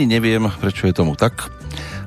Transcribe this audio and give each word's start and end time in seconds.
Ani 0.00 0.16
neviem, 0.16 0.48
prečo 0.64 0.88
je 0.88 0.96
tomu 0.96 1.12
tak, 1.12 1.52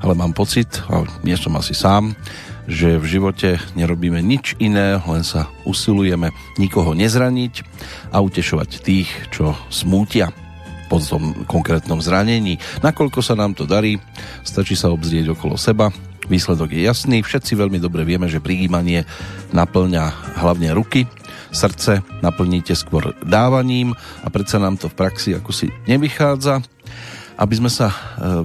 ale 0.01 0.17
mám 0.17 0.33
pocit, 0.33 0.81
a 0.89 1.05
nie 1.21 1.37
som 1.37 1.53
asi 1.61 1.77
sám, 1.77 2.17
že 2.65 2.97
v 2.97 3.05
živote 3.05 3.61
nerobíme 3.77 4.17
nič 4.17 4.57
iné, 4.57 4.97
len 4.97 5.21
sa 5.21 5.45
usilujeme 5.61 6.33
nikoho 6.57 6.97
nezraniť 6.97 7.61
a 8.09 8.17
utešovať 8.17 8.69
tých, 8.81 9.13
čo 9.29 9.53
smútia 9.69 10.33
po 10.89 10.97
tom 10.97 11.45
konkrétnom 11.45 12.01
zranení. 12.01 12.57
Nakoľko 12.81 13.21
sa 13.21 13.37
nám 13.37 13.53
to 13.53 13.69
darí, 13.69 14.01
stačí 14.41 14.73
sa 14.73 14.89
obzrieť 14.89 15.37
okolo 15.37 15.53
seba, 15.53 15.93
výsledok 16.25 16.73
je 16.73 16.89
jasný, 16.89 17.21
všetci 17.21 17.53
veľmi 17.53 17.77
dobre 17.77 18.09
vieme, 18.09 18.25
že 18.25 18.41
prijímanie 18.41 19.05
naplňa 19.53 20.33
hlavne 20.41 20.73
ruky, 20.73 21.05
srdce 21.53 22.01
naplníte 22.25 22.73
skôr 22.73 23.13
dávaním 23.21 23.93
a 24.25 24.33
predsa 24.33 24.57
nám 24.57 24.81
to 24.81 24.89
v 24.89 24.97
praxi 24.97 25.37
ako 25.37 25.53
nevychádza. 25.85 26.72
Aby 27.33 27.57
sme 27.57 27.71
sa 27.71 27.89
e, 27.89 27.95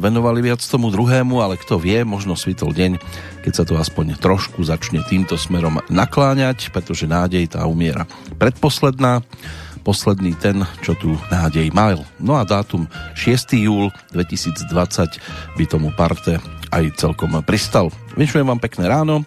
venovali 0.01 0.41
viac 0.41 0.65
tomu 0.65 0.89
druhému, 0.89 1.45
ale 1.45 1.61
kto 1.61 1.77
vie, 1.77 2.01
možno 2.09 2.35
svítol 2.35 2.73
deň, 2.73 2.97
keď 3.45 3.53
sa 3.53 3.65
to 3.69 3.77
aspoň 3.77 4.17
trošku 4.17 4.65
začne 4.65 5.05
týmto 5.05 5.37
smerom 5.37 5.81
nakláňať, 5.93 6.73
pretože 6.73 7.05
nádej 7.05 7.53
tá 7.53 7.69
umiera 7.69 8.09
predposledná 8.41 9.21
posledný 9.89 10.37
ten, 10.37 10.69
čo 10.85 10.93
tu 11.01 11.17
nádej 11.33 11.73
mal. 11.73 12.05
No 12.21 12.37
a 12.37 12.45
dátum 12.45 12.85
6. 13.17 13.57
júl 13.57 13.89
2020 14.13 15.57
by 15.57 15.65
tomu 15.65 15.89
parte 15.97 16.37
aj 16.69 16.85
celkom 17.01 17.33
pristal. 17.41 17.89
Vyšujem 18.13 18.45
vám 18.45 18.61
pekné 18.61 18.85
ráno, 18.85 19.25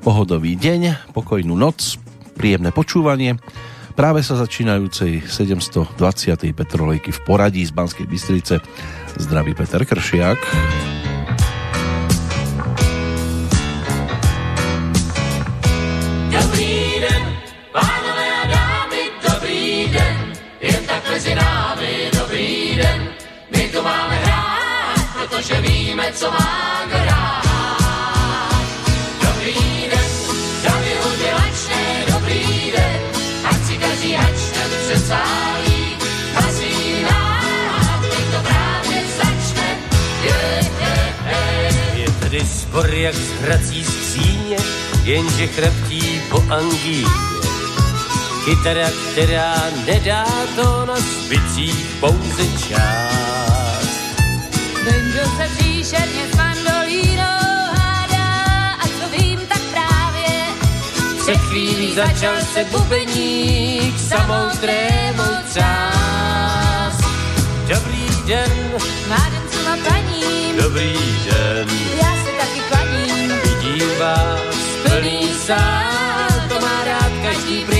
pohodový 0.00 0.56
deň, 0.56 1.12
pokojnú 1.12 1.52
noc, 1.52 2.00
príjemné 2.38 2.72
počúvanie 2.72 3.36
práve 3.98 4.22
sa 4.22 4.38
začínajúcej 4.38 5.26
720. 5.26 5.98
Petrolejky 6.54 7.10
v 7.10 7.20
poradí 7.26 7.66
z 7.66 7.74
Banskej 7.74 8.06
Bystrice. 8.06 8.62
Zdraví 9.18 9.58
Peter 9.58 9.82
Kršiak. 9.82 10.38
Dobrý 16.30 17.02
den, 17.02 17.24
dobrý 19.26 19.90
den, 19.90 20.16
jen 20.62 20.82
námi, 21.34 21.94
dobrý 22.14 22.78
den, 22.78 23.00
my 23.50 23.62
tu 23.74 23.82
máme 23.82 24.14
hrát, 24.14 25.02
protože 25.18 25.60
víme, 25.60 26.06
co 26.14 26.30
má 26.30 26.87
Spor 42.78 42.94
jak 42.94 43.14
z 43.14 43.30
hrací 43.30 43.84
skříně, 43.84 44.56
jenže 45.04 45.46
chraptí 45.46 46.22
po 46.30 46.44
angíně. 46.50 47.06
Kytara, 48.44 48.88
která 49.12 49.54
nedá 49.86 50.24
to 50.56 50.86
na 50.86 50.96
spicích 50.96 51.86
pouze 52.00 52.44
čas. 52.68 53.88
Kdo 54.82 55.24
se 55.36 55.48
příšerně 55.56 56.22
s 56.32 56.36
mandolínou 56.36 57.74
hádá, 57.74 58.74
a 58.74 58.82
co 58.86 59.18
vím, 59.18 59.40
tak 59.48 59.60
právě 59.60 60.30
před 61.22 61.38
chvílí 61.38 61.94
začal 61.94 62.34
se 62.54 62.64
bubeník 62.64 63.98
samou 64.08 64.48
trémou 64.60 65.34
třás. 65.50 66.96
Dobrý 67.68 68.22
den, 68.26 68.52
mádem 69.08 69.42
co 69.50 69.62
na 69.64 69.76
paním, 69.76 70.56
dobrý 70.62 70.98
den, 71.24 71.68
já 72.02 72.27
taky 72.38 72.60
klaním. 72.70 73.30
vidím 73.44 73.90
vás 73.98 74.56
plný 74.82 75.28
sál, 75.46 76.30
to 76.48 76.60
má 76.60 76.84
rád 76.84 77.12
každý 77.22 77.56
principál. 77.64 77.77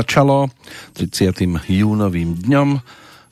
Začalo 0.00 0.48
30. 0.96 1.60
júnovým 1.68 2.32
dňom 2.32 2.80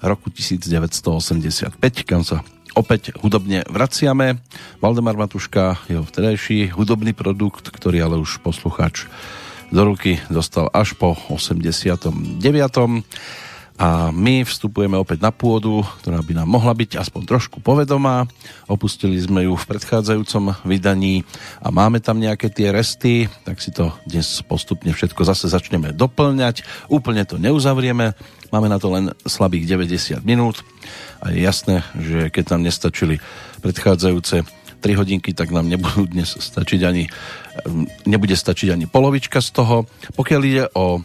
roku 0.05 0.29
1985, 0.29 1.81
kam 2.05 2.21
sa 2.21 2.45
opäť 2.77 3.17
hudobne 3.25 3.65
vraciame. 3.73 4.37
Valdemar 4.85 5.17
Matuška, 5.17 5.81
jeho 5.89 6.05
vtedajší 6.05 6.77
hudobný 6.77 7.17
produkt, 7.17 7.73
ktorý 7.73 8.05
ale 8.05 8.17
už 8.21 8.45
poslucháč 8.45 9.09
do 9.73 9.81
ruky 9.81 10.21
dostal 10.29 10.69
až 10.77 10.93
po 10.93 11.17
89. 11.33 12.37
A 13.79 14.11
my 14.11 14.43
vstupujeme 14.43 14.99
opäť 14.99 15.23
na 15.23 15.31
pôdu, 15.31 15.87
ktorá 16.03 16.19
by 16.19 16.43
nám 16.43 16.51
mohla 16.51 16.75
byť 16.75 16.99
aspoň 16.99 17.23
trošku 17.31 17.63
povedomá. 17.63 18.27
Opustili 18.67 19.15
sme 19.23 19.47
ju 19.47 19.55
v 19.55 19.69
predchádzajúcom 19.71 20.67
vydaní 20.67 21.23
a 21.63 21.71
máme 21.71 22.03
tam 22.03 22.19
nejaké 22.19 22.51
tie 22.51 22.75
resty, 22.75 23.31
tak 23.47 23.63
si 23.63 23.71
to 23.71 23.95
dnes 24.03 24.43
postupne 24.43 24.91
všetko 24.91 25.23
zase 25.23 25.47
začneme 25.47 25.95
doplňať. 25.95 26.67
Úplne 26.91 27.23
to 27.23 27.39
neuzavrieme, 27.39 28.19
máme 28.51 28.67
na 28.67 28.83
to 28.83 28.91
len 28.91 29.15
slabých 29.23 29.71
90 29.71 30.27
minút 30.27 30.67
a 31.23 31.31
je 31.31 31.47
jasné, 31.47 31.87
že 31.95 32.35
keď 32.35 32.59
nám 32.59 32.67
nestačili 32.67 33.23
predchádzajúce 33.63 34.43
3 34.83 34.99
hodinky, 34.99 35.31
tak 35.35 35.55
nám 35.55 35.71
nebudú 35.71 36.11
dnes 36.11 36.35
stačiť 36.35 36.81
ani, 36.83 37.07
nebude 38.11 38.35
stačiť 38.35 38.75
ani 38.75 38.91
polovička 38.91 39.39
z 39.39 39.55
toho. 39.55 39.87
Pokiaľ 40.19 40.41
ide 40.43 40.65
o 40.75 41.03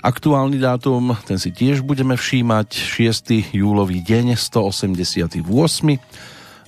Aktuálny 0.00 0.56
dátum, 0.56 1.12
ten 1.28 1.36
si 1.36 1.52
tiež 1.52 1.84
budeme 1.84 2.16
všímať, 2.16 2.72
6. 2.72 3.52
júlový 3.52 4.00
deň, 4.00 4.32
188. 4.32 5.44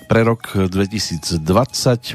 Pre 0.04 0.20
rok 0.20 0.52
2020 0.52 1.40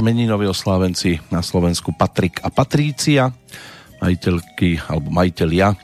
meninoví 0.06 0.46
oslávenci 0.46 1.18
na 1.34 1.42
Slovensku 1.42 1.90
Patrik 1.98 2.38
a 2.46 2.54
Patrícia, 2.54 3.34
majiteľky 3.98 4.78
alebo 4.86 5.10
majiteľia 5.10 5.74
e, 5.74 5.78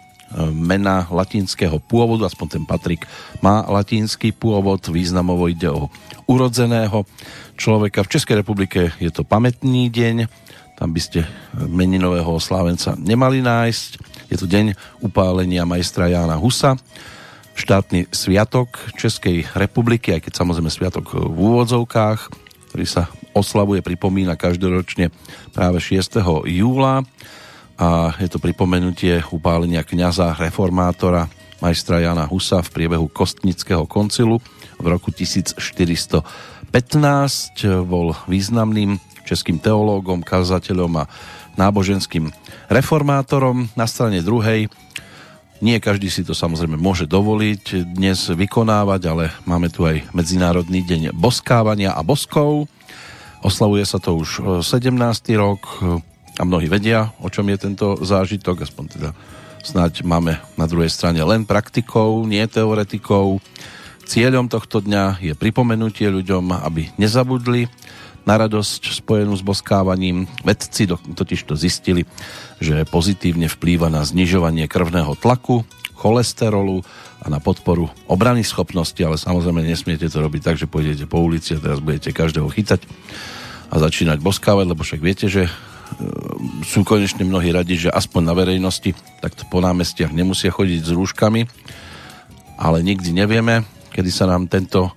mena 0.53 1.09
latinského 1.09 1.81
pôvodu, 1.81 2.29
aspoň 2.29 2.47
ten 2.53 2.63
Patrik 2.69 3.09
má 3.41 3.65
latinský 3.65 4.37
pôvod, 4.37 4.85
významovo 4.85 5.49
ide 5.49 5.73
o 5.73 5.89
urodzeného 6.29 7.09
človeka. 7.57 8.05
V 8.05 8.21
Českej 8.21 8.45
republike 8.45 8.93
je 9.01 9.09
to 9.09 9.25
pamätný 9.25 9.89
deň, 9.89 10.29
tam 10.77 10.93
by 10.93 11.01
ste 11.01 11.25
meninového 11.57 12.37
slávenca 12.37 12.93
nemali 13.01 13.41
nájsť. 13.41 14.12
Je 14.33 14.41
to 14.41 14.49
deň 14.49 14.73
upálenia 15.05 15.61
majstra 15.61 16.09
Jána 16.09 16.41
Husa, 16.41 16.73
štátny 17.53 18.09
sviatok 18.09 18.81
Českej 18.97 19.45
republiky, 19.53 20.09
aj 20.09 20.25
keď 20.25 20.41
samozrejme 20.41 20.73
sviatok 20.73 21.13
v 21.13 21.37
úvodzovkách, 21.37 22.33
ktorý 22.73 22.85
sa 22.89 23.13
oslavuje, 23.37 23.85
pripomína 23.85 24.33
každoročne 24.33 25.13
práve 25.53 25.77
6. 25.77 26.17
júla 26.49 27.05
a 27.77 28.17
je 28.17 28.25
to 28.25 28.41
pripomenutie 28.41 29.21
upálenia 29.29 29.85
kňaza 29.85 30.33
reformátora 30.33 31.29
majstra 31.61 32.01
Jana 32.01 32.25
Husa 32.25 32.65
v 32.65 32.73
priebehu 32.73 33.13
Kostnického 33.13 33.85
koncilu 33.85 34.41
v 34.81 34.85
roku 34.89 35.13
1415. 35.13 36.25
Bol 37.85 38.17
významným 38.25 38.97
českým 39.29 39.61
teológom, 39.61 40.25
kazateľom 40.25 41.05
a 41.05 41.09
náboženským 41.53 42.33
reformátorom. 42.73 43.69
Na 43.77 43.85
strane 43.85 44.25
druhej 44.25 44.65
nie 45.63 45.79
každý 45.79 46.11
si 46.11 46.27
to 46.27 46.35
samozrejme 46.35 46.75
môže 46.75 47.07
dovoliť 47.07 47.95
dnes 47.95 48.19
vykonávať, 48.33 49.01
ale 49.07 49.31
máme 49.47 49.71
tu 49.71 49.87
aj 49.87 50.03
Medzinárodný 50.11 50.83
deň 50.83 51.15
boskávania 51.15 51.95
a 51.95 52.03
boskov. 52.03 52.67
Oslavuje 53.39 53.87
sa 53.87 54.01
to 54.01 54.19
už 54.19 54.59
17. 54.59 54.91
E, 54.91 55.39
rok 55.39 55.61
e, 55.79 56.03
a 56.35 56.43
mnohí 56.43 56.67
vedia, 56.67 57.15
o 57.23 57.31
čom 57.31 57.47
je 57.47 57.57
tento 57.63 57.95
zážitok, 58.01 58.67
aspoň 58.67 58.85
teda 58.91 59.09
snáď 59.63 60.03
máme 60.03 60.35
na 60.59 60.65
druhej 60.67 60.91
strane 60.91 61.23
len 61.23 61.47
praktikov, 61.47 62.27
nie 62.27 62.43
teoretikov. 62.43 63.39
Cieľom 64.03 64.51
tohto 64.51 64.83
dňa 64.83 65.23
je 65.23 65.31
pripomenutie 65.31 66.11
ľuďom, 66.11 66.59
aby 66.59 66.91
nezabudli 66.99 67.71
na 68.23 68.35
radosť 68.39 69.03
spojenú 69.03 69.35
s 69.35 69.43
boskávaním. 69.43 70.27
Vedci 70.43 70.87
totiž 70.89 71.43
to 71.43 71.59
zistili, 71.59 72.07
že 72.63 72.87
pozitívne 72.87 73.51
vplýva 73.51 73.91
na 73.91 74.03
znižovanie 74.03 74.67
krvného 74.71 75.15
tlaku, 75.19 75.67
cholesterolu 75.93 76.83
a 77.23 77.31
na 77.31 77.39
podporu 77.39 77.87
obrany 78.11 78.43
schopnosti, 78.43 78.99
ale 78.99 79.15
samozrejme 79.15 79.63
nesmiete 79.63 80.11
to 80.11 80.19
robiť 80.19 80.41
tak, 80.43 80.55
že 80.59 80.67
pôjdete 80.67 81.07
po 81.07 81.23
ulici 81.23 81.55
a 81.55 81.63
teraz 81.63 81.79
budete 81.79 82.11
každého 82.11 82.51
chytať 82.51 82.83
a 83.71 83.75
začínať 83.79 84.19
boskávať, 84.19 84.65
lebo 84.67 84.83
však 84.83 84.99
viete, 84.99 85.31
že 85.31 85.47
e, 85.47 85.51
sú 86.67 86.83
konečne 86.83 87.23
mnohí 87.23 87.55
radi, 87.55 87.79
že 87.79 87.89
aspoň 87.89 88.21
na 88.27 88.33
verejnosti 88.35 88.91
takto 89.23 89.47
po 89.47 89.63
námestiach 89.63 90.11
nemusia 90.11 90.51
chodiť 90.51 90.83
s 90.83 90.91
rúškami, 90.91 91.41
ale 92.59 92.77
nikdy 92.83 93.15
nevieme, 93.15 93.63
kedy 93.95 94.11
sa 94.11 94.27
nám 94.27 94.51
tento 94.51 94.91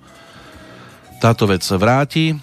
táto 1.17 1.49
vec 1.49 1.65
vráti. 1.65 2.37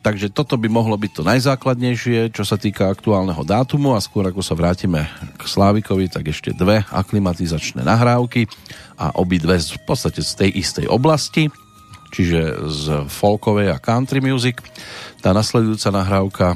Takže 0.00 0.32
toto 0.32 0.56
by 0.56 0.64
mohlo 0.72 0.96
byť 0.96 1.12
to 1.12 1.22
najzákladnejšie, 1.28 2.32
čo 2.32 2.40
sa 2.48 2.56
týka 2.56 2.88
aktuálneho 2.88 3.44
dátumu 3.44 3.92
a 3.92 4.00
skôr 4.00 4.24
ako 4.24 4.40
sa 4.40 4.56
vrátime 4.56 5.04
k 5.36 5.42
Slávikovi, 5.44 6.08
tak 6.08 6.32
ešte 6.32 6.56
dve 6.56 6.88
aklimatizačné 6.88 7.84
nahrávky 7.84 8.48
a 8.96 9.12
obidve 9.20 9.60
v 9.60 9.80
podstate 9.84 10.24
z 10.24 10.32
tej 10.40 10.50
istej 10.56 10.86
oblasti, 10.88 11.52
čiže 12.16 12.64
z 12.64 12.84
folkovej 13.12 13.76
a 13.76 13.78
country 13.78 14.24
music. 14.24 14.64
Tá 15.20 15.36
nasledujúca 15.36 15.92
nahrávka, 15.92 16.46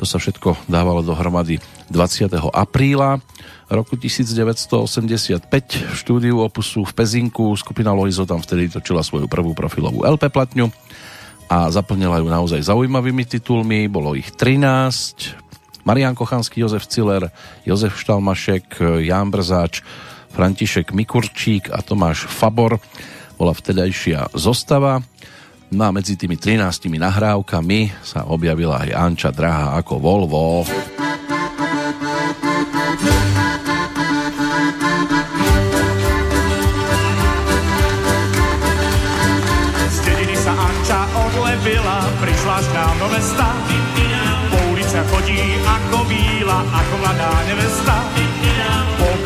to 0.00 0.08
sa 0.08 0.16
všetko 0.16 0.64
dávalo 0.64 1.04
dohromady 1.04 1.60
20. 1.92 2.32
apríla 2.56 3.20
roku 3.68 4.00
1985 4.00 5.44
v 5.92 5.94
štúdiu 5.96 6.40
Opusu 6.40 6.88
v 6.88 6.92
Pezinku. 6.96 7.52
Skupina 7.52 7.92
Loizo 7.92 8.24
tam 8.24 8.40
vtedy 8.40 8.72
točila 8.72 9.04
svoju 9.04 9.28
prvú 9.28 9.52
profilovú 9.52 10.08
LP 10.08 10.32
platňu 10.32 10.72
a 11.48 11.68
zaplnila 11.70 12.18
ju 12.18 12.28
naozaj 12.28 12.60
zaujímavými 12.64 13.24
titulmi, 13.28 13.86
bolo 13.88 14.16
ich 14.16 14.32
13. 14.32 15.84
Marian 15.84 16.16
Kochanský, 16.16 16.64
Jozef 16.64 16.88
Ciller, 16.88 17.28
Jozef 17.68 18.00
Štalmašek, 18.00 18.80
Ján 19.04 19.28
Brzáč, 19.28 19.84
František 20.32 20.96
Mikurčík 20.96 21.68
a 21.70 21.84
Tomáš 21.84 22.26
Fabor 22.26 22.80
bola 23.36 23.52
vtedajšia 23.52 24.32
zostava. 24.34 25.04
No 25.74 25.82
a 25.86 25.90
medzi 25.92 26.16
tými 26.16 26.40
13 26.40 26.88
nahrávkami 26.88 27.92
sa 28.02 28.26
objavila 28.30 28.82
aj 28.86 28.90
Anča 28.94 29.30
Drahá 29.34 29.76
ako 29.78 29.94
Volvo. 30.00 30.64
Prišla 42.54 42.70
k 42.70 42.76
nám 42.78 42.94
do 43.02 43.08
mesta. 43.10 43.46
Po 44.50 44.58
ulice 44.70 44.98
chodí 45.10 45.58
ako 45.66 46.06
víla, 46.06 46.62
ako 46.62 46.94
mladá 47.02 47.32
nevesta. 47.50 47.96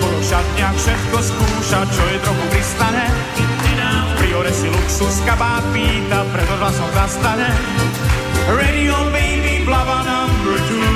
Po 0.01 0.09
šatňa 0.25 0.69
všetko 0.73 1.19
skúša, 1.21 1.81
čo 1.93 2.03
je 2.09 2.19
trochu 2.25 2.45
pristane. 2.49 3.05
Priore 4.17 4.53
si 4.53 4.73
luxus 4.73 5.21
kabát 5.29 5.61
pýta, 5.77 6.25
preto 6.33 6.55
hlasom 6.57 6.89
zastane. 6.97 7.53
Radio 8.49 8.97
baby, 9.13 9.61
blava 9.69 10.09
number 10.09 10.57
two. 10.65 10.89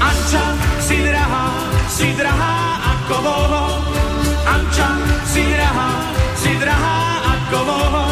Anča, 0.00 0.44
si 0.80 0.96
drahá, 1.04 1.44
si 1.92 2.08
drahá 2.16 2.56
ako 2.80 3.16
voho. 3.20 3.64
Anča, 4.48 4.96
si 5.28 5.44
drahá, 5.44 5.88
si 6.40 6.52
drahá 6.56 6.96
ako 7.20 7.58
voho 7.68 8.11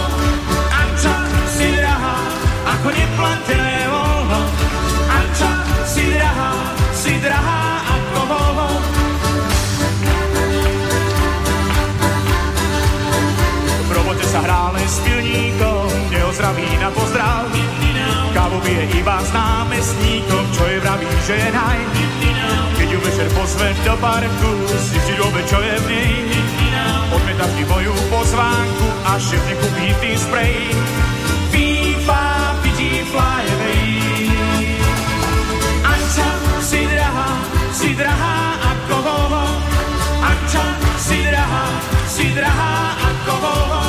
ako 2.80 2.96
neplatené 2.96 3.92
voľno. 3.92 4.40
Anča, 5.12 5.52
si 5.84 6.16
drahá, 6.16 6.52
si 6.96 7.12
drahá 7.20 7.60
ako 7.84 8.20
voľno. 8.24 8.68
V 13.84 13.90
robote 13.92 14.24
sa 14.24 14.40
hrále 14.40 14.80
s 14.88 14.96
pilníkom, 15.04 15.92
neozdraví 16.08 16.68
na 16.80 16.88
pozdrav. 16.96 17.52
Kávu 18.32 18.56
bije 18.64 18.96
iba 18.96 19.20
s 19.20 19.28
námestníkom, 19.28 20.44
čo 20.56 20.64
je 20.64 20.76
vraví, 20.80 21.10
že 21.28 21.36
je 21.36 21.50
naj. 21.52 21.80
Keď 22.80 22.88
ju 22.96 22.98
večer 23.04 23.28
pozve 23.36 23.76
do 23.84 23.92
parku, 24.00 24.50
si 24.88 24.96
vždy 24.96 25.14
dobe, 25.20 25.44
čo 25.44 25.60
je 25.60 25.76
v 25.84 25.86
nej. 25.92 26.16
Odmietaš 27.12 27.52
mi 27.60 27.64
moju 27.68 27.92
pozvánku 28.08 28.88
a 29.04 29.20
šef 29.20 29.42
nekúpí 29.52 29.92
tým 30.00 30.16
sprej. 30.16 30.56
Drahá 38.00 38.56
ako 38.72 38.96
voho. 39.04 39.44
Anča, 40.24 40.64
si 40.96 41.20
drahá, 41.28 41.64
si 42.08 42.26
drahá 42.32 42.96
ako 42.96 43.34
voho. 43.44 43.82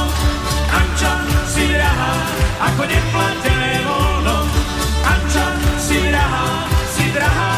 Anča, 0.67 1.13
si 1.47 1.71
drahá, 1.71 2.11
ako 2.59 2.83
neplatené 2.91 3.73
voľno. 3.87 4.37
Anča, 5.07 5.45
si 5.79 5.99
drahá, 6.11 6.45
si 6.91 7.05
drahá 7.15 7.50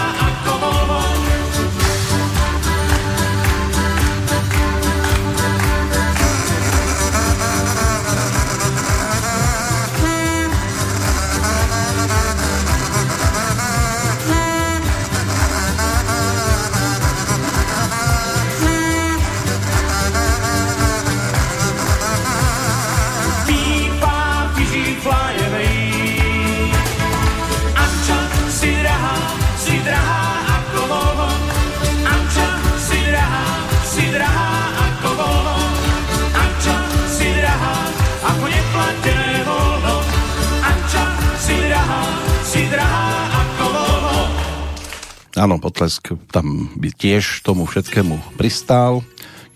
Áno, 45.34 45.58
potlesk 45.58 46.14
tam 46.30 46.70
by 46.78 46.94
tiež 46.94 47.42
tomu 47.42 47.66
všetkému 47.66 48.38
pristál, 48.38 49.02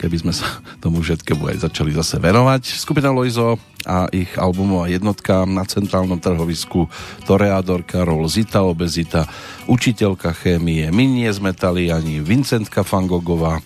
keby 0.01 0.25
sme 0.25 0.34
sa 0.34 0.50
tomu 0.84 1.05
všetkému 1.05 1.53
aj 1.53 1.69
začali 1.69 1.93
zase 1.93 2.17
venovať. 2.17 2.65
Skupina 2.81 3.13
Loizo 3.13 3.62
a 3.86 4.10
ich 4.10 4.34
albumová 4.41 4.89
jednotka 4.89 5.46
na 5.46 5.62
centrálnom 5.69 6.17
trhovisku 6.17 6.89
Toreador 7.29 7.86
Karol 7.86 8.25
Zita, 8.25 8.65
Obezita, 8.65 9.29
Učiteľka 9.69 10.34
chémie, 10.34 10.89
Minie 10.89 11.29
z 11.29 11.46
ani 11.93 12.25
Vincentka 12.25 12.81
Fangogová, 12.81 13.62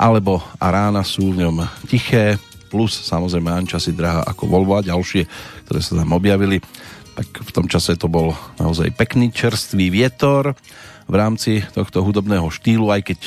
alebo 0.00 0.40
A 0.56 0.72
rána 0.72 1.04
sú 1.04 1.36
v 1.36 1.44
ňom 1.44 1.68
tiché, 1.84 2.40
plus 2.72 2.96
samozrejme 2.96 3.52
Anča 3.52 3.76
si 3.76 3.92
drahá 3.92 4.24
ako 4.24 4.48
Volvo 4.48 4.80
a 4.80 4.86
ďalšie, 4.88 5.28
ktoré 5.68 5.84
sa 5.84 6.00
tam 6.00 6.16
objavili. 6.16 6.64
tak 7.12 7.28
v 7.44 7.50
tom 7.52 7.68
čase 7.68 8.00
to 8.00 8.08
bol 8.08 8.32
naozaj 8.56 8.88
pekný 8.96 9.28
čerstvý 9.28 9.92
vietor 9.92 10.56
v 11.06 11.14
rámci 11.14 11.64
tohto 11.74 12.02
hudobného 12.02 12.46
štýlu, 12.50 12.90
aj 12.90 13.02
keď 13.12 13.18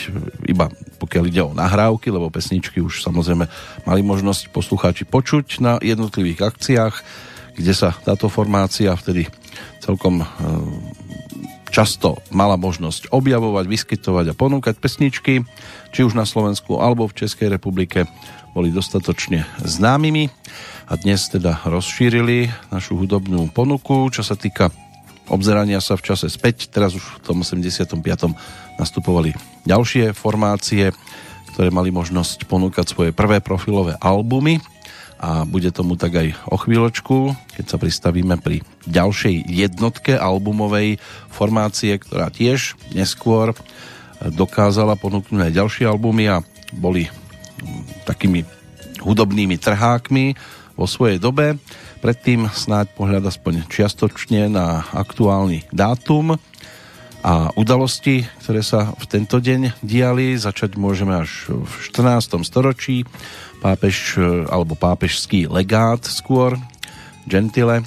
iba 0.47 0.71
pokiaľ 0.99 1.23
ide 1.29 1.41
o 1.45 1.55
nahrávky, 1.55 2.09
lebo 2.09 2.33
pesničky 2.33 2.81
už 2.81 3.03
samozrejme 3.03 3.45
mali 3.85 4.01
možnosť 4.01 4.49
poslucháči 4.49 5.03
počuť 5.05 5.59
na 5.61 5.73
jednotlivých 5.83 6.49
akciách, 6.49 6.95
kde 7.55 7.73
sa 7.75 7.95
táto 7.95 8.27
formácia 8.27 8.91
vtedy 8.95 9.29
celkom 9.79 10.23
e, 10.23 10.25
často 11.71 12.19
mala 12.31 12.55
možnosť 12.55 13.11
objavovať, 13.11 13.65
vyskytovať 13.67 14.25
a 14.31 14.37
ponúkať 14.37 14.75
pesničky, 14.79 15.43
či 15.91 15.99
už 16.03 16.15
na 16.15 16.27
Slovensku 16.27 16.79
alebo 16.79 17.07
v 17.07 17.17
Českej 17.23 17.51
republike 17.51 18.07
boli 18.55 18.71
dostatočne 18.71 19.43
známymi. 19.59 20.31
A 20.85 20.95
dnes 20.95 21.27
teda 21.27 21.65
rozšírili 21.67 22.47
našu 22.71 22.95
hudobnú 22.95 23.51
ponuku, 23.51 24.07
čo 24.13 24.23
sa 24.23 24.37
týka 24.39 24.71
obzerania 25.29 25.81
sa 25.81 25.97
v 25.97 26.05
čase 26.05 26.29
späť. 26.29 26.69
Teraz 26.69 26.93
už 26.93 27.01
v 27.01 27.23
tom 27.23 27.41
85. 27.41 27.97
nastupovali 28.77 29.33
ďalšie 29.65 30.13
formácie, 30.13 30.91
ktoré 31.55 31.71
mali 31.71 31.89
možnosť 31.89 32.45
ponúkať 32.45 32.91
svoje 32.91 33.11
prvé 33.15 33.39
profilové 33.39 33.95
albumy 34.03 34.59
a 35.15 35.47
bude 35.47 35.71
tomu 35.71 35.95
tak 35.95 36.19
aj 36.19 36.27
o 36.51 36.59
chvíľočku, 36.59 37.31
keď 37.55 37.65
sa 37.65 37.77
pristavíme 37.79 38.35
pri 38.43 38.59
ďalšej 38.83 39.47
jednotke 39.47 40.13
albumovej 40.19 40.99
formácie, 41.31 41.95
ktorá 41.95 42.27
tiež 42.27 42.75
neskôr 42.91 43.55
dokázala 44.19 44.99
ponúknuť 44.99 45.49
aj 45.49 45.55
ďalšie 45.55 45.85
albumy 45.87 46.27
a 46.27 46.43
boli 46.75 47.07
takými 48.03 48.43
hudobnými 48.99 49.55
trhákmi 49.55 50.35
vo 50.75 50.85
svojej 50.85 51.17
dobe. 51.21 51.55
Predtým 52.05 52.45
snáď 52.53 52.93
pohľad 52.93 53.33
aspoň 53.33 53.65
čiastočne 53.65 54.45
na 54.45 54.85
aktuálny 54.93 55.65
dátum 55.73 56.37
a 57.25 57.49
udalosti, 57.57 58.21
ktoré 58.45 58.61
sa 58.61 58.93
v 58.93 59.09
tento 59.09 59.41
deň 59.41 59.81
diali. 59.81 60.37
Začať 60.37 60.77
môžeme 60.77 61.17
až 61.17 61.49
v 61.49 61.73
14. 61.89 62.45
storočí. 62.45 63.09
Pápež 63.57 64.21
alebo 64.53 64.77
pápežský 64.77 65.49
legát 65.49 66.05
skôr, 66.05 66.61
Gentile, 67.25 67.81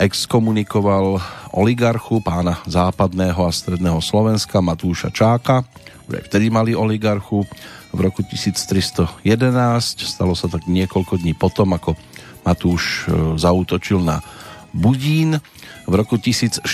exkomunikoval 0.00 1.20
oligarchu 1.52 2.24
pána 2.24 2.56
západného 2.64 3.36
a 3.44 3.52
stredného 3.52 4.00
Slovenska 4.00 4.64
Matúša 4.64 5.12
Čáka. 5.12 5.60
Už 6.08 6.24
aj 6.24 6.32
vtedy 6.32 6.48
mali 6.48 6.72
oligarchu 6.72 7.44
v 7.92 7.98
roku 8.00 8.24
1311. 8.24 9.12
Stalo 10.08 10.32
sa 10.32 10.48
tak 10.48 10.64
niekoľko 10.64 11.20
dní 11.20 11.36
potom, 11.36 11.76
ako 11.76 12.00
Matúš 12.42 13.06
e, 13.06 13.38
zautočil 13.38 14.02
na 14.02 14.22
Budín. 14.72 15.38
V 15.84 15.92
roku 15.92 16.16
1415 16.16 16.64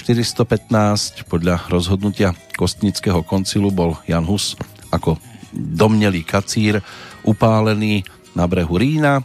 podľa 1.26 1.66
rozhodnutia 1.66 2.36
Kostnického 2.54 3.24
koncilu 3.24 3.72
bol 3.72 3.96
Jan 4.06 4.24
Hus 4.28 4.54
ako 4.92 5.18
domnelý 5.52 6.22
kacír 6.24 6.80
upálený 7.24 8.04
na 8.36 8.44
brehu 8.46 8.78
Rína. 8.78 9.24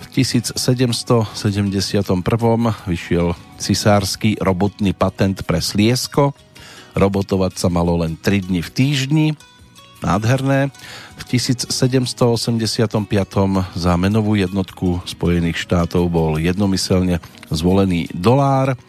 V 0.00 0.06
1771 0.20 1.36
vyšiel 2.88 3.36
cisársky 3.60 4.36
robotný 4.40 4.92
patent 4.96 5.44
pre 5.44 5.60
Sliesko. 5.62 6.32
Robotovať 6.96 7.52
sa 7.56 7.68
malo 7.70 7.96
len 8.02 8.18
3 8.18 8.50
dni 8.50 8.60
v 8.60 8.70
týždni. 8.70 9.26
Nádherné. 10.00 10.72
V 11.20 11.22
1785. 11.36 12.96
za 13.76 13.92
menovú 14.00 14.32
jednotku 14.32 15.04
Spojených 15.04 15.60
štátov 15.60 16.08
bol 16.08 16.40
jednomyselne 16.40 17.20
zvolený 17.52 18.08
dolár. 18.16 18.80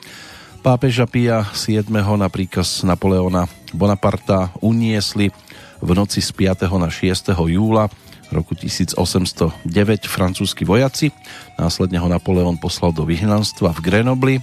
Pápeža 0.63 1.09
Pia 1.11 1.43
VII. 1.51 1.83
na 2.15 2.31
príkaz 2.31 2.87
Napoleona 2.87 3.51
Bonaparta 3.75 4.55
uniesli 4.63 5.35
v 5.83 5.89
noci 5.91 6.23
z 6.23 6.31
5. 6.31 6.71
na 6.79 6.87
6. 6.87 7.33
júla 7.35 7.91
roku 8.31 8.55
1809 8.55 10.07
francúzski 10.07 10.63
vojaci. 10.63 11.11
Následne 11.59 11.99
ho 11.99 12.07
Napoleon 12.07 12.55
poslal 12.55 12.95
do 12.95 13.03
vyhnanstva 13.03 13.75
v 13.75 13.83
Grenobli. 13.83 14.35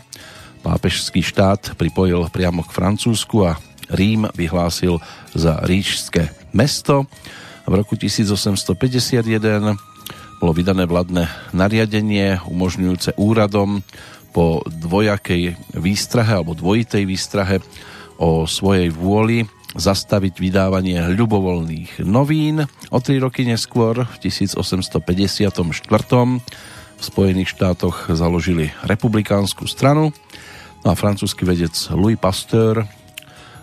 Pápežský 0.60 1.24
štát 1.24 1.72
pripojil 1.80 2.28
priamo 2.28 2.60
k 2.60 2.76
Francúzsku 2.76 3.48
a 3.48 3.56
Rím 3.88 4.28
vyhlásil 4.36 5.00
za 5.32 5.64
ríčské 5.64 6.37
mesto. 6.52 7.08
V 7.68 7.72
roku 7.74 7.96
1851 7.96 9.76
bolo 10.38 10.52
vydané 10.54 10.86
vládne 10.86 11.26
nariadenie 11.50 12.40
umožňujúce 12.46 13.18
úradom 13.18 13.82
po 14.30 14.62
dvojakej 14.70 15.58
výstrahe 15.74 16.32
alebo 16.38 16.54
dvojitej 16.54 17.02
výstrahe 17.04 17.58
o 18.22 18.46
svojej 18.46 18.88
vôli 18.94 19.46
zastaviť 19.76 20.34
vydávanie 20.40 21.02
ľubovoľných 21.12 22.02
novín. 22.06 22.64
O 22.88 22.98
tri 23.02 23.20
roky 23.20 23.44
neskôr, 23.44 24.06
v 24.06 24.16
1854. 24.26 25.04
v 26.98 27.02
Spojených 27.02 27.52
štátoch 27.54 28.10
založili 28.10 28.74
republikánsku 28.82 29.68
stranu 29.70 30.10
no 30.82 30.88
a 30.90 30.98
francúzsky 30.98 31.46
vedec 31.46 31.74
Louis 31.94 32.18
Pasteur 32.18 32.86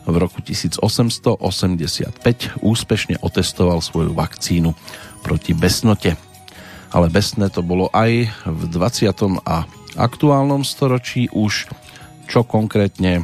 v 0.05 0.15
roku 0.15 0.41
1885 0.41 1.41
úspešne 2.61 3.17
otestoval 3.21 3.81
svoju 3.81 4.13
vakcínu 4.13 4.71
proti 5.25 5.57
besnote. 5.57 6.13
Ale 6.93 7.09
besné 7.09 7.49
to 7.49 7.65
bolo 7.65 7.89
aj 7.91 8.29
v 8.45 8.61
20. 8.69 9.11
a 9.43 9.65
aktuálnom 9.95 10.61
storočí 10.67 11.31
už 11.31 11.71
čo 12.25 12.43
konkrétne 12.43 13.23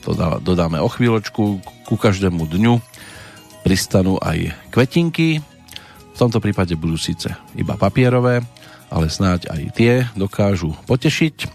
to 0.00 0.16
dodáme 0.40 0.80
o 0.80 0.88
chvíľočku 0.88 1.60
ku 1.84 1.94
každému 1.96 2.48
dňu 2.48 2.80
pristanú 3.64 4.16
aj 4.20 4.52
kvetinky 4.72 5.40
v 6.10 6.16
tomto 6.16 6.40
prípade 6.40 6.76
budú 6.76 6.96
síce 7.00 7.32
iba 7.56 7.76
papierové 7.76 8.44
ale 8.90 9.06
snáď 9.08 9.48
aj 9.52 9.62
tie 9.76 9.92
dokážu 10.16 10.76
potešiť 10.84 11.48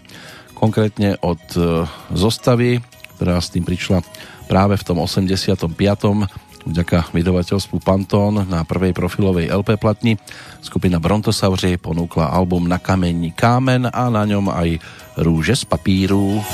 konkrétne 0.56 1.20
od 1.20 1.42
e, 1.54 1.84
zostavy 2.16 2.80
ktorá 3.16 3.40
s 3.40 3.48
tým 3.48 3.64
prišla 3.64 4.04
práve 4.44 4.76
v 4.76 4.84
tom 4.84 5.00
85. 5.00 5.72
vďaka 6.66 7.14
vydavateľstvu 7.16 7.80
Pantón 7.80 8.44
na 8.44 8.66
prvej 8.68 8.92
profilovej 8.92 9.48
LP 9.48 9.80
platni. 9.80 10.20
Skupina 10.60 11.00
Brontosauři 11.00 11.80
ponúkla 11.80 12.28
album 12.28 12.68
Na 12.68 12.76
kamení 12.76 13.32
kámen 13.32 13.88
a 13.88 14.12
na 14.12 14.28
ňom 14.28 14.52
aj 14.52 14.76
Rúže 15.16 15.56
z 15.56 15.64
papíru. 15.64 16.44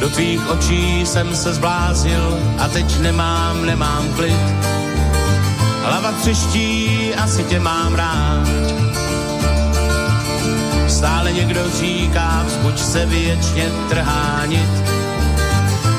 Do 0.00 0.08
tvých 0.14 0.50
očí 0.50 1.06
jsem 1.06 1.34
se 1.34 1.54
zblázil 1.54 2.38
a 2.58 2.68
teď 2.68 3.00
nemám, 3.00 3.66
nemám 3.66 4.04
klid. 4.14 4.46
Hlava 5.82 6.12
třeští, 6.12 7.14
asi 7.14 7.44
tě 7.44 7.60
mám 7.60 7.94
rád 7.94 8.75
Stále 10.96 11.32
někdo 11.32 11.60
říká, 11.70 12.44
vzbuď 12.46 12.78
se 12.78 13.06
věčně 13.06 13.70
trhánit. 13.88 14.70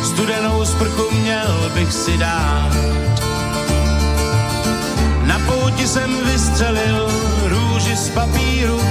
Studenou 0.04 0.66
sprchu 0.66 1.16
měl 1.22 1.72
bych 1.74 1.94
si 1.94 2.18
dát. 2.18 2.72
Na 5.24 5.40
pouti 5.40 5.88
jsem 5.88 6.26
vystřelil 6.26 7.12
růži 7.46 7.96
z 7.96 8.10
papíru, 8.10 8.82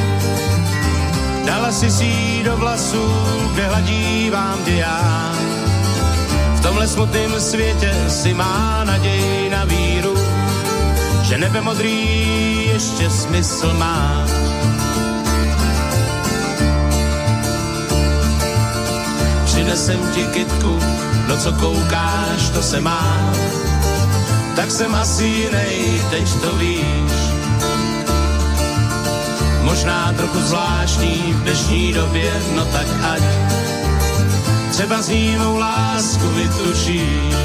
dala 1.47 1.73
si 1.73 1.91
si 1.91 2.43
do 2.45 2.57
vlasů, 2.57 3.07
kde 3.53 3.67
hladívám 3.67 4.59
tě 4.65 4.75
já. 4.75 5.33
V 6.55 6.61
tomhle 6.61 6.89
smutném 6.89 7.41
světě 7.41 7.95
si 8.09 8.35
má 8.35 8.85
naději 8.85 9.51
na 9.51 9.65
víru, 9.65 10.15
že 11.23 11.39
nebe 11.39 11.61
modrý 11.61 12.67
ještě 12.73 13.11
smysl 13.11 13.73
má. 13.73 14.27
Přinesem 19.77 20.13
ti 20.15 20.25
kytku, 20.25 20.79
no 21.29 21.37
co 21.37 21.53
koukáš, 21.53 22.51
to 22.55 22.63
se 22.63 22.81
má. 22.81 23.33
Tak 24.57 24.71
jsem 24.71 24.95
asi 24.95 25.25
jinej, 25.25 26.03
teď 26.11 26.35
to 26.41 26.57
víš. 26.57 27.13
Možná 29.63 30.13
trochu 30.17 30.41
zvláštní 30.41 31.33
v 31.33 31.43
dnešní 31.43 31.93
době, 31.93 32.33
no 32.57 32.65
tak 32.65 32.87
ať 33.13 33.23
třeba 34.71 35.03
s 35.03 35.09
ním 35.09 35.41
lásku 35.41 36.29
vytušíš. 36.29 37.37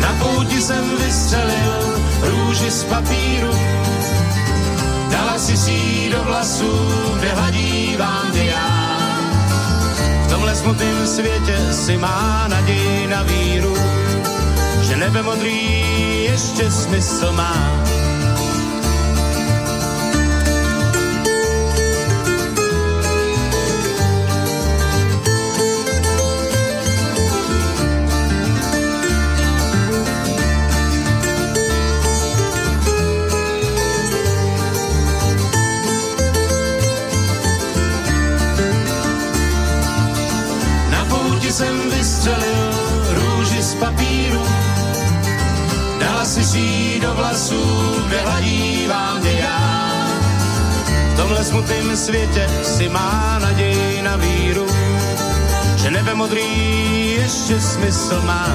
Na 0.00 0.12
pouti 0.18 0.62
jsem 0.62 0.96
vystřelil 0.98 2.00
růži 2.22 2.70
z 2.70 2.84
papíru, 2.84 3.52
dala 5.10 5.38
si 5.38 5.56
si 5.56 6.10
do 6.12 6.22
vlasů, 6.24 6.92
kde 7.18 7.28
hladí 7.34 7.96
vám 7.98 8.32
ty 8.32 8.46
já 8.46 8.77
tomhle 10.38 10.54
smutném 10.54 11.06
světě 11.06 11.72
si 11.72 11.96
má 11.96 12.48
naději 12.48 13.06
na 13.06 13.22
víru, 13.22 13.74
že 14.80 14.96
nebe 14.96 15.22
modrý 15.22 15.70
ještě 16.24 16.70
smysl 16.70 17.32
má. 17.32 17.97
Tomhle 51.28 51.44
smutném 51.44 51.96
světě 51.96 52.48
si 52.62 52.88
má 52.88 53.38
naději 53.38 54.02
na 54.02 54.16
víru, 54.16 54.66
že 55.76 55.90
nebe 55.90 56.14
modrý 56.14 56.48
ještě 57.12 57.60
smysl 57.60 58.22
má. 58.22 58.48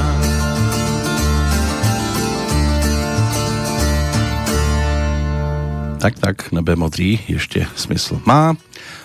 Tak, 6.02 6.20
tak, 6.20 6.52
nebe 6.52 6.74
modrý 6.76 7.22
ešte 7.30 7.62
smysl 7.78 8.26
má 8.26 8.58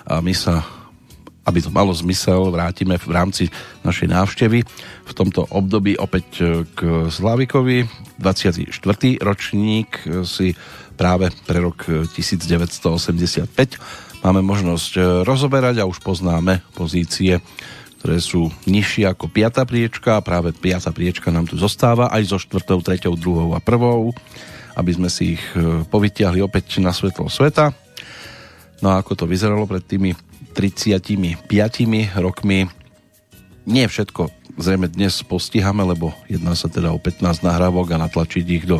a 0.09 0.25
my 0.25 0.33
sa, 0.33 0.65
aby 1.45 1.61
to 1.61 1.69
malo 1.69 1.93
zmysel, 1.93 2.49
vrátime 2.49 2.97
v 2.97 3.13
rámci 3.13 3.45
našej 3.85 4.09
návštevy 4.09 4.65
v 5.05 5.13
tomto 5.13 5.45
období 5.45 6.01
opäť 6.01 6.25
k 6.73 7.13
Slavikovi. 7.13 7.85
24. 8.17 8.73
ročník 9.21 10.09
si 10.25 10.57
práve 10.99 11.31
pre 11.47 11.62
rok 11.62 11.87
1985 11.87 13.47
máme 14.26 14.43
možnosť 14.43 14.93
e, 14.99 15.00
rozoberať 15.23 15.78
a 15.78 15.88
už 15.88 16.02
poznáme 16.02 16.67
pozície 16.75 17.38
ktoré 17.99 18.23
sú 18.23 18.47
nižšie 18.71 19.11
ako 19.11 19.26
5. 19.26 19.67
priečka 19.67 20.19
a 20.19 20.23
práve 20.23 20.55
5. 20.55 20.95
priečka 20.95 21.35
nám 21.35 21.50
tu 21.50 21.59
zostáva 21.59 22.07
aj 22.14 22.31
so 22.31 22.38
4., 22.38 22.78
3., 22.78 23.11
2. 23.11 23.19
a 23.55 23.61
1 23.62 24.78
aby 24.78 24.90
sme 24.95 25.11
si 25.11 25.35
ich 25.35 25.45
e, 25.59 25.83
povytiahli 25.83 26.38
opäť 26.38 26.78
na 26.78 26.95
svetlo 26.95 27.26
sveta. 27.26 27.75
No 28.78 28.95
a 28.95 29.02
ako 29.02 29.19
to 29.19 29.25
vyzeralo 29.26 29.67
pred 29.67 29.83
tými 29.83 30.14
35 30.55 31.50
rokmi, 32.23 32.71
nie 33.67 33.85
všetko 33.90 34.31
zrejme 34.59 34.87
dnes 34.87 35.19
postihame, 35.26 35.83
lebo 35.83 36.14
jedná 36.31 36.55
sa 36.55 36.71
teda 36.71 36.95
o 36.95 36.99
15 36.99 37.43
nahrávok 37.43 37.95
a 37.95 38.02
natlačiť 38.07 38.47
ich 38.47 38.64
do 38.67 38.78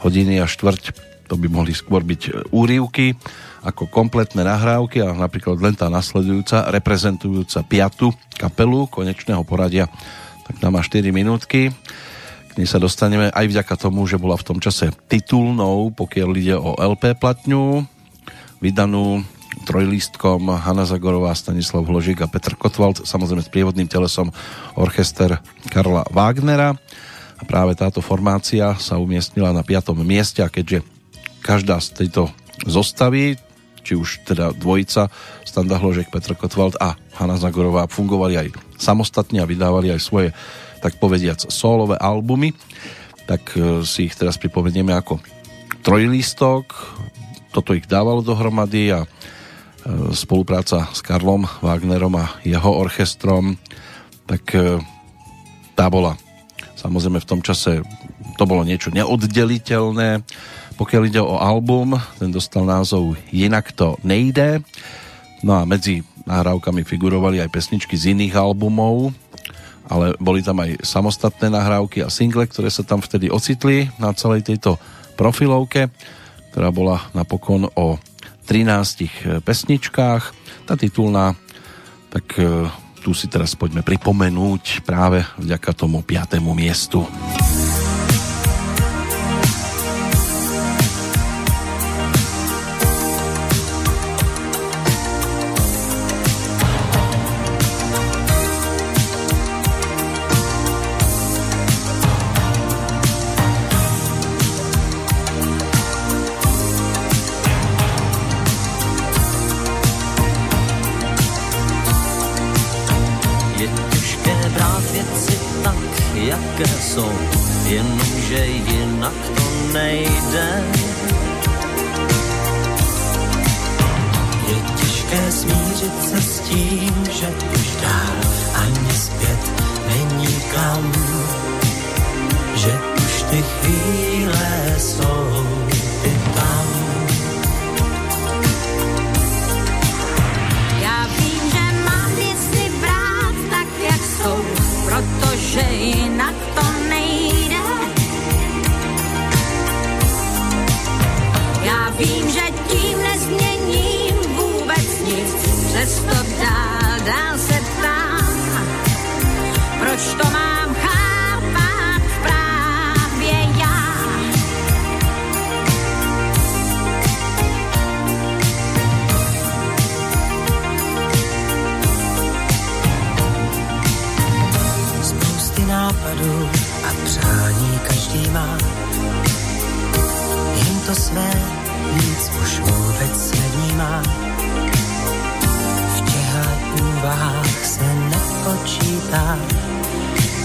hodiny 0.00 0.40
a 0.40 0.48
štvrť, 0.48 0.96
to 1.26 1.40
by 1.40 1.48
mohli 1.48 1.72
skôr 1.72 2.04
byť 2.04 2.52
úrivky 2.52 3.16
ako 3.64 3.88
kompletné 3.88 4.44
nahrávky 4.44 5.00
a 5.00 5.16
napríklad 5.16 5.56
len 5.60 5.72
tá 5.72 5.88
nasledujúca, 5.88 6.68
reprezentujúca 6.68 7.64
piatu 7.64 8.12
kapelu 8.36 8.84
konečného 8.92 9.40
poradia, 9.42 9.88
tak 10.44 10.60
tam 10.60 10.76
má 10.76 10.84
4 10.84 11.00
minútky 11.08 11.72
nej 12.54 12.70
sa 12.70 12.78
dostaneme 12.78 13.30
aj 13.34 13.46
vďaka 13.50 13.74
tomu, 13.74 14.06
že 14.06 14.20
bola 14.20 14.38
v 14.38 14.46
tom 14.46 14.58
čase 14.62 14.94
titulnou, 15.10 15.90
pokiaľ 15.90 16.30
ide 16.38 16.54
o 16.54 16.78
LP 16.78 17.18
platňu, 17.18 17.82
vydanú 18.62 19.26
trojlístkom 19.66 20.50
Hanna 20.62 20.86
Zagorová, 20.86 21.34
Stanislav 21.34 21.86
Hložík 21.86 22.22
a 22.22 22.30
Petr 22.30 22.54
Kotwald, 22.54 23.06
samozrejme 23.06 23.42
s 23.42 23.50
prievodným 23.50 23.90
telesom 23.90 24.30
orchester 24.78 25.38
Karla 25.70 26.06
Wagnera. 26.10 26.74
A 27.34 27.42
práve 27.42 27.74
táto 27.74 27.98
formácia 27.98 28.78
sa 28.78 28.98
umiestnila 29.02 29.50
na 29.50 29.66
5. 29.66 29.90
mieste 30.06 30.38
a 30.42 30.50
keďže 30.50 30.86
každá 31.44 31.76
z 31.84 31.92
tejto 31.92 32.32
zostavy, 32.64 33.36
či 33.84 33.92
už 33.92 34.24
teda 34.24 34.56
dvojica 34.56 35.12
Standa 35.44 35.76
Hložek, 35.76 36.08
Petr 36.08 36.32
Kotwald 36.32 36.80
a 36.80 36.96
Hanna 37.20 37.36
Zagorová 37.36 37.84
fungovali 37.84 38.40
aj 38.40 38.48
samostatne 38.80 39.44
a 39.44 39.46
vydávali 39.46 39.92
aj 39.92 40.00
svoje 40.00 40.28
tak 40.80 40.96
povediac 40.96 41.44
solové 41.52 42.00
albumy, 42.00 42.56
tak 43.28 43.52
e, 43.56 43.84
si 43.84 44.08
ich 44.08 44.16
teraz 44.16 44.40
pripomenieme 44.40 44.92
ako 44.96 45.20
trojlistok. 45.84 46.72
Toto 47.52 47.76
ich 47.76 47.84
dávalo 47.84 48.24
dohromady 48.24 48.92
a 48.92 49.04
e, 49.04 49.08
spolupráca 50.16 50.88
s 50.92 51.00
Karlom 51.04 51.44
Wagnerom 51.60 52.16
a 52.20 52.36
jeho 52.44 52.72
orchestrom, 52.72 53.56
tak 54.24 54.44
e, 54.56 54.80
tá 55.76 55.88
bola 55.92 56.16
samozrejme 56.76 57.20
v 57.20 57.28
tom 57.28 57.40
čase 57.40 57.80
to 58.36 58.44
bolo 58.44 58.60
niečo 58.66 58.92
neoddeliteľné. 58.92 60.20
Pokiaľ 60.74 61.02
ide 61.06 61.22
o 61.22 61.38
album, 61.38 61.94
ten 62.18 62.34
dostal 62.34 62.66
názov 62.66 63.14
Jinak 63.30 63.70
to 63.70 63.94
nejde. 64.02 64.58
No 65.46 65.60
a 65.60 65.62
medzi 65.62 66.02
nahrávkami 66.26 66.82
figurovali 66.82 67.38
aj 67.38 67.52
pesničky 67.52 67.94
z 67.94 68.16
iných 68.16 68.34
albumov, 68.34 69.12
ale 69.86 70.16
boli 70.16 70.40
tam 70.40 70.64
aj 70.64 70.80
samostatné 70.82 71.52
nahrávky 71.52 72.00
a 72.02 72.08
single, 72.08 72.48
ktoré 72.48 72.72
sa 72.72 72.82
tam 72.82 73.04
vtedy 73.04 73.28
ocitli 73.28 73.92
na 74.00 74.10
celej 74.16 74.48
tejto 74.48 74.80
profilovke, 75.14 75.92
ktorá 76.50 76.72
bola 76.72 77.06
napokon 77.12 77.68
o 77.76 78.00
13 78.48 79.44
pesničkách. 79.44 80.22
Tá 80.64 80.74
titulná, 80.80 81.36
tak 82.08 82.24
e, 82.40 82.68
tu 83.04 83.12
si 83.12 83.28
teraz 83.28 83.52
poďme 83.52 83.84
pripomenúť 83.84 84.84
práve 84.84 85.24
vďaka 85.36 85.70
tomu 85.76 86.00
5. 86.00 86.40
miestu. 86.40 87.04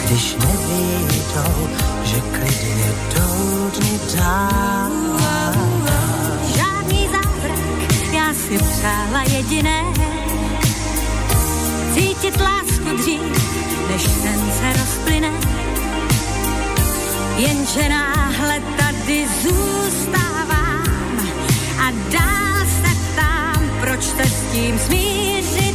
když 0.09 0.35
neví 0.35 1.21
to, 1.33 1.69
že 2.03 2.21
klidně 2.21 2.93
to, 3.13 3.29
dál. 4.17 4.91
Žádný 6.55 7.07
zázrak, 7.07 8.13
já 8.13 8.33
si 8.33 8.57
přála 8.57 9.23
jediné, 9.31 9.83
cítit 11.93 12.41
lásku 12.41 12.97
dřív, 12.97 13.21
než 13.91 14.03
ten 14.03 14.51
se 14.59 14.79
rozplyne. 14.79 15.31
Jenže 17.37 17.89
náhle 17.89 18.61
tady 18.77 19.27
zůstávám 19.43 21.19
a 21.79 21.91
dál 22.11 22.65
se 22.65 22.97
tam, 23.15 23.69
proč 23.81 24.05
te 24.05 24.29
s 24.29 24.53
tím 24.53 24.79
smířím. 24.79 25.68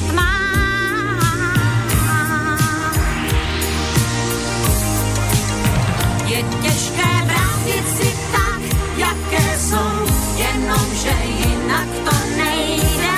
že 10.95 11.15
jinak 11.39 11.89
to 12.05 12.17
nejde. 12.37 13.15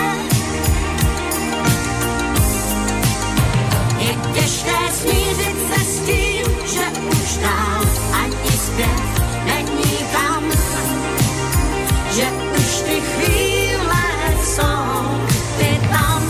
Smířit 4.93 5.57
se 5.69 5.85
s 5.85 6.01
tím, 6.01 6.47
že 6.67 7.01
už 7.09 7.37
dál 7.37 7.83
ani 8.13 8.51
zpět 8.67 9.03
není 9.45 9.97
kam. 10.13 10.45
Že 12.15 12.27
už 12.59 12.81
ty 12.81 13.01
chvíle 13.01 14.05
jsou 14.45 15.21
ty 15.59 15.81
tam. 15.89 16.23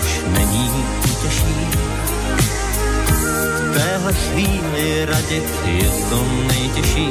Už 0.00 0.20
není, 0.32 0.84
těžší 1.22 1.97
v 3.18 3.74
téhle 3.74 4.12
chvíli 4.12 5.04
radit 5.04 5.44
je 5.64 5.90
to 6.10 6.24
nejtěžší. 6.48 7.08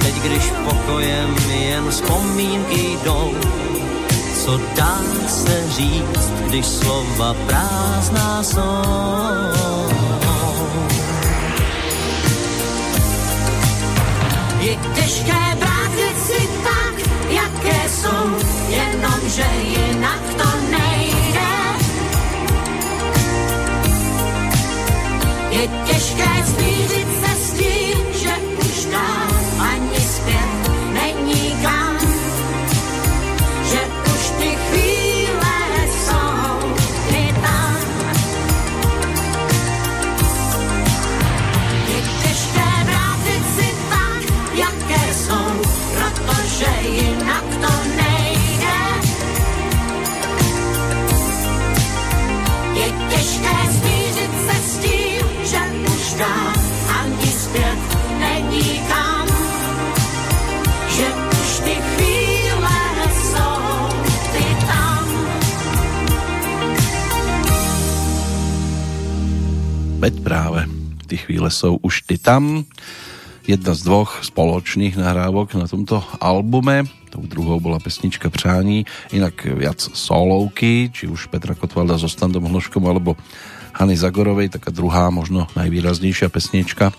Teď 0.00 0.14
když 0.14 0.52
pokojem 0.64 1.36
jen 1.48 1.90
vzpomínky 1.90 2.98
jdou, 3.04 3.34
co 4.44 4.60
dá 4.76 4.98
se 5.28 5.64
říct, 5.76 6.32
když 6.46 6.66
slova 6.66 7.34
prázdná 7.46 8.42
jsou. 8.42 9.78
Je 14.60 14.76
těžké 14.94 15.56
brát 15.58 15.90
věci 15.94 16.48
tak, 16.64 16.94
jaké 17.30 17.88
jsou, 17.88 18.30
jenomže 18.68 19.46
jinak 19.62 20.20
to 20.36 20.47
Je 25.58 25.68
těžké 25.68 26.44
smířit 26.46 27.08
se 27.20 27.27
Veď 69.98 70.22
práve, 70.22 70.62
ty 71.10 71.18
chvíle 71.18 71.50
sú 71.50 71.82
už 71.82 72.06
ty 72.06 72.22
tam. 72.22 72.62
Jedna 73.50 73.74
z 73.74 73.82
dvoch 73.82 74.22
spoločných 74.22 74.94
nahrávok 74.94 75.58
na 75.58 75.66
tomto 75.66 76.06
albume. 76.22 76.86
Tou 77.10 77.26
druhou 77.26 77.58
bola 77.58 77.82
pesnička 77.82 78.30
Přání, 78.30 78.86
inak 79.10 79.42
viac 79.42 79.82
solovky, 79.82 80.94
či 80.94 81.10
už 81.10 81.26
Petra 81.34 81.58
Kotvalda 81.58 81.98
so 81.98 82.06
Standom 82.06 82.46
Hloškom 82.46 82.86
alebo 82.86 83.18
Hany 83.74 83.98
Zagorovej, 83.98 84.54
taká 84.54 84.70
druhá, 84.70 85.10
možno 85.10 85.50
najvýraznejšia 85.58 86.30
pesnička, 86.30 86.94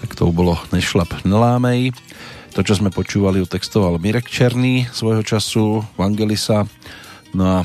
tak 0.00 0.10
to 0.16 0.32
bolo 0.32 0.56
Nešlap 0.72 1.28
nelámej. 1.28 1.92
To, 2.56 2.64
čo 2.64 2.80
sme 2.80 2.88
počúvali, 2.88 3.44
textoval 3.44 4.00
Mirek 4.00 4.24
Černý 4.24 4.88
svojho 4.88 5.20
času, 5.20 5.84
Vangelisa, 6.00 6.64
no 7.36 7.44
a 7.44 7.58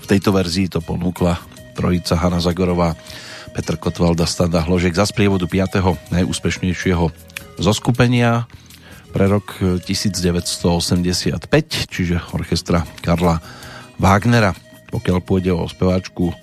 v 0.00 0.06
tejto 0.08 0.32
verzii 0.32 0.72
to 0.72 0.80
ponúkla 0.80 1.36
trojica 1.76 2.16
Hanna 2.16 2.40
Zagorová, 2.40 2.96
Petr 3.56 3.80
Kotvalda, 3.80 4.28
Standa 4.28 4.60
Hložek 4.60 4.92
za 4.92 5.08
sprievodu 5.08 5.48
5. 5.48 6.12
najúspešnejšieho 6.12 7.08
zoskupenia 7.56 8.44
pre 9.16 9.32
rok 9.32 9.56
1985, 9.80 11.40
čiže 11.88 12.20
orchestra 12.36 12.84
Karla 13.00 13.40
Wagnera. 13.96 14.52
Pokiaľ 14.92 15.18
pôjde 15.24 15.56
o 15.56 15.64
speváčku 15.64 16.36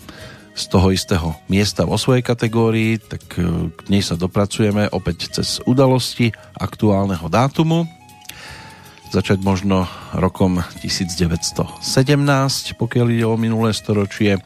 z 0.58 0.64
toho 0.74 0.90
istého 0.90 1.38
miesta 1.54 1.86
vo 1.86 2.02
svojej 2.02 2.26
kategórii, 2.26 2.98
tak 2.98 3.22
e, 3.38 3.70
k 3.70 3.82
nej 3.94 4.02
sa 4.02 4.18
dopracujeme 4.18 4.90
opäť 4.90 5.38
cez 5.38 5.62
udalosti 5.70 6.34
aktuálneho 6.58 7.30
dátumu. 7.30 7.86
Začať 9.14 9.38
možno 9.46 9.86
rokom 10.18 10.66
1917, 10.82 11.78
pokiaľ 12.74 13.06
ide 13.14 13.26
o 13.30 13.38
minulé 13.38 13.70
storočie. 13.70 14.42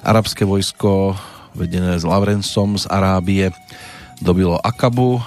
Arabské 0.00 0.48
vojsko 0.48 1.12
vedené 1.56 1.96
s 1.96 2.04
Laurencom 2.04 2.76
z 2.76 2.84
Arábie 2.90 3.52
dobilo 4.18 4.58
Akabu, 4.58 5.22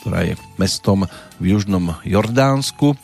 ktorá 0.00 0.24
je 0.24 0.34
mestom 0.56 1.04
v 1.36 1.44
južnom 1.56 1.92
Jordánsku 2.06 2.96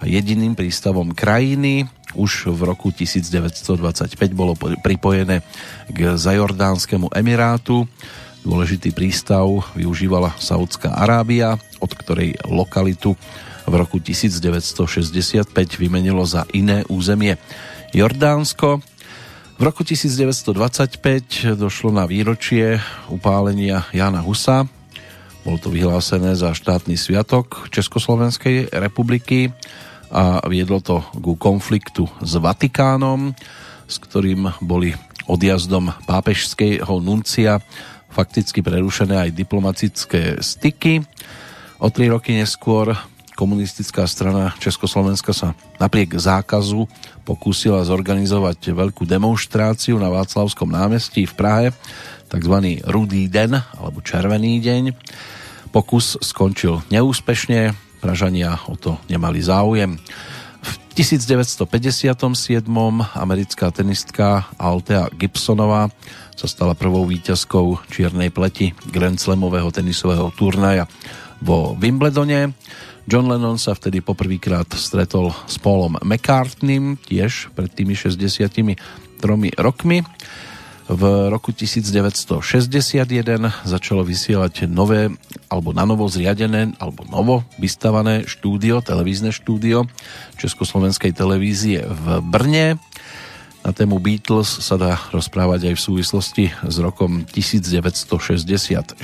a 0.00 0.04
jediným 0.04 0.52
prístavom 0.52 1.16
krajiny. 1.16 1.88
Už 2.14 2.52
v 2.54 2.60
roku 2.68 2.94
1925 2.94 4.14
bolo 4.36 4.54
pripojené 4.58 5.42
k 5.90 6.14
Zajordánskému 6.14 7.10
emirátu. 7.10 7.88
Dôležitý 8.44 8.92
prístav 8.92 9.48
využívala 9.72 10.36
Saudská 10.36 10.92
Arábia, 10.94 11.56
od 11.80 11.90
ktorej 11.96 12.36
lokalitu 12.44 13.16
v 13.64 13.74
roku 13.74 13.96
1965 13.98 15.48
vymenilo 15.80 16.22
za 16.28 16.44
iné 16.52 16.84
územie 16.92 17.40
Jordánsko. 17.96 18.84
V 19.54 19.62
roku 19.62 19.86
1925 19.86 21.54
došlo 21.54 21.94
na 21.94 22.10
výročie 22.10 22.82
upálenia 23.06 23.86
Jana 23.94 24.18
Husa. 24.18 24.66
Bolo 25.46 25.62
to 25.62 25.70
vyhlásené 25.70 26.34
za 26.34 26.50
štátny 26.50 26.98
sviatok 26.98 27.70
Československej 27.70 28.74
republiky 28.74 29.54
a 30.10 30.42
viedlo 30.50 30.82
to 30.82 31.06
ku 31.22 31.38
konfliktu 31.38 32.10
s 32.18 32.34
Vatikánom, 32.34 33.30
s 33.86 33.96
ktorým 34.02 34.50
boli 34.58 34.90
odjazdom 35.30 35.94
pápežského 36.02 36.98
nuncia 36.98 37.62
fakticky 38.10 38.58
prerušené 38.58 39.30
aj 39.30 39.38
diplomatické 39.38 40.42
styky. 40.42 41.06
O 41.78 41.94
tri 41.94 42.10
roky 42.10 42.34
neskôr 42.34 42.90
komunistická 43.34 44.06
strana 44.06 44.54
Československa 44.62 45.34
sa 45.34 45.58
napriek 45.82 46.14
zákazu 46.14 46.86
pokúsila 47.26 47.82
zorganizovať 47.82 48.72
veľkú 48.72 49.02
demonstráciu 49.04 49.98
na 49.98 50.08
Václavskom 50.08 50.70
námestí 50.70 51.26
v 51.26 51.34
Prahe, 51.34 51.66
tzv. 52.30 52.56
Rudý 52.86 53.26
den 53.26 53.58
alebo 53.58 54.00
Červený 54.00 54.62
deň. 54.62 54.84
Pokus 55.74 56.14
skončil 56.22 56.86
neúspešne, 56.94 57.74
Pražania 57.98 58.54
o 58.70 58.78
to 58.78 59.00
nemali 59.10 59.42
záujem. 59.42 59.98
V 60.64 60.72
1957. 60.96 62.30
americká 63.18 63.66
tenistka 63.74 64.46
Altea 64.56 65.10
Gibsonová 65.10 65.90
sa 66.34 66.46
stala 66.46 66.78
prvou 66.78 67.02
víťazkou 67.08 67.82
čiernej 67.90 68.30
pleti 68.30 68.72
Grand 68.92 69.18
Slamového 69.18 69.68
tenisového 69.74 70.30
turnaja 70.32 70.86
vo 71.42 71.74
Wimbledone. 71.76 72.54
John 73.04 73.28
Lennon 73.28 73.60
sa 73.60 73.76
vtedy 73.76 74.00
poprvýkrát 74.00 74.64
stretol 74.72 75.28
s 75.44 75.60
Paulom 75.60 76.00
McCartneym, 76.00 76.96
tiež 76.96 77.52
pred 77.52 77.68
tými 77.68 77.92
63 77.92 78.48
rokmi. 79.60 80.00
V 80.84 81.02
roku 81.32 81.48
1961 81.52 82.44
začalo 83.64 84.04
vysielať 84.04 84.68
nové 84.68 85.08
alebo 85.48 85.72
na 85.72 85.88
novo 85.88 86.04
zriadené 86.12 86.76
alebo 86.76 87.08
novo 87.08 87.40
vystavané 87.56 88.28
štúdio, 88.28 88.84
televízne 88.84 89.32
štúdio 89.32 89.88
Československej 90.36 91.16
televízie 91.16 91.88
v 91.88 92.20
Brne. 92.20 92.76
Na 93.64 93.72
tému 93.72 93.96
Beatles 93.96 94.48
sa 94.60 94.76
dá 94.76 95.00
rozprávať 95.08 95.72
aj 95.72 95.74
v 95.76 95.84
súvislosti 95.88 96.44
s 96.52 96.76
rokom 96.84 97.24
1964. 97.32 99.00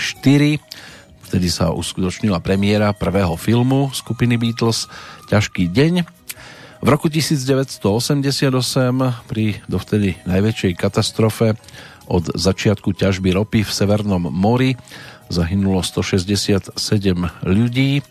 Vtedy 1.30 1.46
sa 1.46 1.70
uskutočnila 1.70 2.42
premiéra 2.42 2.90
prvého 2.90 3.38
filmu 3.38 3.86
skupiny 3.94 4.34
Beatles 4.34 4.90
Ťažký 5.30 5.70
deň. 5.70 6.02
V 6.82 6.86
roku 6.90 7.06
1988 7.06 8.50
pri 9.30 9.62
dovtedy 9.70 10.18
najväčšej 10.26 10.72
katastrofe 10.74 11.54
od 12.10 12.34
začiatku 12.34 12.98
ťažby 12.98 13.30
ropy 13.30 13.62
v 13.62 13.70
Severnom 13.70 14.26
mori 14.26 14.74
zahynulo 15.30 15.86
167 15.86 16.74
ľudí. 17.46 18.02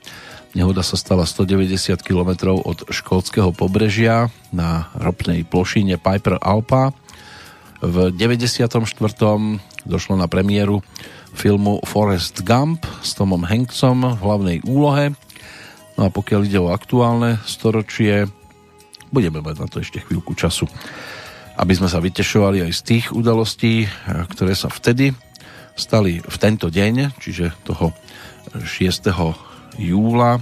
Nehoda 0.55 0.79
sa 0.79 0.95
stala 0.95 1.27
190 1.27 1.99
km 1.99 2.55
od 2.55 2.87
škótskeho 2.87 3.51
pobrežia 3.51 4.31
na 4.55 4.87
ropnej 4.95 5.43
plošine 5.43 5.99
Piper 5.99 6.39
Alpa. 6.39 6.95
V 7.83 8.15
94. 8.15 8.79
došlo 9.83 10.15
na 10.15 10.31
premiéru 10.31 10.79
filmu 11.33 11.79
Forrest 11.85 12.41
Gump 12.43 12.83
s 13.03 13.15
Tomom 13.15 13.45
Hanksom 13.45 14.17
v 14.17 14.21
hlavnej 14.21 14.57
úlohe. 14.67 15.13
No 15.99 16.07
a 16.07 16.09
pokiaľ 16.09 16.41
ide 16.47 16.59
o 16.59 16.71
aktuálne 16.71 17.43
storočie, 17.43 18.27
budeme 19.11 19.43
mať 19.43 19.55
na 19.59 19.67
to 19.67 19.81
ešte 19.83 19.99
chvíľku 20.03 20.37
času, 20.37 20.69
aby 21.59 21.73
sme 21.75 21.91
sa 21.91 21.99
vytešovali 21.99 22.63
aj 22.63 22.71
z 22.71 22.81
tých 22.85 23.05
udalostí, 23.11 23.89
ktoré 24.07 24.55
sa 24.55 24.71
vtedy 24.71 25.11
stali 25.75 26.23
v 26.23 26.37
tento 26.39 26.71
deň, 26.71 27.19
čiže 27.19 27.51
toho 27.67 27.91
6. 28.55 29.11
júla 29.79 30.39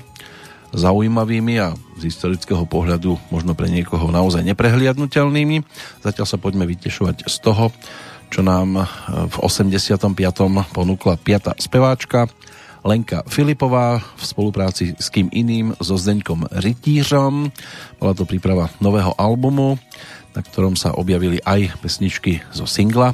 zaujímavými 0.75 1.55
a 1.63 1.73
z 1.97 2.01
historického 2.11 2.67
pohľadu 2.67 3.17
možno 3.31 3.55
pre 3.55 3.71
niekoho 3.71 4.11
naozaj 4.11 4.43
neprehliadnutelnými. 4.45 5.63
Zatiaľ 6.05 6.27
sa 6.27 6.37
poďme 6.37 6.67
vytešovať 6.69 7.25
z 7.25 7.37
toho, 7.39 7.73
čo 8.27 8.43
nám 8.43 8.85
v 9.31 9.35
85. 9.39 10.13
ponúkla 10.75 11.15
piata 11.17 11.55
speváčka 11.57 12.27
Lenka 12.87 13.23
Filipová 13.27 13.99
v 13.99 14.23
spolupráci 14.23 14.95
s 14.95 15.11
kým 15.11 15.27
iným 15.33 15.75
so 15.83 15.99
Zdeňkom 15.99 16.47
Rytířom. 16.51 17.51
Bola 17.99 18.13
to 18.15 18.23
príprava 18.23 18.71
nového 18.79 19.11
albumu, 19.19 19.75
na 20.31 20.41
ktorom 20.45 20.79
sa 20.79 20.95
objavili 20.95 21.41
aj 21.43 21.81
pesničky 21.83 22.39
zo 22.55 22.63
singla, 22.63 23.11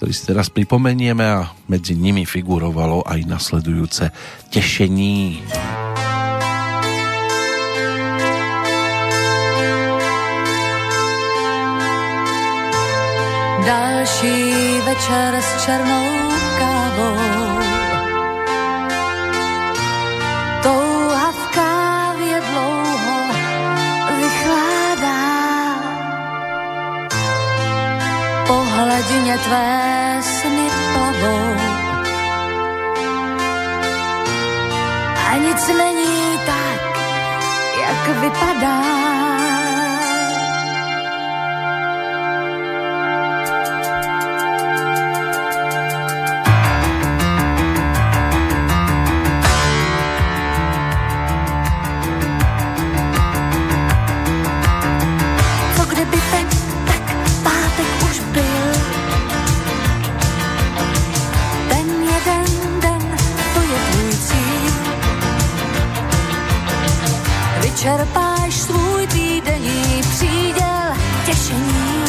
ktorý 0.00 0.10
si 0.10 0.22
teraz 0.26 0.48
pripomenieme 0.50 1.22
a 1.22 1.52
medzi 1.70 1.94
nimi 1.94 2.26
figurovalo 2.26 3.06
aj 3.06 3.28
nasledujúce 3.28 4.10
Tešení. 4.50 5.44
Další 14.10 14.80
večer 14.80 15.34
s 15.40 15.64
černou 15.64 16.30
kávou. 16.58 17.18
Touha 20.62 21.32
v 21.32 21.48
kávě 21.54 22.40
dlouho 22.40 23.18
vychládá. 24.18 25.22
Po 28.46 28.54
hladině 28.54 29.38
tvé 29.38 30.18
sny 30.22 30.66
plavou. 30.92 31.54
A 35.30 35.36
nic 35.36 35.68
není 35.68 36.38
tak, 36.46 36.80
jak 37.80 38.16
vypadá. 38.16 39.29
Vyčerpáš 67.80 68.54
svůj 68.54 69.06
týdenní 69.06 70.02
příděl 70.10 70.92
těšení, 71.26 72.04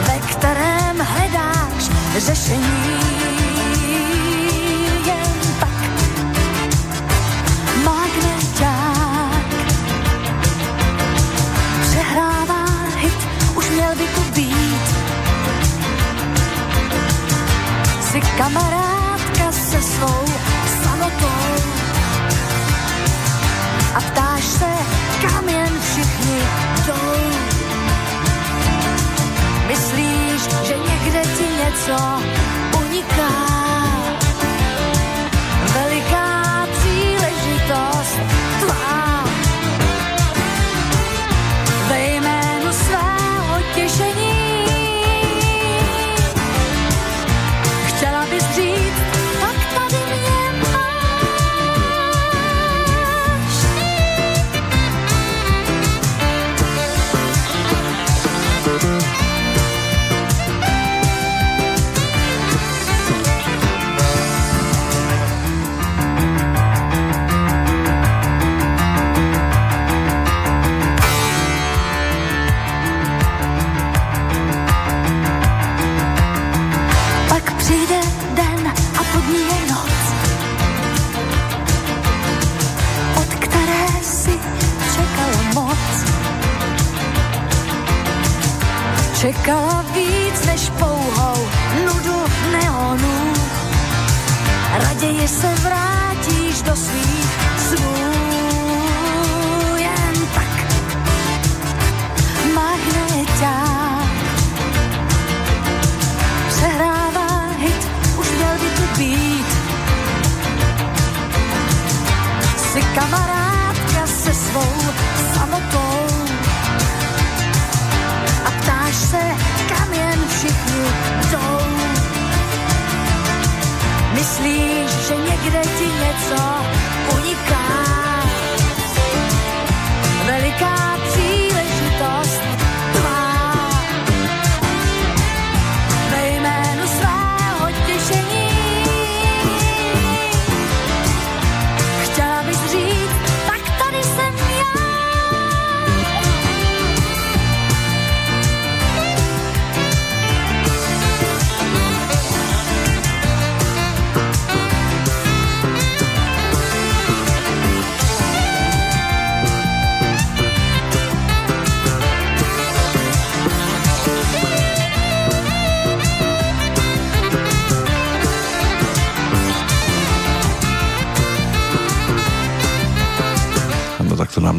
ve 0.00 0.18
kterém 0.18 0.98
hledáš 0.98 1.90
řešení. 2.18 3.00
Jen 5.06 5.56
tak 5.60 5.90
magneťák 7.84 9.46
přehrává 11.82 12.64
hit, 12.96 13.28
už 13.54 13.70
měl 13.70 13.94
by 13.96 14.04
tu 14.04 14.20
být. 14.34 14.94
Jsi 18.00 18.20
kamarádka 18.20 19.52
se 19.52 19.82
svou 19.82 20.29
a 23.94 24.00
ptáš 24.00 24.44
se, 24.44 24.72
kam 25.22 25.48
jen 25.48 25.80
všichni 25.80 26.42
jdou. 26.86 27.30
Myslíš, 29.68 30.42
že 30.64 30.74
někde 30.78 31.22
ti 31.36 31.44
něco 31.64 32.22
uniká. 32.78 33.49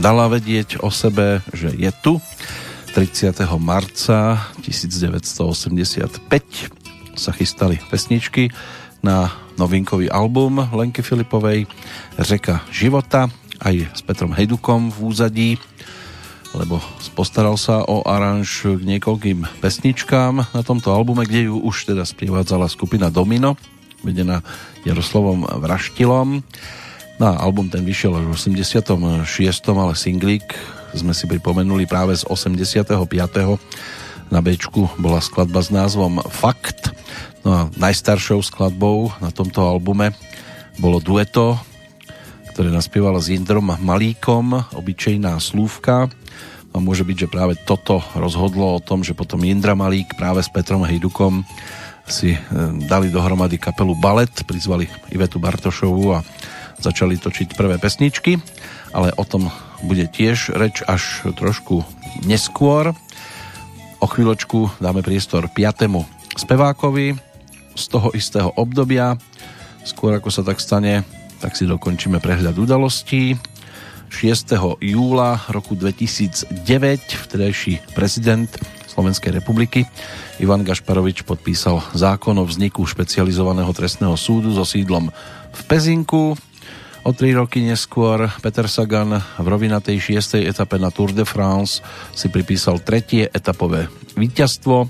Dala 0.01 0.25
vedieť 0.25 0.81
o 0.81 0.89
sebe, 0.89 1.45
že 1.53 1.69
je 1.77 1.93
tu. 2.01 2.17
30. 2.97 3.37
marca 3.61 4.49
1985 4.65 6.25
sa 7.15 7.31
chystali 7.31 7.77
pesničky 7.87 8.49
na 9.05 9.31
novinkový 9.55 10.09
album 10.11 10.59
Lenky 10.73 11.05
Filipovej 11.05 11.69
Řeka 12.17 12.65
života 12.73 13.29
aj 13.61 13.93
s 13.93 14.01
Petrom 14.01 14.33
Hejdukom 14.35 14.89
v 14.89 14.97
úzadí 15.05 15.49
lebo 16.51 16.83
postaral 17.15 17.55
sa 17.55 17.85
o 17.87 18.03
aranž 18.03 18.75
k 18.75 18.83
niekoľkým 18.83 19.63
pesničkám 19.63 20.51
na 20.51 20.61
tomto 20.67 20.91
albume, 20.91 21.23
kde 21.23 21.47
ju 21.47 21.63
už 21.63 21.95
teda 21.95 22.03
sprievádzala 22.03 22.67
skupina 22.67 23.07
Domino, 23.07 23.55
vedená 24.03 24.43
Jaroslavom 24.83 25.47
Vraštilom. 25.47 26.43
No 27.21 27.37
album 27.37 27.69
ten 27.69 27.85
vyšiel 27.85 28.17
v 28.17 28.33
86. 28.33 29.29
ale 29.69 29.93
singlík 29.93 30.57
sme 30.97 31.13
si 31.13 31.29
pripomenuli 31.29 31.85
práve 31.85 32.17
z 32.17 32.25
85. 32.25 32.97
Na 34.33 34.41
B 34.41 34.57
bola 34.97 35.21
skladba 35.21 35.61
s 35.61 35.69
názvom 35.69 36.17
Fakt. 36.33 36.89
No 37.45 37.49
a 37.53 37.61
najstaršou 37.77 38.41
skladbou 38.41 39.13
na 39.21 39.29
tomto 39.29 39.61
albume 39.61 40.17
bolo 40.81 40.97
dueto, 40.97 41.61
ktoré 42.57 42.73
naspieval 42.73 43.13
s 43.21 43.29
Jindrom 43.29 43.69
Malíkom, 43.69 44.73
obyčejná 44.73 45.37
slúvka. 45.37 46.09
A 46.73 46.75
môže 46.81 47.05
byť, 47.05 47.29
že 47.29 47.29
práve 47.29 47.53
toto 47.53 48.01
rozhodlo 48.17 48.81
o 48.81 48.81
tom, 48.81 49.05
že 49.05 49.13
potom 49.13 49.45
Jindra 49.45 49.77
Malík 49.77 50.17
práve 50.17 50.41
s 50.41 50.49
Petrom 50.49 50.81
Hejdukom 50.89 51.45
si 52.09 52.33
e, 52.33 52.39
dali 52.89 53.13
dohromady 53.13 53.61
kapelu 53.61 53.93
Balet, 53.93 54.33
prizvali 54.41 54.89
Ivetu 55.13 55.37
Bartošovu 55.37 56.17
a 56.17 56.25
začali 56.81 57.15
točiť 57.21 57.53
prvé 57.53 57.77
pesničky, 57.77 58.41
ale 58.91 59.13
o 59.15 59.23
tom 59.23 59.53
bude 59.85 60.09
tiež 60.09 60.53
reč 60.57 60.81
až 60.85 61.25
trošku 61.37 61.85
neskôr. 62.25 62.91
O 64.01 64.07
chvíľočku 64.09 64.81
dáme 64.81 65.05
priestor 65.05 65.47
piatému 65.53 66.03
spevákovi 66.35 67.15
z 67.77 67.83
toho 67.87 68.09
istého 68.17 68.49
obdobia. 68.57 69.15
Skôr 69.85 70.17
ako 70.17 70.29
sa 70.33 70.41
tak 70.41 70.57
stane, 70.57 71.05
tak 71.37 71.53
si 71.53 71.69
dokončíme 71.69 72.17
prehľad 72.17 72.57
udalostí. 72.57 73.37
6. 74.11 74.81
júla 74.83 75.39
roku 75.47 75.77
2009 75.77 76.51
vtedajší 77.29 77.95
prezident 77.95 78.51
Slovenskej 78.91 79.31
republiky 79.31 79.87
Ivan 80.43 80.67
Gašparovič 80.67 81.23
podpísal 81.23 81.79
zákon 81.95 82.35
o 82.35 82.43
vzniku 82.43 82.83
špecializovaného 82.83 83.71
trestného 83.71 84.17
súdu 84.19 84.51
so 84.51 84.65
sídlom 84.67 85.13
v 85.53 85.61
Pezinku. 85.69 86.33
O 87.01 87.17
tri 87.17 87.33
roky 87.33 87.65
neskôr 87.65 88.29
Peter 88.45 88.69
Sagan 88.69 89.17
v 89.17 89.47
rovinatej 89.49 90.21
6. 90.21 90.37
etape 90.45 90.77
na 90.77 90.93
Tour 90.93 91.09
de 91.17 91.25
France 91.25 91.81
si 92.13 92.29
pripísal 92.29 92.77
tretie 92.77 93.25
etapové 93.25 93.89
víťazstvo. 94.13 94.85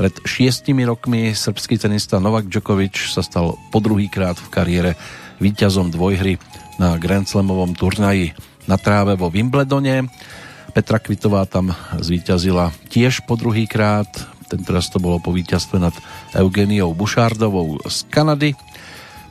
Pred 0.00 0.24
šiestimi 0.24 0.88
rokmi 0.88 1.36
srbský 1.36 1.76
tenista 1.76 2.16
Novak 2.24 2.48
Djokovic 2.48 2.96
sa 2.96 3.20
stal 3.20 3.60
po 3.68 3.84
druhýkrát 3.84 4.40
v 4.40 4.48
kariére 4.48 4.90
víťazom 5.44 5.92
dvojhry 5.92 6.40
na 6.80 6.96
Grand 6.96 7.28
Slamovom 7.28 7.76
turnaji 7.76 8.32
na 8.64 8.80
tráve 8.80 9.20
vo 9.20 9.28
Wimbledone. 9.28 10.08
Petra 10.72 11.04
Kvitová 11.04 11.44
tam 11.44 11.76
zvíťazila 12.00 12.72
tiež 12.88 13.28
po 13.28 13.36
druhýkrát, 13.36 14.08
tentoraz 14.48 14.88
to 14.88 14.96
bolo 14.96 15.20
po 15.20 15.36
víťazstve 15.36 15.76
nad 15.76 15.92
Eugeniou 16.32 16.96
Bušárdovou 16.96 17.76
z 17.84 18.08
Kanady. 18.08 18.56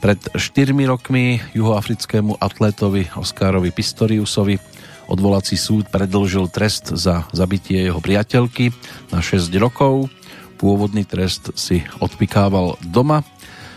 Pred 0.01 0.33
4 0.33 0.73
rokmi 0.89 1.37
juhoafrickému 1.53 2.41
atlétovi 2.41 3.13
Oskárovi 3.13 3.69
Pistoriusovi 3.69 4.57
odvolací 5.05 5.53
súd 5.53 5.93
predlžil 5.93 6.49
trest 6.49 6.89
za 6.97 7.29
zabitie 7.29 7.85
jeho 7.85 8.01
priateľky 8.01 8.73
na 9.13 9.21
6 9.21 9.53
rokov. 9.61 10.09
Pôvodný 10.57 11.05
trest 11.05 11.53
si 11.53 11.85
odpikával 12.01 12.81
doma. 12.81 13.21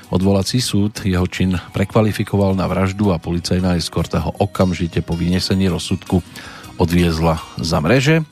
Odvolací 0.09 0.65
súd 0.65 1.05
jeho 1.05 1.29
čin 1.29 1.61
prekvalifikoval 1.77 2.57
na 2.57 2.73
vraždu 2.73 3.13
a 3.13 3.21
policajná 3.21 3.77
eskorta 3.77 4.25
ho 4.25 4.33
okamžite 4.41 5.05
po 5.05 5.13
vynesení 5.13 5.69
rozsudku 5.69 6.25
odviezla 6.81 7.37
za 7.61 7.85
mreže. 7.85 8.25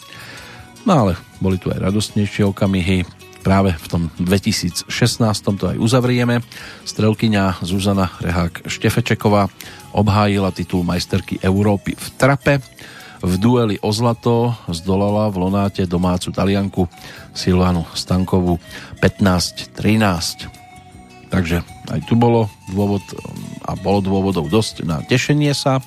No 0.88 0.92
ale 0.96 1.20
boli 1.44 1.60
tu 1.60 1.68
aj 1.68 1.92
radostnejšie 1.92 2.48
okamihy 2.48 3.21
práve 3.42 3.74
v 3.74 3.86
tom 3.90 4.02
2016 4.22 4.86
to 5.58 5.64
aj 5.66 5.76
uzavrieme. 5.76 6.40
Strelkyňa 6.86 7.60
Zuzana 7.66 8.14
Rehák 8.22 8.70
Štefečeková 8.70 9.50
obhájila 9.92 10.54
titul 10.54 10.86
majsterky 10.86 11.42
Európy 11.42 11.98
v 11.98 12.06
trape. 12.14 12.62
V 13.22 13.32
dueli 13.38 13.78
o 13.82 13.90
zlato 13.94 14.54
zdolala 14.66 15.30
v 15.30 15.46
Lonáte 15.46 15.86
domácu 15.86 16.34
talianku 16.34 16.90
Silvanu 17.34 17.86
Stankovú 17.94 18.58
15-13. 18.98 20.50
Takže 21.30 21.62
aj 21.90 22.00
tu 22.06 22.18
bolo 22.18 22.50
dôvod 22.70 23.02
a 23.66 23.78
bolo 23.78 24.02
dôvodov 24.02 24.50
dosť 24.50 24.82
na 24.82 25.02
tešenie 25.06 25.54
sa 25.54 25.78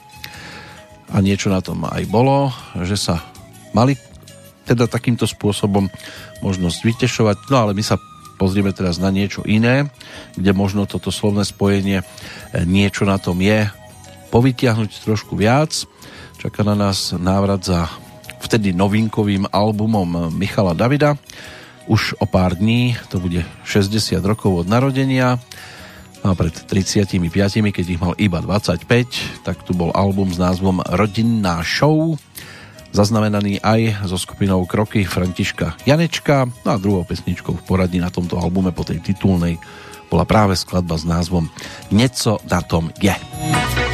a 1.11 1.17
niečo 1.21 1.51
na 1.51 1.59
tom 1.59 1.85
aj 1.85 2.03
bolo, 2.07 2.49
že 2.81 2.97
sa 2.97 3.21
mali 3.75 3.99
teda 4.65 4.89
takýmto 4.89 5.29
spôsobom 5.29 5.85
možnosť 6.45 6.79
vytešovať. 6.85 7.37
No 7.49 7.65
ale 7.65 7.73
my 7.73 7.81
sa 7.81 7.97
pozrieme 8.37 8.69
teraz 8.69 9.01
na 9.01 9.09
niečo 9.09 9.41
iné, 9.49 9.89
kde 10.37 10.53
možno 10.53 10.85
toto 10.85 11.09
slovné 11.09 11.41
spojenie 11.41 12.03
e, 12.03 12.05
niečo 12.69 13.09
na 13.09 13.17
tom 13.17 13.41
je 13.41 13.65
povytiahnuť 14.29 15.01
trošku 15.01 15.33
viac. 15.33 15.73
Čaká 16.37 16.61
na 16.61 16.77
nás 16.77 17.17
návrat 17.17 17.65
za 17.65 17.89
vtedy 18.45 18.77
novinkovým 18.77 19.49
albumom 19.49 20.29
Michala 20.29 20.77
Davida. 20.77 21.17
Už 21.89 22.17
o 22.21 22.29
pár 22.29 22.53
dní, 22.53 22.93
to 23.09 23.17
bude 23.17 23.41
60 23.65 24.21
rokov 24.21 24.65
od 24.65 24.67
narodenia, 24.69 25.41
a 26.25 26.33
pred 26.33 26.57
35, 26.57 27.21
keď 27.69 27.85
ich 27.85 28.01
mal 28.01 28.17
iba 28.17 28.41
25, 28.41 29.45
tak 29.45 29.61
tu 29.61 29.77
bol 29.77 29.93
album 29.93 30.33
s 30.33 30.41
názvom 30.41 30.81
Rodinná 30.81 31.61
show 31.61 32.17
zaznamenaný 32.95 33.59
aj 33.59 34.07
so 34.07 34.15
skupinou 34.15 34.63
Kroky 34.63 35.03
Františka 35.03 35.75
Janečka 35.83 36.47
no 36.63 36.69
a 36.71 36.79
druhou 36.79 37.03
pesničkou 37.03 37.59
v 37.59 37.65
poradí 37.67 37.99
na 37.99 38.07
tomto 38.07 38.39
albume 38.39 38.71
po 38.71 38.87
tej 38.87 39.03
titulnej 39.03 39.59
bola 40.07 40.23
práve 40.23 40.55
skladba 40.55 40.95
s 40.95 41.03
názvom 41.03 41.51
Nieco 41.91 42.39
na 42.47 42.63
tom 42.63 42.87
je. 43.03 43.84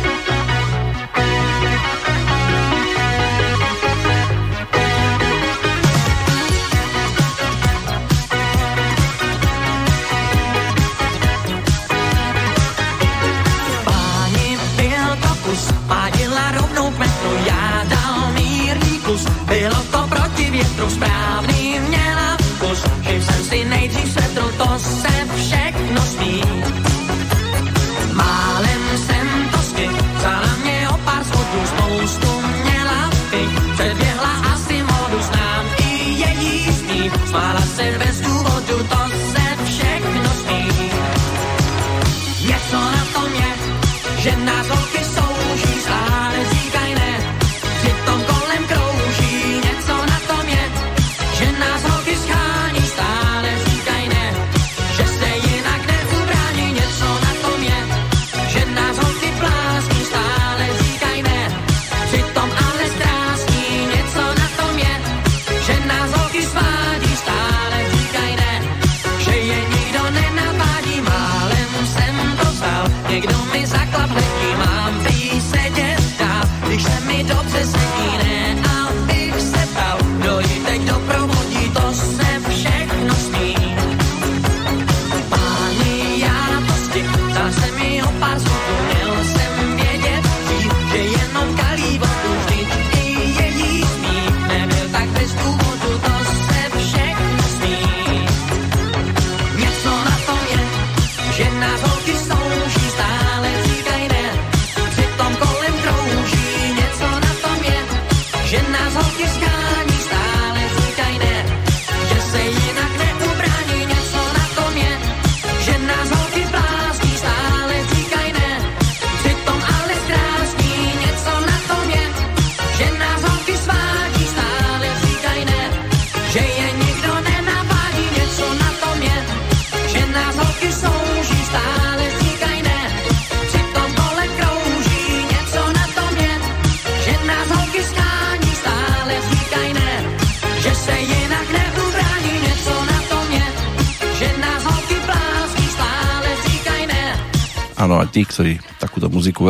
Bo 24.61 24.77
zawsze 24.79 25.60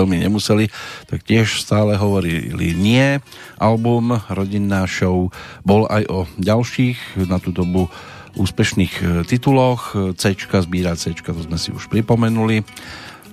veľmi 0.01 0.17
nemuseli, 0.25 0.65
tak 1.05 1.21
tiež 1.21 1.61
stále 1.61 1.93
hovorili 1.93 2.73
nie. 2.73 3.21
Album 3.61 4.17
Rodinná 4.27 4.89
show 4.89 5.29
bol 5.61 5.85
aj 5.85 6.03
o 6.09 6.19
ďalších 6.41 7.21
na 7.29 7.37
tú 7.37 7.53
dobu 7.53 7.85
úspešných 8.35 8.93
e, 8.97 9.03
tituloch. 9.27 9.93
C, 10.17 10.33
zbírať 10.33 10.97
C, 10.97 11.03
to 11.13 11.45
sme 11.45 11.61
si 11.61 11.69
už 11.69 11.87
pripomenuli. 11.91 12.63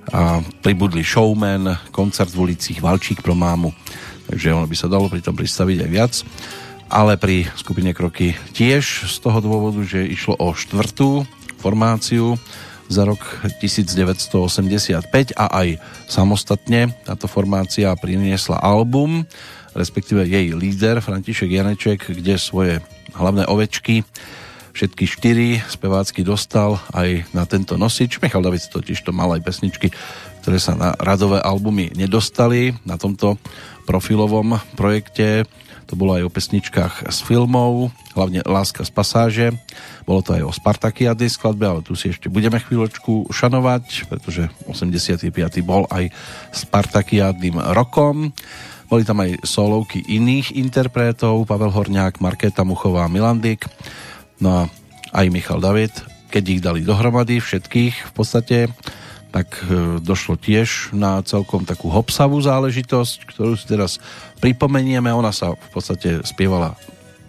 A 0.09 0.41
pribudli 0.65 1.05
Showman, 1.05 1.93
koncert 1.93 2.33
v 2.33 2.49
ulicích, 2.49 2.81
Valčík 2.81 3.21
pro 3.21 3.37
mámu. 3.37 3.77
Takže 4.29 4.57
ono 4.57 4.65
by 4.65 4.77
sa 4.77 4.89
dalo 4.89 5.09
pri 5.13 5.21
tom 5.21 5.37
pristaviť 5.37 5.79
aj 5.85 5.91
viac. 5.91 6.15
Ale 6.89 7.21
pri 7.21 7.45
skupine 7.53 7.93
Kroky 7.93 8.33
tiež 8.57 9.05
z 9.05 9.17
toho 9.21 9.45
dôvodu, 9.45 9.85
že 9.85 10.09
išlo 10.09 10.41
o 10.41 10.57
štvrtú 10.57 11.29
formáciu 11.61 12.41
za 12.89 13.05
rok 13.05 13.21
1985 13.61 15.37
a 15.37 15.47
aj 15.53 15.69
samostatne 16.09 16.97
táto 17.05 17.29
formácia 17.29 17.93
priniesla 17.97 18.59
album, 18.59 19.29
respektíve 19.77 20.25
jej 20.25 20.57
líder 20.57 21.05
František 21.05 21.53
Janeček, 21.53 22.01
kde 22.09 22.41
svoje 22.41 22.81
hlavné 23.13 23.45
ovečky 23.47 24.03
všetky 24.79 25.05
štyri 25.11 25.49
spevácky 25.67 26.23
dostal 26.23 26.79
aj 26.95 27.27
na 27.35 27.43
tento 27.51 27.75
nosič. 27.75 28.23
Michal 28.23 28.47
David 28.47 28.63
totiž 28.71 29.03
to 29.03 29.11
mal 29.11 29.35
aj 29.35 29.43
pesničky, 29.43 29.91
ktoré 30.47 30.63
sa 30.63 30.79
na 30.79 30.95
radové 31.03 31.43
albumy 31.43 31.91
nedostali. 31.99 32.79
Na 32.87 32.95
tomto 32.95 33.43
profilovom 33.91 34.63
projekte 34.79 35.51
to 35.89 35.97
bolo 35.97 36.21
aj 36.21 36.29
o 36.29 36.31
pesničkách 36.31 37.09
z 37.09 37.19
filmov, 37.25 37.89
hlavne 38.13 38.45
Láska 38.45 38.85
z 38.85 38.93
pasáže. 38.93 39.47
Bolo 40.05 40.21
to 40.21 40.37
aj 40.37 40.43
o 40.45 40.53
Spartakiady 40.53 41.33
skladbe, 41.33 41.65
ale 41.65 41.81
tu 41.81 41.97
si 41.97 42.13
ešte 42.13 42.29
budeme 42.29 42.61
chvíľočku 42.61 43.33
šanovať, 43.33 44.05
pretože 44.13 44.53
85. 44.69 45.33
bol 45.65 45.89
aj 45.89 46.13
Spartakiadným 46.53 47.57
rokom. 47.73 48.37
Boli 48.93 49.03
tam 49.09 49.25
aj 49.25 49.41
solovky 49.49 50.05
iných 50.05 50.53
interpretov, 50.61 51.49
Pavel 51.49 51.73
Horňák, 51.73 52.21
Markéta 52.21 52.69
Muchová, 52.69 53.09
Milandik, 53.09 53.65
no 54.45 54.49
a 54.53 54.63
aj 55.17 55.27
Michal 55.33 55.65
David, 55.65 55.93
keď 56.29 56.45
ich 56.53 56.61
dali 56.61 56.81
dohromady 56.85 57.41
všetkých 57.41 57.95
v 58.09 58.13
podstate, 58.13 58.59
tak 59.29 59.61
e, 59.65 60.01
došlo 60.01 60.41
tiež 60.41 60.97
na 60.97 61.21
celkom 61.25 61.69
takú 61.69 61.93
hopsavú 61.93 62.41
záležitosť, 62.41 63.29
ktorú 63.29 63.55
si 63.55 63.69
teraz 63.69 64.01
pripomenieme. 64.41 65.13
Ona 65.13 65.33
sa 65.33 65.53
v 65.53 65.69
podstate 65.73 66.25
spievala 66.25 66.75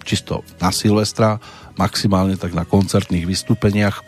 čisto 0.08 0.47
na 0.64 0.72
Silvestra, 0.72 1.38
maximálne 1.76 2.39
tak 2.39 2.56
na 2.56 2.64
koncertných 2.64 3.28
vystúpeniach. 3.28 4.02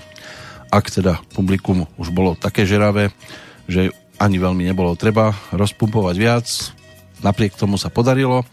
Ak 0.72 0.88
teda 0.88 1.20
publikum 1.36 1.84
už 2.00 2.16
bolo 2.16 2.40
také 2.40 2.64
žeravé, 2.64 3.12
že 3.68 3.92
ani 4.16 4.40
veľmi 4.40 4.64
nebolo 4.64 4.96
treba 4.96 5.36
rozpumpovať 5.52 6.16
viac, 6.16 6.48
napriek 7.20 7.60
tomu 7.60 7.76
sa 7.76 7.92
podarilo, 7.92 8.48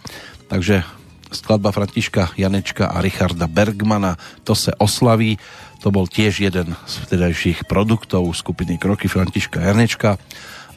takže 0.51 0.83
skladba 1.29 1.73
Františka 1.73 2.35
Janečka 2.41 2.89
a 2.89 3.05
Richarda 3.05 3.47
Bergmana 3.47 4.17
To 4.45 4.55
se 4.57 4.73
oslaví 4.81 5.37
to 5.79 5.89
bol 5.95 6.11
tiež 6.11 6.43
jeden 6.43 6.75
z 6.75 6.95
vtedajších 7.07 7.71
produktov 7.71 8.27
skupiny 8.35 8.79
Kroky 8.79 9.07
Františka 9.07 9.63
Janečka 9.63 10.19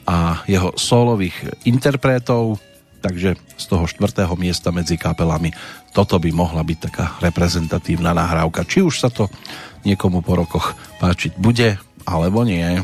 a 0.06 0.42
jeho 0.46 0.74
solových 0.78 1.66
interpretov, 1.66 2.58
takže 3.02 3.34
z 3.58 3.64
toho 3.66 3.86
štvrtého 3.86 4.34
miesta 4.38 4.70
medzi 4.70 4.94
kapelami 4.94 5.50
toto 5.90 6.18
by 6.22 6.30
mohla 6.30 6.62
byť 6.62 6.78
taká 6.78 7.06
reprezentatívna 7.18 8.14
nahrávka. 8.14 8.66
Či 8.66 8.86
už 8.86 8.94
sa 9.02 9.10
to 9.10 9.26
niekomu 9.82 10.22
po 10.22 10.38
rokoch 10.38 10.78
páčiť 11.02 11.36
bude, 11.36 11.76
alebo 12.06 12.46
nie. 12.46 12.82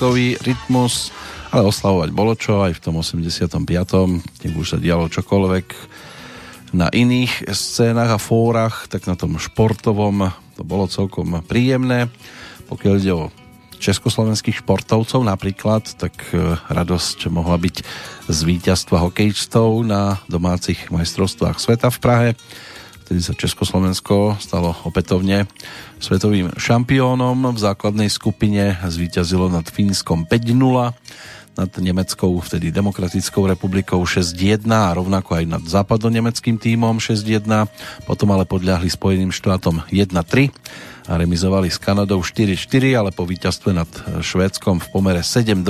Berklikový 0.00 0.40
rytmus, 0.40 1.12
ale 1.52 1.68
oslavovať 1.68 2.08
bolo 2.16 2.32
čo 2.32 2.64
aj 2.64 2.72
v 2.72 2.80
tom 2.80 3.04
85. 3.04 3.52
Nech 4.48 4.56
už 4.56 4.72
sa 4.72 4.78
dialo 4.80 5.12
čokoľvek 5.12 5.66
na 6.72 6.88
iných 6.88 7.44
scénach 7.52 8.08
a 8.08 8.16
fórach, 8.16 8.88
tak 8.88 9.04
na 9.04 9.12
tom 9.12 9.36
športovom 9.36 10.32
to 10.56 10.64
bolo 10.64 10.88
celkom 10.88 11.44
príjemné. 11.44 12.08
Pokiaľ 12.72 12.94
ide 12.96 13.12
o 13.12 13.28
československých 13.76 14.64
športovcov 14.64 15.20
napríklad, 15.20 15.84
tak 16.00 16.16
e, 16.32 16.56
radosť 16.56 17.28
mohla 17.28 17.60
byť 17.60 17.84
z 18.24 18.38
víťazstva 18.40 19.04
hokejistov 19.04 19.84
na 19.84 20.16
domácich 20.32 20.88
majstrovstvách 20.88 21.60
sveta 21.60 21.92
v 21.92 21.98
Prahe. 22.00 22.28
Vtedy 23.10 23.26
sa 23.26 23.34
Československo 23.34 24.38
stalo 24.38 24.70
opätovne 24.86 25.50
svetovým 25.98 26.54
šampiónom. 26.54 27.42
V 27.42 27.58
základnej 27.58 28.06
skupine 28.06 28.78
zvíťazilo 28.86 29.50
nad 29.50 29.66
Fínskom 29.66 30.30
5-0 30.30 30.94
nad 31.58 31.70
Nemeckou, 31.74 32.38
vtedy 32.38 32.70
Demokratickou 32.70 33.50
republikou 33.50 33.98
6-1 34.06 34.62
a 34.70 34.94
rovnako 34.94 35.42
aj 35.42 35.44
nad 35.58 35.62
západonemeckým 35.66 36.62
tímom 36.62 37.02
6-1. 37.02 37.50
Potom 38.06 38.30
ale 38.30 38.46
podľahli 38.46 38.86
Spojeným 38.86 39.34
štátom 39.34 39.82
1-3 39.90 41.10
a 41.10 41.18
remizovali 41.18 41.66
s 41.66 41.82
Kanadou 41.82 42.22
4-4, 42.22 42.94
ale 42.94 43.10
po 43.10 43.26
víťazstve 43.26 43.74
nad 43.74 43.90
Švédskom 44.22 44.78
v 44.78 44.86
pomere 44.94 45.26
7-2 45.26 45.66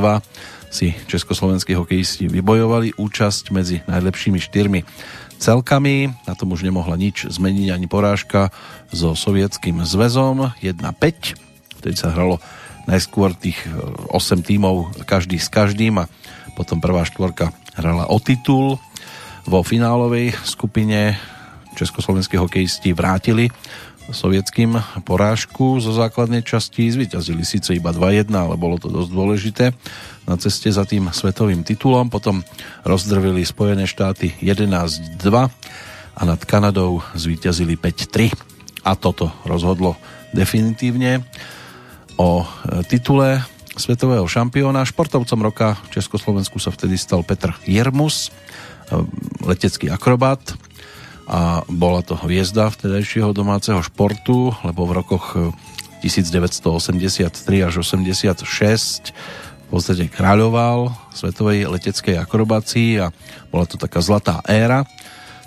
si 0.68 0.92
československí 1.08 1.72
hokejisti 1.72 2.28
vybojovali 2.28 3.00
účasť 3.00 3.44
medzi 3.48 3.80
najlepšími 3.88 4.36
štyrmi 4.36 4.84
celkami. 5.40 6.12
Na 6.28 6.36
tom 6.36 6.52
už 6.52 6.62
nemohla 6.62 7.00
nič 7.00 7.24
zmeniť 7.24 7.72
ani 7.72 7.88
porážka 7.88 8.52
so 8.92 9.16
sovietským 9.16 9.80
zväzom 9.80 10.52
1-5. 10.60 11.80
Vtedy 11.80 11.96
sa 11.96 12.12
hralo 12.12 12.38
najskôr 12.84 13.32
tých 13.32 13.56
8 14.12 14.12
e, 14.12 14.42
tímov 14.44 14.92
každý 15.08 15.40
s 15.40 15.48
každým 15.48 16.04
a 16.04 16.08
potom 16.52 16.78
prvá 16.78 17.08
štvorka 17.08 17.56
hrala 17.80 18.12
o 18.12 18.20
titul. 18.20 18.76
Vo 19.48 19.64
finálovej 19.64 20.36
skupine 20.44 21.16
československí 21.72 22.36
hokejisti 22.36 22.92
vrátili 22.92 23.48
sovietským 24.10 24.76
porážku 25.06 25.78
zo 25.78 25.94
základnej 25.94 26.42
časti. 26.44 26.90
Zvyťazili 26.90 27.42
síce 27.42 27.74
iba 27.74 27.94
2-1, 27.94 28.30
ale 28.30 28.54
bolo 28.58 28.76
to 28.76 28.90
dosť 28.90 29.10
dôležité 29.10 29.64
na 30.28 30.34
ceste 30.38 30.70
za 30.70 30.86
tým 30.86 31.10
svetovým 31.10 31.66
titulom. 31.66 32.10
Potom 32.12 32.42
rozdrvili 32.86 33.42
Spojené 33.42 33.86
štáty 33.88 34.34
11-2 34.42 35.18
a 36.14 36.22
nad 36.22 36.40
Kanadou 36.44 37.02
zvíťazili 37.16 37.78
5-3. 37.78 38.30
A 38.84 38.92
toto 38.96 39.32
rozhodlo 39.48 39.96
definitívne 40.36 41.24
o 42.20 42.44
e, 42.44 42.46
titule 42.86 43.42
svetového 43.76 44.24
šampióna. 44.28 44.84
Športovcom 44.84 45.40
roka 45.40 45.80
v 45.88 46.00
Československu 46.00 46.60
sa 46.60 46.68
vtedy 46.68 47.00
stal 47.00 47.24
Petr 47.24 47.56
Jermus, 47.64 48.28
e, 48.28 48.30
letecký 49.44 49.88
akrobat 49.88 50.40
a 51.30 51.62
bola 51.70 52.02
to 52.02 52.18
hviezda 52.18 52.74
vtedajšieho 52.74 53.30
domáceho 53.30 53.78
športu, 53.86 54.50
lebo 54.66 54.82
v 54.90 54.98
rokoch 54.98 55.38
1983 56.02 57.30
e, 57.30 57.62
až 57.62 57.86
86 57.86 59.14
v 59.14 59.66
podstate 59.70 60.10
kráľoval 60.10 60.90
svetovej 61.14 61.70
leteckej 61.70 62.18
akrobácii 62.18 63.06
a 63.06 63.14
bola 63.54 63.70
to 63.70 63.78
taká 63.78 64.02
zlatá 64.02 64.42
éra 64.50 64.82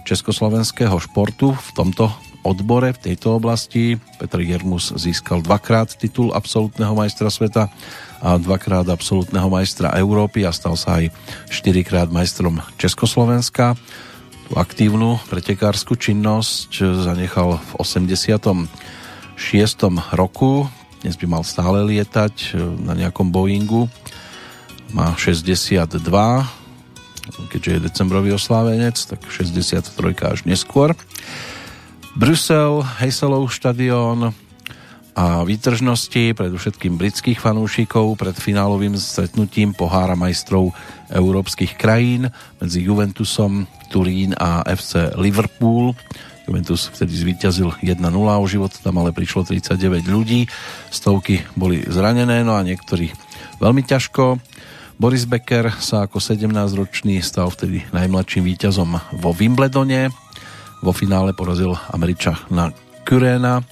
československého 0.08 0.96
športu 1.04 1.52
v 1.52 1.70
tomto 1.76 2.08
odbore 2.48 2.96
v 2.96 3.12
tejto 3.12 3.40
oblasti. 3.40 4.00
Petr 4.20 4.44
Jermus 4.44 4.96
získal 4.96 5.44
dvakrát 5.44 5.96
titul 5.96 6.32
absolútneho 6.32 6.96
majstra 6.96 7.28
sveta 7.28 7.72
a 8.24 8.40
dvakrát 8.40 8.88
absolútneho 8.88 9.52
majstra 9.52 9.96
Európy 10.00 10.48
a 10.48 10.56
stal 10.56 10.80
sa 10.80 11.04
aj 11.04 11.12
štyrikrát 11.52 12.08
majstrom 12.08 12.64
Československa. 12.80 13.76
Tú 14.44 14.60
aktívnu 14.60 15.24
pretekárskú 15.32 15.96
činnosť 15.96 16.84
zanechal 17.08 17.64
v 17.64 17.72
86. 17.80 18.68
roku. 20.12 20.68
Dnes 21.00 21.16
by 21.16 21.26
mal 21.32 21.48
stále 21.48 21.88
lietať 21.88 22.60
na 22.84 22.92
nejakom 22.92 23.32
Boeingu. 23.32 23.88
Má 24.92 25.16
62, 25.16 25.88
keďže 27.48 27.70
je 27.72 27.86
decembrový 27.88 28.36
oslávenec, 28.36 29.00
tak 29.00 29.24
63 29.32 29.96
až 30.28 30.44
neskôr. 30.44 30.92
Brusel, 32.14 32.84
Hejselov 33.00 33.48
štadión 33.48 34.36
a 35.14 35.46
výtržnosti 35.46 36.34
predovšetkým 36.34 36.98
britských 36.98 37.38
fanúšikov 37.38 38.18
pred 38.18 38.34
finálovým 38.34 38.98
stretnutím 38.98 39.78
pohára 39.78 40.18
majstrov 40.18 40.74
európskych 41.14 41.78
krajín 41.78 42.34
medzi 42.58 42.82
Juventusom, 42.82 43.70
Turín 43.94 44.34
a 44.34 44.66
FC 44.66 45.14
Liverpool. 45.14 45.94
Juventus 46.44 46.92
vtedy 46.92 47.14
zvíťazil 47.14 47.72
1-0 47.80 48.04
o 48.12 48.46
život, 48.50 48.74
tam 48.84 49.00
ale 49.00 49.16
prišlo 49.16 49.48
39 49.48 50.04
ľudí, 50.12 50.50
stovky 50.92 51.40
boli 51.56 51.86
zranené, 51.88 52.44
no 52.44 52.60
a 52.60 52.66
niektorí 52.66 53.14
veľmi 53.64 53.86
ťažko. 53.86 54.42
Boris 55.00 55.24
Becker 55.24 55.72
sa 55.80 56.04
ako 56.06 56.20
17-ročný 56.20 57.24
stal 57.24 57.48
vtedy 57.48 57.88
najmladším 57.96 58.44
víťazom 58.44 58.98
vo 59.24 59.32
Wimbledone, 59.32 60.12
vo 60.84 60.92
finále 60.92 61.32
porazil 61.32 61.80
Američa 61.96 62.36
na 62.52 62.76
Kuréna. 63.08 63.64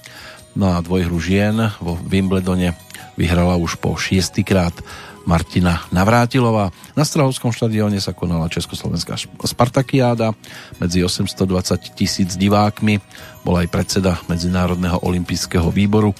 No 0.52 0.76
a 0.76 0.84
dvojhru 0.84 1.16
žien 1.16 1.56
vo 1.80 1.96
Wimbledone 1.96 2.76
vyhrala 3.16 3.56
už 3.56 3.80
po 3.80 3.96
šiestýkrát 3.96 4.76
Martina 5.24 5.86
Navrátilová. 5.94 6.74
Na 6.98 7.06
Strahovskom 7.06 7.54
štadióne 7.54 8.02
sa 8.02 8.10
konala 8.10 8.50
Československá 8.50 9.14
Spartakiáda 9.46 10.34
medzi 10.82 11.00
820 11.00 11.94
tisíc 11.94 12.34
divákmi. 12.34 12.98
Bol 13.46 13.62
aj 13.62 13.68
predseda 13.70 14.18
Medzinárodného 14.26 14.98
olympijského 15.00 15.70
výboru 15.70 16.10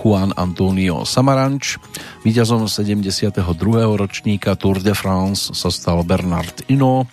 Juan 0.00 0.36
Antonio 0.36 1.08
Samaranč. 1.08 1.80
Výťazom 2.24 2.68
72. 2.68 3.40
ročníka 3.96 4.54
Tour 4.54 4.84
de 4.84 4.92
France 4.92 5.52
sa 5.56 5.72
stal 5.72 6.04
Bernard 6.04 6.68
Ino 6.68 7.08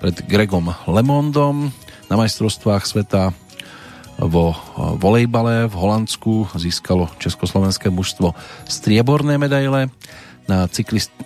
pred 0.00 0.14
Gregom 0.28 0.72
Lemondom. 0.84 1.72
Na 2.12 2.14
majstrovstvách 2.16 2.84
sveta 2.84 3.32
vo 4.20 4.52
volejbale 5.00 5.64
v 5.64 5.74
Holandsku 5.74 6.52
získalo 6.52 7.08
československé 7.16 7.88
mužstvo 7.88 8.36
strieborné 8.68 9.40
medaile 9.40 9.88
na 10.44 10.68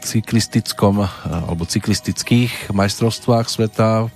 cyklistickom 0.04 1.02
alebo 1.26 1.66
cyklistických 1.66 2.70
majstrovstvách 2.70 3.50
sveta. 3.50 4.06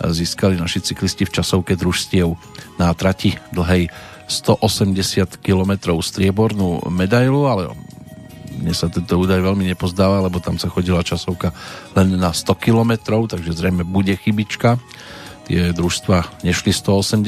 Získali 0.00 0.56
naši 0.56 0.80
cyklisti 0.80 1.28
v 1.28 1.34
časovke 1.34 1.76
družstiev 1.76 2.34
na 2.80 2.90
trati 2.96 3.36
dlhej 3.52 3.92
180 4.26 5.44
km 5.44 5.92
striebornú 6.00 6.80
medailu, 6.88 7.44
ale 7.44 7.70
mne 8.54 8.72
sa 8.72 8.88
tento 8.88 9.18
údaj 9.20 9.42
veľmi 9.42 9.68
nepozdáva, 9.74 10.24
lebo 10.24 10.40
tam 10.40 10.56
sa 10.56 10.70
chodila 10.72 11.04
časovka 11.04 11.52
len 11.98 12.16
na 12.16 12.32
100 12.32 12.56
km, 12.56 12.92
takže 13.28 13.52
zrejme 13.52 13.84
bude 13.84 14.14
chybička 14.16 14.80
tie 15.46 15.72
družstva 15.76 16.44
nešli 16.44 16.72
180 16.72 17.24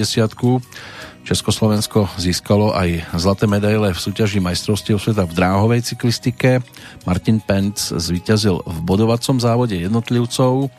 Československo 1.26 2.06
získalo 2.22 2.70
aj 2.70 3.18
zlaté 3.18 3.50
medaile 3.50 3.90
v 3.90 3.98
súťaži 3.98 4.38
majstrovstiev 4.38 5.02
sveta 5.02 5.26
v 5.26 5.34
dráhovej 5.34 5.82
cyklistike. 5.82 6.62
Martin 7.02 7.42
Penc 7.42 7.74
zvíťazil 7.82 8.62
v 8.62 8.78
bodovacom 8.86 9.42
závode 9.42 9.74
jednotlivcov 9.74 10.70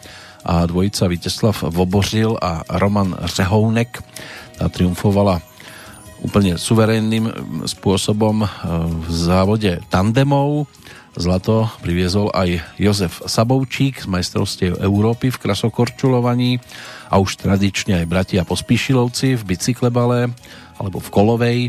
a 0.48 0.64
dvojica 0.64 1.12
Viteslav 1.12 1.68
Vobořil 1.68 2.40
a 2.40 2.64
Roman 2.80 3.12
Řehounek 3.28 4.00
tá 4.56 4.72
triumfovala 4.72 5.44
úplne 6.24 6.58
suverénnym 6.58 7.30
spôsobom 7.68 8.48
v 9.04 9.08
závode 9.12 9.84
tandemov. 9.92 10.66
Zlato 11.18 11.66
priviezol 11.82 12.30
aj 12.30 12.62
Jozef 12.78 13.26
Sabovčík 13.26 14.06
z 14.06 14.08
majstrovstiev 14.08 14.78
Európy 14.78 15.34
v 15.34 15.42
krasokorčulovaní 15.42 16.62
a 17.10 17.18
už 17.18 17.42
tradične 17.42 17.98
aj 17.98 18.06
bratia 18.06 18.46
Pospíšilovci 18.46 19.34
v 19.34 19.44
bicyklebale 19.50 20.30
alebo 20.78 21.02
v 21.02 21.10
kolovej. 21.10 21.60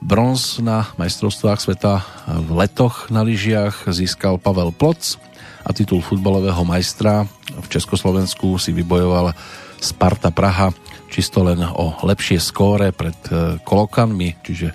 Bronz 0.00 0.64
na 0.64 0.88
majstrovstvách 0.96 1.60
sveta 1.60 2.00
v 2.24 2.50
letoch 2.56 3.12
na 3.12 3.20
lyžiach 3.20 3.84
získal 3.92 4.40
Pavel 4.40 4.72
Ploc 4.72 5.20
a 5.60 5.76
titul 5.76 6.00
futbalového 6.00 6.64
majstra 6.64 7.28
v 7.52 7.66
Československu 7.68 8.56
si 8.56 8.72
vybojoval 8.72 9.36
Sparta 9.76 10.32
Praha 10.32 10.72
čisto 11.12 11.44
len 11.44 11.60
o 11.60 12.00
lepšie 12.00 12.40
skóre 12.40 12.96
pred 12.96 13.18
e, 13.28 13.60
Kolokanmi, 13.60 14.40
čiže 14.40 14.72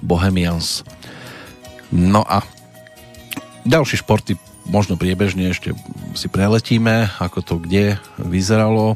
Bohemians. 0.00 0.86
No 1.92 2.24
a 2.24 2.40
ďalšie 3.64 4.02
športy 4.02 4.38
možno 4.66 4.94
priebežne 4.94 5.50
ešte 5.50 5.74
si 6.14 6.26
preletíme, 6.30 7.10
ako 7.18 7.38
to 7.42 7.54
kde 7.58 7.98
vyzeralo 8.18 8.94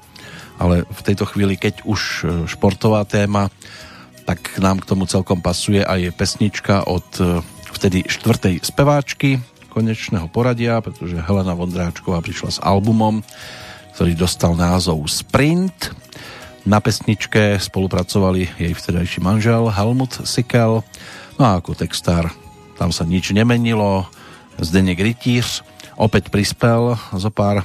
ale 0.56 0.88
v 0.88 1.00
tejto 1.04 1.28
chvíli, 1.28 1.60
keď 1.60 1.84
už 1.84 2.00
e, 2.00 2.24
športová 2.48 3.04
téma, 3.04 3.52
tak 4.26 4.58
nám 4.58 4.82
k 4.82 4.88
tomu 4.88 5.04
celkom 5.06 5.38
pasuje 5.38 5.84
aj 5.84 6.16
pesnička 6.16 6.88
od 6.88 7.06
e, 7.20 7.40
vtedy 7.76 8.08
štvrtej 8.08 8.64
speváčky 8.64 9.38
konečného 9.68 10.24
poradia, 10.32 10.80
pretože 10.80 11.20
Helena 11.20 11.52
Vondráčková 11.52 12.24
prišla 12.24 12.50
s 12.56 12.62
albumom, 12.64 13.20
ktorý 13.92 14.16
dostal 14.16 14.56
názov 14.56 15.04
Sprint. 15.04 15.92
Na 16.64 16.80
pesničke 16.80 17.60
spolupracovali 17.60 18.48
jej 18.56 18.72
vtedajší 18.72 19.20
manžel 19.20 19.68
Helmut 19.68 20.24
Sikel, 20.24 20.80
no 21.36 21.42
a 21.44 21.60
ako 21.60 21.76
textár 21.76 22.32
tam 22.80 22.90
sa 22.90 23.04
nič 23.04 23.30
nemenilo. 23.36 24.08
Zdenek 24.60 25.00
Rytíř 25.00 25.64
opäť 25.96 26.28
prispel 26.28 26.96
zo 27.16 27.30
pár 27.32 27.64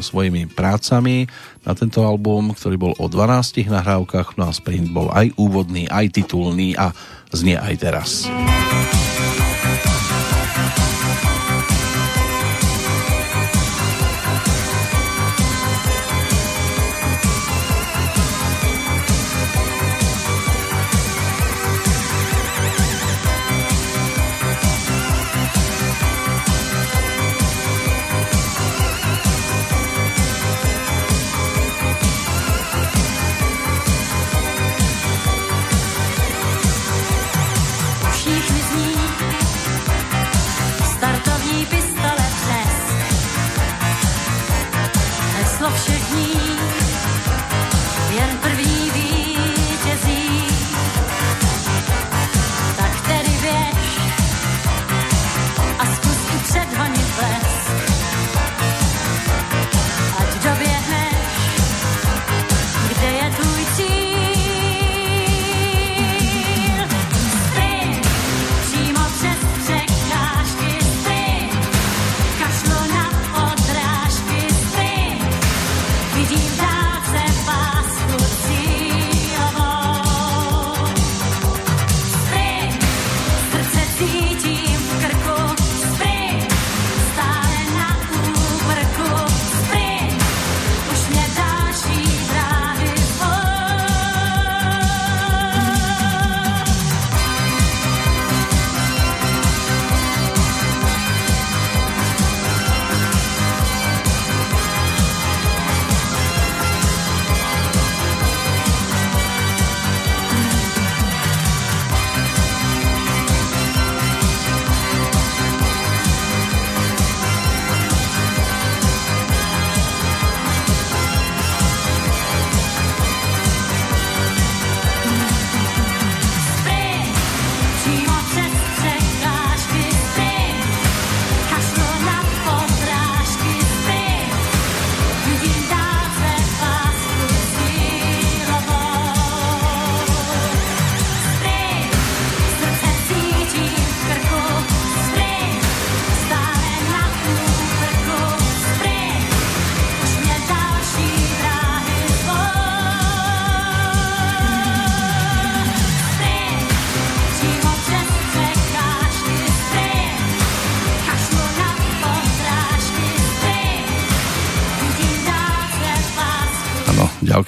svojimi 0.00 0.48
prácami 0.48 1.28
na 1.64 1.76
tento 1.76 2.00
album, 2.04 2.56
ktorý 2.56 2.76
bol 2.80 2.92
o 2.96 3.06
12 3.08 3.68
nahrávkach, 3.68 4.40
no 4.40 4.48
a 4.48 4.52
Sprint 4.56 4.88
bol 4.90 5.12
aj 5.12 5.36
úvodný, 5.36 5.84
aj 5.88 6.16
titulný 6.16 6.72
a 6.76 6.96
znie 7.32 7.60
aj 7.60 7.74
teraz. 7.76 8.10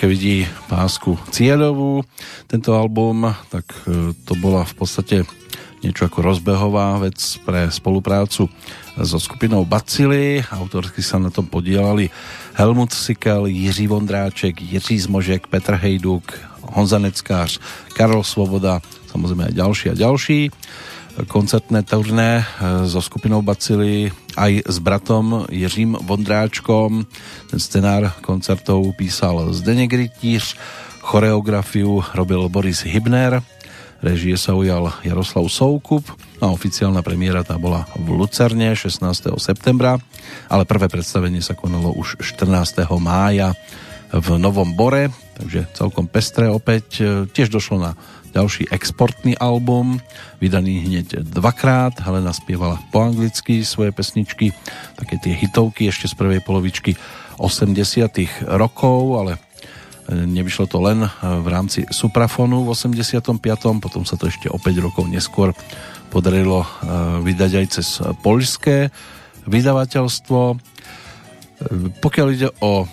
Vidí 0.08 0.48
pásku 0.72 1.20
cieľovú. 1.28 2.00
Tento 2.48 2.72
album, 2.72 3.28
tak 3.52 3.68
e, 3.84 4.16
to 4.24 4.32
bola 4.40 4.64
v 4.64 4.74
podstate 4.74 5.16
niečo 5.84 6.08
ako 6.08 6.24
rozbehová 6.24 6.98
vec 6.98 7.20
pre 7.44 7.68
spoluprácu 7.68 8.48
so 8.98 9.18
skupinou 9.20 9.68
Bacily. 9.68 10.42
Autorsky 10.48 11.04
sa 11.04 11.20
na 11.20 11.28
tom 11.28 11.46
podielali 11.46 12.08
Helmut 12.56 12.90
Sikel, 12.90 13.46
Jiří 13.46 13.86
Vondráček, 13.86 14.58
Jiří 14.58 14.98
Zmožek, 15.06 15.46
Petr 15.46 15.76
Hejduk, 15.76 16.34
Honza 16.74 16.98
Neckář, 16.98 17.60
Karol 17.94 18.24
Svoboda, 18.24 18.82
samozrejme 19.12 19.52
aj 19.52 19.54
ďalší 19.54 19.86
a 19.92 19.94
ďalší 19.94 20.40
koncertné 21.26 21.82
turné 21.82 22.42
e, 22.42 22.44
so 22.86 23.02
skupinou 23.02 23.42
Bacily 23.42 24.14
aj 24.38 24.62
s 24.62 24.76
bratom 24.78 25.50
Jiřím 25.50 25.98
Vondráčkom. 26.06 27.02
Ten 27.50 27.58
scenár 27.58 28.14
koncertov 28.22 28.94
písal 28.94 29.50
Zdeněk 29.50 29.92
Rytíř, 29.92 30.54
choreografiu 31.02 32.04
robil 32.14 32.46
Boris 32.48 32.86
Hybner, 32.86 33.42
režie 33.98 34.38
sa 34.38 34.54
ujal 34.54 34.94
Jaroslav 35.02 35.50
Soukup 35.50 36.06
a 36.38 36.46
oficiálna 36.54 37.02
premiéra 37.02 37.42
tá 37.42 37.58
bola 37.58 37.82
v 37.98 38.14
Lucerne 38.14 38.70
16. 38.78 39.02
septembra, 39.42 39.98
ale 40.46 40.62
prvé 40.62 40.86
predstavenie 40.86 41.42
sa 41.42 41.58
konalo 41.58 41.90
už 41.98 42.22
14. 42.22 42.86
mája 43.02 43.58
v 44.08 44.40
Novom 44.40 44.72
Bore, 44.72 45.12
takže 45.36 45.68
celkom 45.76 46.08
pestré 46.08 46.48
opäť. 46.48 46.86
E, 47.02 47.04
Tiež 47.28 47.52
došlo 47.52 47.76
na 47.82 47.92
ďalší 48.32 48.68
exportný 48.68 49.36
album, 49.38 50.00
vydaný 50.42 50.84
hneď 50.84 51.24
dvakrát. 51.24 51.96
Helena 52.02 52.32
spievala 52.32 52.76
po 52.92 53.04
anglicky 53.04 53.64
svoje 53.64 53.94
pesničky, 53.94 54.52
také 54.96 55.16
tie 55.20 55.32
hitovky 55.32 55.88
ešte 55.88 56.08
z 56.10 56.14
prvej 56.14 56.40
polovičky 56.44 56.98
80 57.38 58.50
rokov, 58.58 58.98
ale 59.24 59.32
e, 59.36 59.40
nevyšlo 60.26 60.66
to 60.66 60.82
len 60.82 61.06
e, 61.06 61.10
v 61.22 61.46
rámci 61.48 61.86
Suprafonu 61.88 62.66
v 62.66 62.74
85. 62.74 63.22
Potom 63.78 64.02
sa 64.04 64.18
to 64.18 64.28
ešte 64.28 64.50
o 64.50 64.58
5 64.58 64.84
rokov 64.84 65.06
neskôr 65.06 65.54
podarilo 66.10 66.64
e, 66.64 66.68
vydať 67.22 67.52
aj 67.54 67.66
cez 67.70 68.02
poľské 68.20 68.90
vydavateľstvo. 69.48 70.40
Pokiaľ 71.98 72.26
ide 72.30 72.48
o 72.60 72.86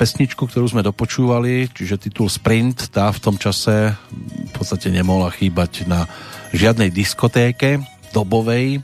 pesničku, 0.00 0.48
ktorú 0.48 0.64
sme 0.64 0.80
dopočúvali, 0.80 1.68
čiže 1.76 2.00
titul 2.00 2.32
Sprint, 2.32 2.88
tá 2.88 3.12
v 3.12 3.20
tom 3.20 3.36
čase 3.36 3.92
v 4.08 4.52
podstate 4.56 4.88
nemohla 4.88 5.28
chýbať 5.28 5.84
na 5.84 6.08
žiadnej 6.56 6.88
diskotéke 6.88 7.84
dobovej. 8.16 8.80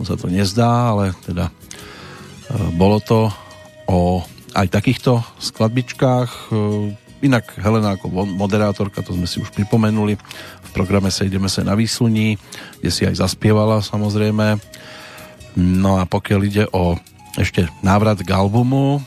On 0.00 0.08
sa 0.08 0.16
to 0.16 0.32
nezdá, 0.32 0.96
ale 0.96 1.12
teda 1.28 1.52
e, 1.52 1.52
bolo 2.72 3.04
to 3.04 3.28
o 3.84 4.24
aj 4.56 4.72
takýchto 4.72 5.20
skladbičkách. 5.36 6.30
E, 6.32 6.48
Inak 7.28 7.60
Helena 7.60 8.00
ako 8.00 8.24
moderátorka, 8.24 9.04
to 9.04 9.12
sme 9.12 9.28
si 9.28 9.44
už 9.44 9.52
pripomenuli, 9.52 10.16
v 10.64 10.70
programe 10.72 11.12
Sejdeme 11.12 11.52
sa 11.52 11.68
na 11.68 11.76
výsluní, 11.76 12.40
kde 12.80 12.90
si 12.92 13.04
aj 13.04 13.20
zaspievala 13.20 13.84
samozrejme. 13.84 14.56
No 15.60 16.00
a 16.00 16.08
pokiaľ 16.08 16.40
ide 16.48 16.64
o 16.72 16.96
ešte 17.36 17.68
návrat 17.84 18.24
k 18.24 18.32
albumu, 18.32 19.04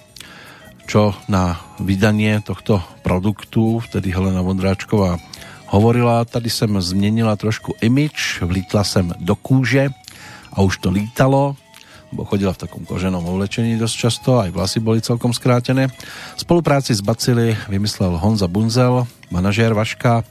čo 0.90 1.14
na 1.30 1.62
vydanie 1.78 2.42
tohto 2.42 2.82
produktu 3.06 3.78
vtedy 3.78 4.10
Helena 4.10 4.42
Vondráčková 4.42 5.22
hovorila, 5.70 6.26
tady 6.26 6.50
jsem 6.50 6.82
změnila 6.82 7.38
trošku 7.38 7.78
image, 7.86 8.42
vlítla 8.42 8.84
jsem 8.84 9.14
do 9.22 9.36
kůže 9.38 9.94
a 10.54 10.62
už 10.66 10.78
to 10.82 10.90
lítalo, 10.90 11.54
bo 12.10 12.26
chodila 12.26 12.58
v 12.58 12.66
takom 12.66 12.90
koženom 12.90 13.22
oblečení 13.22 13.78
dosť 13.78 13.96
často, 14.10 14.42
aj 14.42 14.50
vlasy 14.50 14.82
boli 14.82 14.98
celkom 14.98 15.30
skrátené. 15.30 15.94
V 16.34 16.40
spolupráci 16.42 16.98
s 16.98 17.06
Bacily 17.06 17.54
vymyslel 17.70 18.18
Honza 18.18 18.50
Bunzel, 18.50 19.06
manažér 19.30 19.78
Vaška 19.78 20.26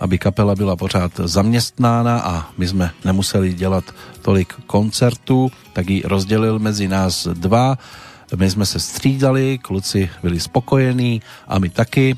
aby 0.00 0.18
kapela 0.18 0.54
byla 0.54 0.76
pořád 0.76 1.12
zaměstnána 1.24 2.20
a 2.20 2.46
my 2.58 2.68
jsme 2.68 2.90
nemuseli 3.04 3.54
dělat 3.54 3.84
tolik 4.22 4.54
koncertů, 4.66 5.50
tak 5.72 5.90
ji 5.90 6.02
rozdělil 6.06 6.58
mezi 6.58 6.88
nás 6.88 7.28
dva. 7.34 7.78
My 8.36 8.50
jsme 8.50 8.66
se 8.66 8.80
střídali, 8.80 9.58
kluci 9.58 10.10
byli 10.22 10.40
spokojení 10.40 11.22
a 11.48 11.58
my 11.58 11.68
taky, 11.68 12.16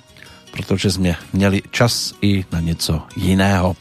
protože 0.51 0.91
jsme 0.91 1.17
měli 1.33 1.63
čas 1.71 2.15
i 2.23 2.45
na 2.53 2.61
něco 2.61 3.03
jiného. 3.17 3.77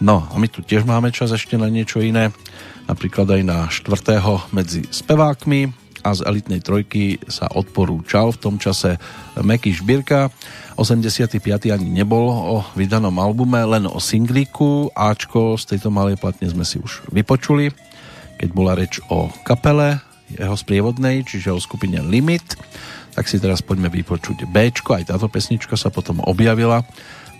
No 0.00 0.28
a 0.32 0.38
my 0.38 0.48
tu 0.48 0.60
tiež 0.60 0.84
máme 0.84 1.12
čas 1.14 1.32
ešte 1.32 1.54
na 1.56 1.70
niečo 1.70 2.02
iné, 2.02 2.34
napríklad 2.90 3.30
aj 3.30 3.42
na 3.46 3.58
štvrtého 3.70 4.42
medzi 4.52 4.84
spevákmi 4.90 5.72
a 6.04 6.12
z 6.12 6.20
elitnej 6.28 6.60
trojky 6.60 7.16
sa 7.30 7.48
odporúčal 7.48 8.34
v 8.36 8.40
tom 8.40 8.54
čase 8.60 9.00
Meky 9.40 9.72
Šbírka. 9.72 10.28
85. 10.76 11.40
ani 11.72 11.88
nebol 11.88 12.28
o 12.28 12.56
vydanom 12.76 13.16
albume, 13.16 13.64
len 13.64 13.88
o 13.88 13.96
singlíku. 13.96 14.92
Ačko 14.92 15.56
z 15.56 15.72
tejto 15.72 15.88
malej 15.88 16.20
platne 16.20 16.50
sme 16.50 16.66
si 16.66 16.76
už 16.82 17.08
vypočuli, 17.08 17.72
keď 18.36 18.48
bola 18.52 18.76
reč 18.76 19.00
o 19.08 19.32
kapele 19.46 20.02
jeho 20.36 20.56
sprievodnej, 20.58 21.22
čiže 21.24 21.54
o 21.54 21.62
skupine 21.62 22.02
Limit. 22.02 22.58
Tak 23.14 23.30
si 23.30 23.38
teraz 23.38 23.62
poďme 23.62 23.88
vypočuť 23.88 24.50
B. 24.50 24.74
Aj 24.74 25.04
táto 25.06 25.30
pesnička 25.30 25.78
sa 25.78 25.88
potom 25.90 26.18
objavila 26.26 26.82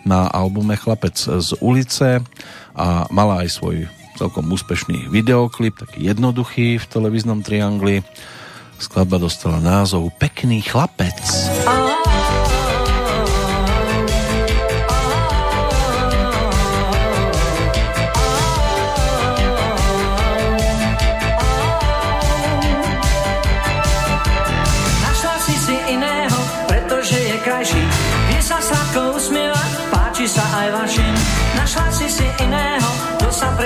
na 0.07 0.28
albume 0.30 0.78
Chlapec 0.78 1.16
z 1.16 1.51
ulice 1.59 2.22
a 2.76 3.09
mala 3.11 3.42
aj 3.42 3.49
svoj 3.51 3.76
celkom 4.14 4.47
úspešný 4.47 5.11
videoklip, 5.11 5.74
taký 5.74 6.07
jednoduchý 6.07 6.78
v 6.78 6.86
televíznom 6.86 7.42
triangli. 7.42 8.07
Skladba 8.78 9.18
dostala 9.18 9.59
názov 9.59 10.14
Pekný 10.18 10.62
chlapec. 10.62 11.18
Našla 11.66 12.24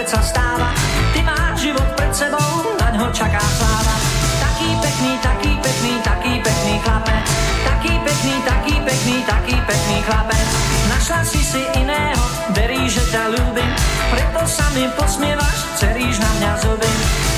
sa 0.08 0.24
stáva. 0.24 0.72
Ty 1.12 1.20
máš 1.20 1.68
život 1.68 1.84
pred 1.92 2.08
sebou, 2.16 2.72
na 2.80 2.88
ňo 2.96 3.12
čaká 3.12 3.44
sláva. 3.60 3.94
Taký 4.40 4.68
pekný, 4.80 5.12
taký 5.20 5.52
pekný, 5.60 5.92
taký 6.00 6.32
pekný 6.40 6.74
chlapec. 6.80 7.28
Taký 7.68 7.92
pekný, 8.00 8.34
taký 8.40 8.74
pekný, 8.88 9.16
taký 9.28 9.56
pekný 9.68 9.98
chlapec. 10.08 10.46
Našla 10.88 11.20
si 11.28 11.44
si 11.44 11.60
iného, 11.76 12.24
verí, 12.56 12.88
že 12.88 13.04
ťa 13.12 13.36
ľúbim. 13.36 13.72
Preto 14.08 14.48
sa 14.48 14.64
mi 14.72 14.88
posmievaš, 14.96 15.76
ceríš 15.76 16.16
na 16.16 16.30
mňa 16.40 16.52
zuby. 16.64 16.92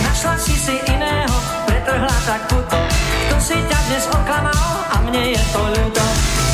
Našla 0.06 0.34
si 0.38 0.54
si 0.54 0.76
iného, 0.94 1.36
pretrhla 1.66 2.16
tak 2.22 2.46
puto. 2.46 2.78
Kto 3.26 3.36
si 3.42 3.58
ťa 3.58 3.78
dnes 3.90 4.04
oklamal 4.06 4.70
a 4.94 4.96
mne 5.10 5.34
je 5.34 5.42
to 5.50 5.62
ľúto. 5.74 6.04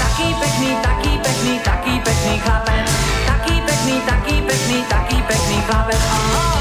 Taký 0.01 0.33
pekný, 0.33 0.71
taký 0.81 1.13
pekný, 1.21 1.55
taký 1.61 1.95
pekný 2.01 2.35
chlapec. 2.41 3.06
Pekný, 3.87 4.03
taký 4.03 4.35
pekný, 4.43 4.79
taký 4.91 5.19
pekný 5.31 5.59
chlapec. 5.63 6.03
Oh, 6.11 6.56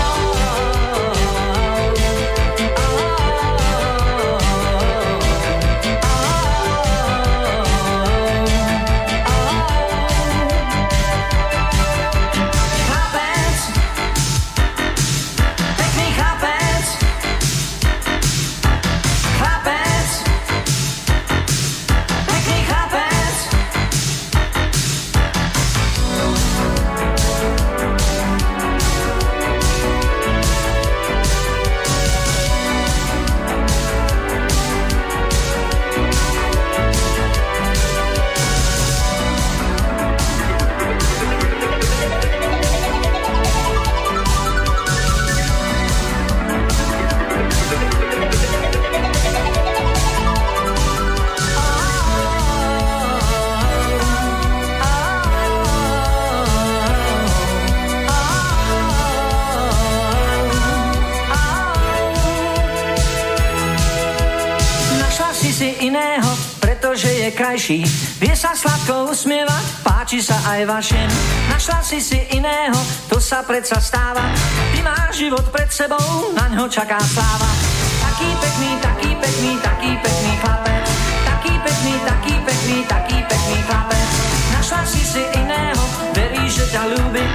krajší. 67.35 67.83
Vie 68.23 68.31
sa 68.31 68.55
sladko 68.55 69.11
usmievať, 69.11 69.83
páči 69.83 70.23
sa 70.23 70.39
aj 70.55 70.63
vašim. 70.63 71.09
Našla 71.51 71.79
si 71.83 71.99
si 71.99 72.15
iného, 72.31 72.79
to 73.11 73.19
sa 73.19 73.43
predsa 73.43 73.77
stáva. 73.83 74.23
Ty 74.71 74.79
máš 74.79 75.19
život 75.19 75.43
pred 75.51 75.67
sebou, 75.67 76.31
na 76.31 76.47
ňo 76.55 76.71
čaká 76.71 76.95
sláva. 77.03 77.51
Taký 77.99 78.29
pekný, 78.39 78.71
taký 78.79 79.09
pekný, 79.19 79.51
taký 79.59 79.91
pekný 79.99 80.31
chlapec. 80.39 80.85
Taký 81.27 81.53
pekný, 81.59 81.93
taký 82.07 82.33
pekný, 82.47 82.77
taký 82.87 83.17
pekný 83.27 83.57
chlapec. 83.67 84.07
Našla 84.55 84.81
si 84.87 85.01
si 85.03 85.23
iného, 85.35 85.83
veríš, 86.15 86.51
že 86.63 86.65
ťa 86.71 86.83
ľúbi. 86.87 87.25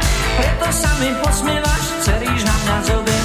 Preto 0.40 0.66
sa 0.72 0.90
mi 0.96 1.12
posmievaš, 1.20 1.84
ceríš 2.00 2.40
na 2.48 2.56
mňa 2.56 2.76
zuby. 2.88 3.16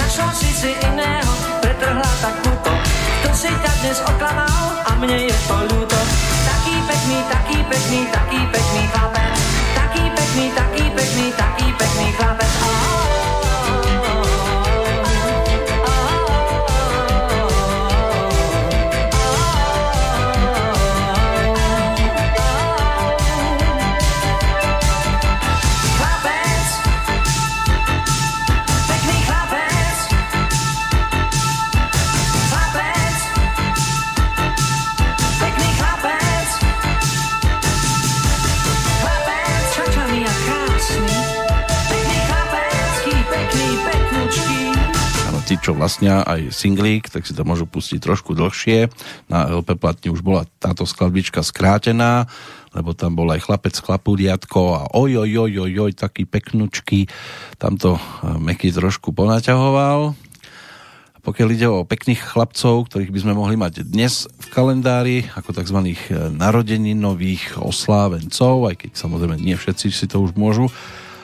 Našla 0.00 0.28
si 0.32 0.50
si 0.56 0.70
iného, 0.80 1.32
pretrhla 1.60 2.10
tak 2.24 2.34
puto. 2.40 2.72
Kto 3.20 3.30
si 3.36 3.52
ťa 3.52 3.72
dnes 3.84 3.98
oklamal 4.00 4.91
mne 5.02 5.18
je 5.26 5.34
to 5.50 5.58
ľúto. 5.66 5.98
Taký 6.46 6.74
pekný, 6.86 7.18
taký 7.26 7.58
pekný, 7.66 8.00
taký 8.14 8.40
pekný 8.54 8.82
chlapec. 8.94 9.34
Taký 9.74 10.04
pekný, 10.14 10.44
taký 10.54 10.84
pekný, 10.94 11.26
taký 11.34 11.66
pekný 11.74 12.06
chlapec. 12.14 12.52
Oh, 12.62 12.70
oh, 12.70 13.02
oh, 13.10 13.21
čo 45.62 45.78
vlastnia 45.78 46.26
aj 46.26 46.50
singlík, 46.50 47.06
tak 47.06 47.22
si 47.22 47.32
to 47.32 47.46
môžu 47.46 47.70
pustiť 47.70 48.02
trošku 48.02 48.34
dlhšie. 48.34 48.90
Na 49.30 49.46
LP 49.46 49.78
platni 49.78 50.10
už 50.10 50.20
bola 50.20 50.42
táto 50.58 50.82
skladbička 50.82 51.46
skrátená, 51.46 52.26
lebo 52.74 52.90
tam 52.98 53.14
bol 53.14 53.30
aj 53.30 53.46
chlapec, 53.46 53.78
chlapúriatko 53.78 54.60
a 54.74 54.82
oj, 54.98 55.22
oj, 55.22 55.32
oj, 55.46 55.52
oj, 55.62 55.74
oj, 55.86 55.92
taký 55.94 56.26
peknučký. 56.26 57.06
Tam 57.62 57.78
to 57.78 57.94
eh, 57.94 58.02
Meky 58.42 58.74
trošku 58.74 59.14
ponaťahoval. 59.14 60.18
Pokiaľ 61.22 61.48
ide 61.54 61.70
o 61.70 61.86
pekných 61.86 62.18
chlapcov, 62.18 62.90
ktorých 62.90 63.14
by 63.14 63.22
sme 63.22 63.38
mohli 63.38 63.54
mať 63.54 63.86
dnes 63.86 64.26
v 64.26 64.46
kalendári, 64.50 65.30
ako 65.38 65.54
tzv. 65.54 65.78
narodeninových 66.34 67.62
oslávencov, 67.62 68.66
aj 68.66 68.74
keď 68.82 68.90
samozrejme 68.98 69.38
nie 69.38 69.54
všetci 69.54 69.94
si 69.94 70.10
to 70.10 70.18
už 70.18 70.34
môžu 70.34 70.66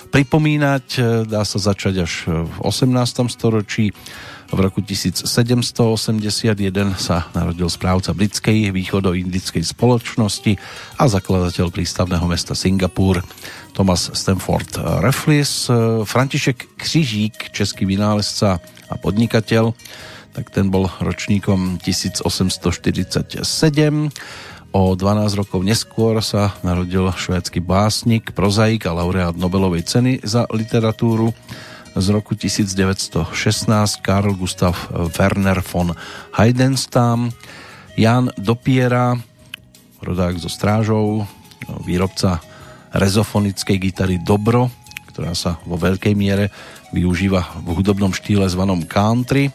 pripomínať, 0.08 0.84
eh, 0.98 1.02
dá 1.28 1.44
sa 1.44 1.60
začať 1.60 1.94
až 2.02 2.12
v 2.26 2.54
18. 2.64 3.28
storočí. 3.28 3.92
V 4.48 4.64
roku 4.64 4.80
1781 4.80 6.96
sa 6.96 7.28
narodil 7.36 7.68
správca 7.68 8.16
britskej 8.16 8.72
východoindickej 8.72 9.60
spoločnosti 9.60 10.56
a 10.96 11.04
zakladateľ 11.04 11.68
prístavného 11.68 12.24
mesta 12.24 12.56
Singapur 12.56 13.20
Thomas 13.76 14.08
Stanford 14.08 14.80
Raffles. 15.04 15.68
František 16.08 16.80
Křižík, 16.80 17.52
český 17.52 17.84
vynálezca 17.84 18.56
a 18.88 18.94
podnikateľ, 18.96 19.76
tak 20.32 20.48
ten 20.48 20.72
bol 20.72 20.88
ročníkom 21.02 21.76
1847. 21.84 24.08
O 24.68 24.92
12 24.92 25.32
rokov 25.32 25.64
neskôr 25.64 26.20
sa 26.20 26.52
narodil 26.60 27.08
švédsky 27.08 27.56
básnik, 27.56 28.36
prozaik 28.36 28.84
a 28.84 28.92
laureát 28.92 29.32
Nobelovej 29.32 29.88
ceny 29.88 30.20
za 30.20 30.44
literatúru. 30.52 31.32
Z 31.96 32.06
roku 32.12 32.36
1916 32.36 33.24
Karl 34.04 34.36
Gustav 34.36 34.76
Werner 34.92 35.64
von 35.64 35.96
Heidenstam, 36.36 37.32
Jan 37.96 38.28
Dopiera, 38.36 39.16
rodák 40.04 40.36
so 40.36 40.52
strážou, 40.52 41.24
výrobca 41.88 42.38
rezofonickej 42.92 43.76
gitary 43.80 44.16
Dobro, 44.20 44.68
ktorá 45.08 45.32
sa 45.32 45.56
vo 45.64 45.80
veľkej 45.80 46.12
miere 46.12 46.52
využíva 46.92 47.64
v 47.64 47.72
hudobnom 47.72 48.12
štýle 48.12 48.44
zvanom 48.46 48.84
country, 48.84 49.48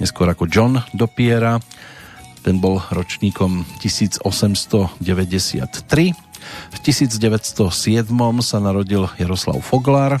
neskôr 0.00 0.26
ako 0.32 0.48
John 0.48 0.80
Dopiera, 0.96 1.60
ten 2.40 2.56
bol 2.62 2.80
ročníkom 2.88 3.68
1893. 3.84 5.02
V 6.72 6.76
1907 6.80 8.08
sa 8.40 8.58
narodil 8.58 9.04
Jaroslav 9.20 9.60
Foglar, 9.60 10.16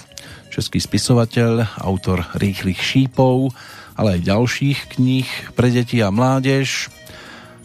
český 0.52 0.82
spisovateľ, 0.82 1.80
autor 1.80 2.28
rýchlych 2.36 2.76
šípov, 2.76 3.56
ale 3.96 4.20
aj 4.20 4.28
ďalších 4.28 4.78
kníh 5.00 5.28
pre 5.56 5.72
deti 5.72 6.04
a 6.04 6.12
mládež. 6.12 6.92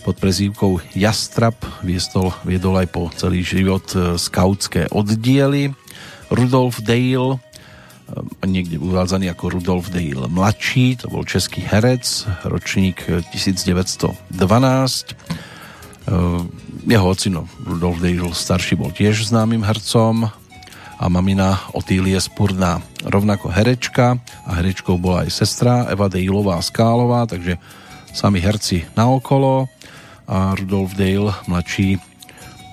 Pod 0.08 0.16
prezývkou 0.20 0.80
Jastrap 0.96 1.60
viestol, 1.84 2.32
viedol 2.44 2.80
aj 2.80 2.88
po 2.92 3.08
celý 3.16 3.44
život 3.44 3.88
e, 3.96 4.20
skautské 4.20 4.92
oddiely. 4.92 5.72
Rudolf 6.28 6.84
Dale 6.84 7.43
niekde 8.46 8.78
uvádzaný 8.78 9.32
ako 9.34 9.60
Rudolf 9.60 9.90
Dale 9.90 10.28
mladší, 10.30 11.02
to 11.02 11.10
bol 11.10 11.26
český 11.26 11.66
herec, 11.66 12.28
ročník 12.46 13.06
1912. 13.34 14.14
Ehm, 16.04 16.52
jeho 16.84 17.08
ocino 17.08 17.48
Rudolf 17.64 18.04
Dale 18.04 18.36
starší 18.36 18.76
bol 18.76 18.92
tiež 18.92 19.32
známym 19.32 19.64
hercom 19.64 20.28
a 21.00 21.06
mamina 21.10 21.60
Otílie 21.74 22.20
Spurná 22.22 22.80
rovnako 23.04 23.52
herečka 23.52 24.20
a 24.48 24.50
herečkou 24.60 24.96
bola 25.00 25.28
aj 25.28 25.30
sestra 25.34 25.88
Eva 25.90 26.08
Daleová 26.08 26.60
Skálová, 26.64 27.28
takže 27.28 27.58
sami 28.14 28.40
herci 28.40 28.86
naokolo 28.94 29.68
a 30.30 30.56
Rudolf 30.56 30.96
Dale 30.96 31.34
mladší 31.50 32.00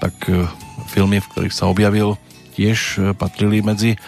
tak 0.00 0.16
e, 0.30 0.48
filmy, 0.88 1.20
v 1.20 1.28
ktorých 1.32 1.54
sa 1.54 1.68
objavil 1.68 2.16
tiež 2.56 2.78
e, 2.78 2.98
patrili 3.12 3.60
medzi 3.60 4.00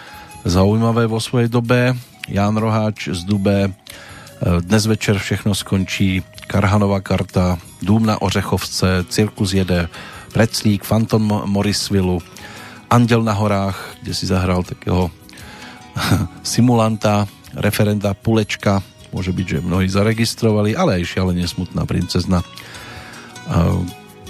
zaujímavé 0.44 1.06
vo 1.06 1.22
svojej 1.22 1.48
dobe. 1.48 1.94
Ján 2.28 2.56
Roháč 2.58 3.10
z 3.10 3.22
Dube, 3.26 3.66
e, 3.66 3.70
dnes 4.62 4.86
večer 4.86 5.18
všechno 5.18 5.54
skončí, 5.54 6.22
Karhanová 6.46 7.00
karta, 7.00 7.58
Dům 7.82 8.06
na 8.06 8.22
Ořechovce, 8.22 9.04
Cirkus 9.08 9.52
jede, 9.52 9.88
Preclík, 10.32 10.84
Phantom 10.84 11.42
Morrisville, 11.46 12.18
Andel 12.90 13.22
na 13.22 13.32
horách, 13.32 13.96
kde 14.02 14.14
si 14.14 14.26
zahral 14.26 14.62
takého 14.62 15.10
simulanta, 16.42 17.26
referenta 17.54 18.14
Pulečka, 18.14 18.82
môže 19.12 19.32
byť, 19.32 19.46
že 19.46 19.66
mnohí 19.66 19.88
zaregistrovali, 19.88 20.76
ale 20.76 21.02
aj 21.02 21.10
šialene 21.16 21.46
smutná 21.46 21.86
princezna. 21.86 22.42
E, 22.42 22.46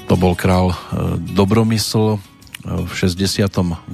to 0.08 0.14
bol 0.16 0.36
král 0.36 0.72
e, 0.72 0.76
Dobromysl 1.36 2.20
v 2.62 2.92
68 2.94 3.90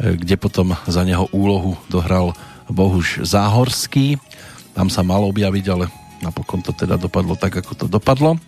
kde 0.00 0.36
potom 0.40 0.72
za 0.88 1.04
neho 1.04 1.28
úlohu 1.30 1.76
dohral 1.92 2.32
Bohuž 2.70 3.20
Záhorský. 3.26 4.16
Tam 4.72 4.88
sa 4.88 5.04
mal 5.04 5.20
objaviť, 5.28 5.64
ale 5.68 5.84
napokon 6.24 6.64
to 6.64 6.72
teda 6.72 6.96
dopadlo 6.96 7.36
tak, 7.36 7.60
ako 7.60 7.72
to 7.74 7.86
dopadlo. 7.90 8.40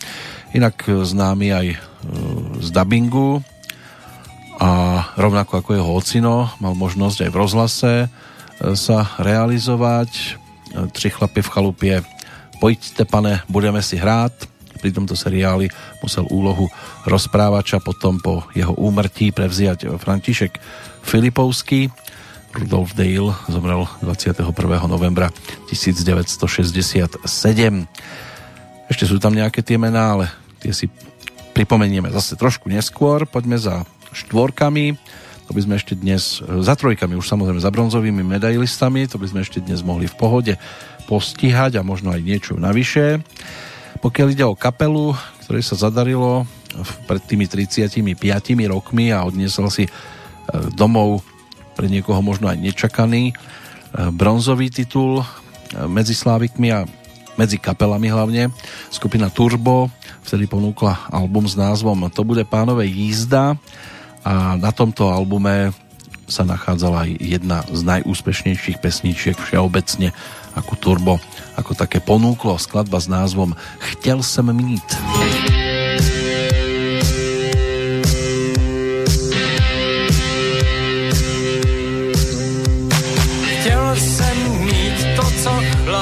Inak 0.56 0.84
známy 0.88 1.48
aj 1.52 1.66
e, 1.72 1.78
z 2.60 2.68
dubbingu 2.72 3.40
a 4.60 5.02
rovnako 5.18 5.52
ako 5.60 5.70
jeho 5.74 5.90
ocino 5.92 6.34
mal 6.62 6.76
možnosť 6.76 7.28
aj 7.28 7.30
v 7.32 7.40
rozhlase 7.40 7.92
e, 8.04 8.08
sa 8.78 9.12
realizovať. 9.18 10.10
E, 10.12 10.26
Tři 10.92 11.08
chlapy 11.12 11.40
v 11.42 11.52
chalupie 11.52 11.94
Pojďte 12.62 13.10
pane, 13.10 13.42
budeme 13.50 13.82
si 13.82 13.98
hrát. 13.98 14.30
Pri 14.78 14.94
tomto 14.94 15.18
seriáli 15.18 15.66
musel 15.98 16.30
úlohu 16.30 16.70
rozprávača 17.02 17.82
potom 17.82 18.22
po 18.22 18.46
jeho 18.54 18.70
úmrtí 18.78 19.34
prevziať 19.34 19.98
František 19.98 20.62
Filipovský. 21.02 21.90
Rudolf 22.52 22.92
Dale 22.92 23.32
zomrel 23.48 23.88
21. 24.04 24.44
novembra 24.84 25.32
1967. 25.72 27.24
Ešte 28.92 29.04
sú 29.08 29.16
tam 29.16 29.32
nejaké 29.32 29.64
tie 29.64 29.80
mená, 29.80 30.20
ale 30.20 30.26
tie 30.60 30.76
si 30.76 30.92
pripomenieme 31.56 32.12
zase 32.12 32.36
trošku 32.36 32.68
neskôr. 32.68 33.24
Poďme 33.24 33.56
za 33.56 33.88
štvorkami. 34.12 35.00
To 35.48 35.56
by 35.56 35.60
sme 35.64 35.74
ešte 35.80 35.96
dnes, 35.96 36.44
za 36.44 36.74
trojkami 36.76 37.16
už 37.16 37.24
samozrejme 37.24 37.60
za 37.60 37.72
bronzovými 37.72 38.22
medailistami, 38.24 39.08
to 39.10 39.18
by 39.18 39.26
sme 39.26 39.40
ešte 39.42 39.60
dnes 39.60 39.82
mohli 39.82 40.06
v 40.06 40.16
pohode 40.16 40.54
postihať 41.10 41.76
a 41.76 41.82
možno 41.84 42.14
aj 42.14 42.20
niečo 42.22 42.52
navyše. 42.56 43.20
Pokiaľ 44.00 44.26
ide 44.32 44.44
o 44.46 44.56
kapelu, 44.56 45.12
ktorej 45.44 45.64
sa 45.66 45.76
zadarilo 45.76 46.46
pred 47.04 47.20
tými 47.26 47.44
35 47.44 48.00
rokmi 48.70 49.12
a 49.12 49.26
odniesol 49.26 49.68
si 49.68 49.90
domov 50.74 51.24
pre 51.72 51.88
niekoho 51.88 52.20
možno 52.20 52.48
aj 52.48 52.60
nečakaný 52.60 53.32
e, 53.32 53.34
bronzový 54.12 54.68
titul 54.68 55.20
e, 55.20 55.24
medzi 55.88 56.12
Slávikmi 56.12 56.68
a 56.72 56.84
medzi 57.40 57.56
kapelami 57.56 58.12
hlavne. 58.12 58.52
Skupina 58.92 59.32
Turbo 59.32 59.88
vtedy 60.22 60.44
ponúkla 60.44 61.08
album 61.08 61.48
s 61.48 61.56
názvom 61.56 62.12
To 62.12 62.22
bude 62.22 62.44
pánové 62.44 62.86
jízda 62.88 63.56
a 64.22 64.54
na 64.60 64.70
tomto 64.70 65.08
albume 65.08 65.72
sa 66.30 66.46
nachádzala 66.46 67.08
aj 67.08 67.10
jedna 67.20 67.58
z 67.68 67.80
najúspešnejších 67.82 68.80
pesničiek 68.80 69.36
všeobecne 69.36 70.14
ako 70.56 70.72
Turbo, 70.78 71.14
ako 71.58 71.76
také 71.76 72.00
ponúklo 72.00 72.56
skladba 72.56 73.00
s 73.00 73.08
názvom 73.08 73.52
Chtěl 73.80 74.22
sem 74.22 74.48
mít. 74.52 74.86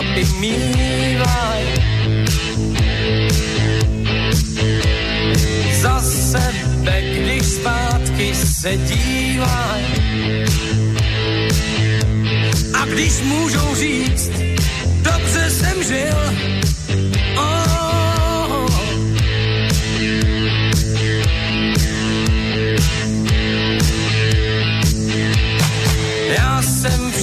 Chlapi 0.00 0.24
mývaj. 0.40 1.64
Za 5.80 6.00
sebe, 6.00 6.96
když 7.00 7.42
zpátky 7.42 8.34
se 8.34 8.76
dívaj. 8.76 9.84
A 12.80 12.84
když 12.84 13.20
můžou 13.20 13.74
říct, 13.74 14.30
dobře 15.02 15.50
jsem 15.50 15.82
žil, 15.84 16.18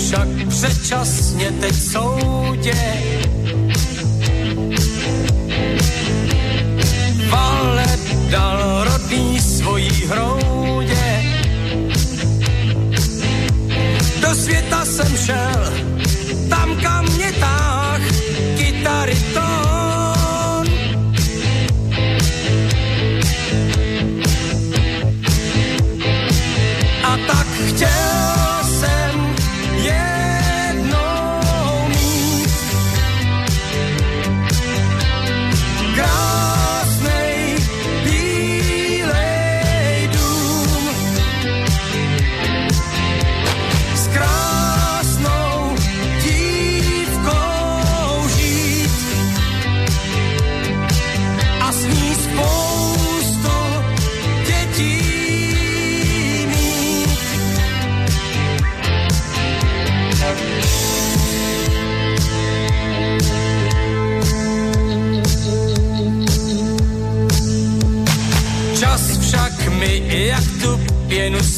však 0.08 0.28
předčasně 0.50 1.52
teď 1.52 1.76
soudě. 1.76 2.74
Tu 71.28 71.57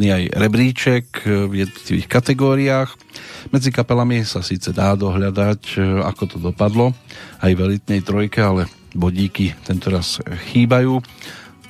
prázdny 0.00 0.16
aj 0.16 0.24
rebríček 0.32 1.04
e, 1.28 1.44
v 1.44 1.52
jednotlivých 1.60 2.08
kategóriách. 2.08 2.90
Medzi 3.52 3.68
kapelami 3.68 4.24
sa 4.24 4.40
síce 4.40 4.72
dá 4.72 4.96
dohľadať, 4.96 5.76
e, 5.76 6.00
ako 6.00 6.22
to 6.24 6.36
dopadlo, 6.40 6.96
aj 7.44 7.52
v 7.52 7.60
elitnej 7.68 8.00
trojke, 8.00 8.40
ale 8.40 8.64
bodíky 8.96 9.52
tentoraz 9.68 10.24
chýbajú. 10.48 11.04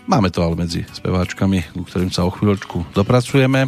Máme 0.07 0.31
to 0.31 0.47
ale 0.47 0.55
medzi 0.55 0.87
speváčkami, 0.87 1.75
ku 1.75 1.83
ktorým 1.83 2.15
sa 2.15 2.23
o 2.23 2.31
chvíľočku 2.31 2.95
dopracujeme. 2.95 3.67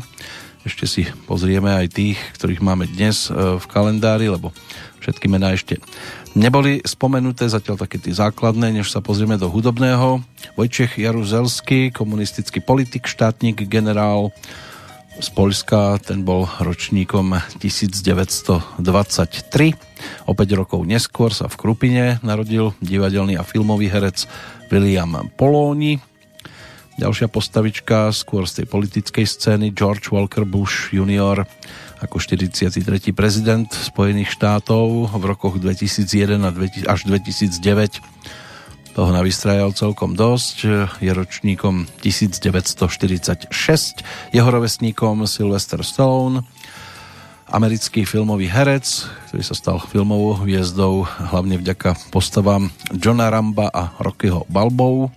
Ešte 0.62 0.86
si 0.86 1.02
pozrieme 1.26 1.74
aj 1.74 1.86
tých, 1.90 2.18
ktorých 2.38 2.62
máme 2.62 2.86
dnes 2.86 3.26
e, 3.26 3.58
v 3.58 3.64
kalendári, 3.66 4.30
lebo 4.30 4.54
všetky 5.02 5.26
mená 5.26 5.50
ešte 5.50 5.82
neboli 6.38 6.78
spomenuté, 6.86 7.50
zatiaľ 7.50 7.82
také 7.82 7.98
tie 7.98 8.14
základné, 8.14 8.70
než 8.70 8.94
sa 8.94 9.02
pozrieme 9.02 9.34
do 9.34 9.50
hudobného. 9.50 10.22
Vojčech 10.54 11.02
Jaruzelský, 11.02 11.90
komunistický 11.90 12.62
politik, 12.62 13.10
štátnik, 13.10 13.66
generál 13.66 14.30
z 15.18 15.28
Polska, 15.34 15.98
ten 15.98 16.22
bol 16.22 16.46
ročníkom 16.62 17.36
1923. 17.58 18.78
O 20.24 20.32
5 20.32 20.60
rokov 20.62 20.80
neskôr 20.86 21.34
sa 21.34 21.50
v 21.50 21.58
Krupine 21.58 22.22
narodil 22.22 22.72
divadelný 22.80 23.36
a 23.36 23.44
filmový 23.44 23.90
herec 23.92 24.24
William 24.72 25.26
Polóni. 25.36 26.11
Ďalšia 27.00 27.32
postavička, 27.32 28.12
skôr 28.12 28.44
z 28.44 28.62
tej 28.62 28.66
politickej 28.68 29.24
scény, 29.24 29.72
George 29.72 30.12
Walker 30.12 30.44
Bush 30.44 30.92
junior, 30.92 31.48
ako 32.04 32.20
43. 32.20 32.84
prezident 33.16 33.70
Spojených 33.70 34.34
štátov 34.34 35.08
v 35.16 35.24
rokoch 35.24 35.56
2001 35.56 36.36
až 36.84 37.00
2009 37.08 38.92
toho 38.92 39.08
navystrajal 39.08 39.72
celkom 39.72 40.12
dosť. 40.12 40.56
Je 41.00 41.08
ročníkom 41.08 41.88
1946. 42.04 43.48
Jeho 44.36 44.48
rovesníkom 44.52 45.24
Sylvester 45.24 45.80
Stallone, 45.80 46.44
americký 47.48 48.04
filmový 48.04 48.52
herec, 48.52 48.84
ktorý 49.28 49.42
sa 49.44 49.56
stal 49.56 49.80
filmovou 49.80 50.44
hviezdou 50.44 51.08
hlavne 51.08 51.56
vďaka 51.56 51.96
postavám 52.12 52.68
Johna 52.96 53.32
Ramba 53.32 53.72
a 53.72 53.96
Rockyho 53.96 54.44
Balbou 54.52 55.08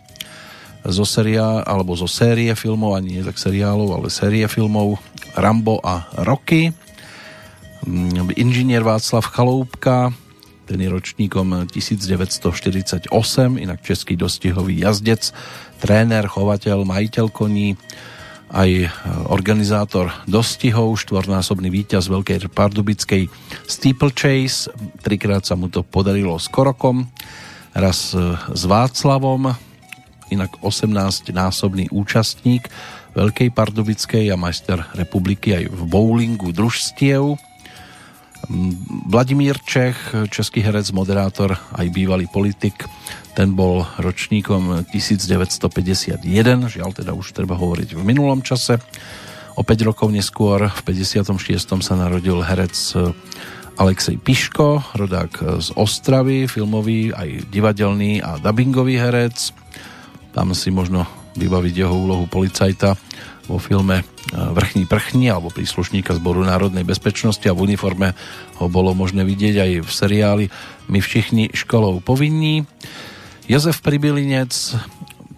zo 0.86 1.06
seria, 1.06 1.66
alebo 1.66 1.98
zo 1.98 2.06
série 2.06 2.54
filmov, 2.54 2.94
ani 2.94 3.18
nie 3.18 3.24
tak 3.26 3.42
seriálov, 3.42 3.90
ale 4.02 4.08
série 4.14 4.46
filmov 4.46 5.02
Rambo 5.34 5.82
a 5.82 6.10
Rocky. 6.22 6.70
Mm, 7.86 8.34
Inžinier 8.38 8.86
Václav 8.86 9.26
Chaloupka, 9.30 10.14
ten 10.66 10.82
je 10.82 10.90
ročníkom 10.90 11.70
1948, 11.70 13.10
inak 13.62 13.80
český 13.86 14.18
dostihový 14.18 14.82
jazdec, 14.82 15.30
tréner, 15.78 16.26
chovateľ, 16.26 16.86
majiteľ 16.86 17.26
koní, 17.30 17.78
aj 18.54 18.90
organizátor 19.30 20.14
dostihov, 20.30 21.02
štvornásobný 21.02 21.70
víťaz 21.74 22.10
Veľkej 22.10 22.46
Pardubickej 22.54 23.30
Steeplechase, 23.66 24.70
trikrát 25.02 25.46
sa 25.46 25.58
mu 25.58 25.70
to 25.70 25.82
podarilo 25.82 26.38
s 26.38 26.46
Korokom, 26.50 27.10
raz 27.74 28.14
s 28.54 28.64
Václavom, 28.66 29.54
inak 30.34 30.58
18-násobný 30.62 31.94
účastník 31.94 32.70
Veľkej 33.16 33.50
Pardubickej 33.56 34.28
a 34.34 34.36
majster 34.36 34.84
republiky 34.98 35.56
aj 35.56 35.72
v 35.72 35.82
bowlingu 35.88 36.52
družstiev. 36.52 37.40
Vladimír 39.10 39.58
Čech, 39.66 39.98
český 40.30 40.62
herec, 40.62 40.86
moderátor, 40.94 41.58
aj 41.74 41.88
bývalý 41.90 42.30
politik, 42.30 42.86
ten 43.34 43.58
bol 43.58 43.88
ročníkom 43.98 44.86
1951, 44.94 46.22
žiaľ 46.70 46.90
teda 46.94 47.18
už 47.18 47.34
treba 47.34 47.58
hovoriť 47.58 47.98
v 47.98 48.02
minulom 48.06 48.46
čase. 48.46 48.78
O 49.56 49.64
5 49.64 49.88
rokov 49.88 50.12
neskôr, 50.12 50.68
v 50.68 50.82
56. 50.84 51.34
sa 51.82 51.96
narodil 51.96 52.38
herec 52.44 52.76
Alexej 53.76 54.20
Piško, 54.24 54.94
rodák 54.94 55.60
z 55.60 55.68
Ostravy, 55.76 56.48
filmový, 56.48 57.12
aj 57.12 57.52
divadelný 57.52 58.24
a 58.24 58.40
dubbingový 58.40 59.00
herec. 59.00 59.56
Tam 60.36 60.52
si 60.52 60.68
možno 60.68 61.08
vybaviť 61.40 61.88
jeho 61.88 61.96
úlohu 61.96 62.28
policajta 62.28 63.00
vo 63.48 63.56
filme 63.56 64.02
e, 64.02 64.04
Vrchní 64.36 64.84
prchní 64.84 65.32
alebo 65.32 65.48
príslušníka 65.48 66.12
zboru 66.12 66.44
národnej 66.44 66.84
bezpečnosti 66.84 67.48
a 67.48 67.56
v 67.56 67.72
uniforme 67.72 68.12
ho 68.60 68.68
bolo 68.68 68.92
možné 68.92 69.24
vidieť 69.24 69.56
aj 69.64 69.72
v 69.88 69.90
seriáli 69.90 70.46
My 70.92 71.00
všichni 71.00 71.56
školou 71.56 72.04
povinní. 72.04 72.68
Jozef 73.48 73.80
Pribylinec, 73.80 74.52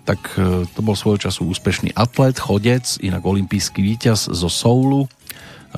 tak 0.01 0.33
e, 0.33 0.65
to 0.65 0.79
bol 0.81 0.97
svojho 0.97 1.29
času 1.29 1.45
úspešný 1.45 1.93
atlet, 1.93 2.41
chodec, 2.41 2.97
inak 2.97 3.21
olimpijský 3.21 3.85
víťaz 3.85 4.33
zo 4.33 4.49
Soulu 4.49 5.05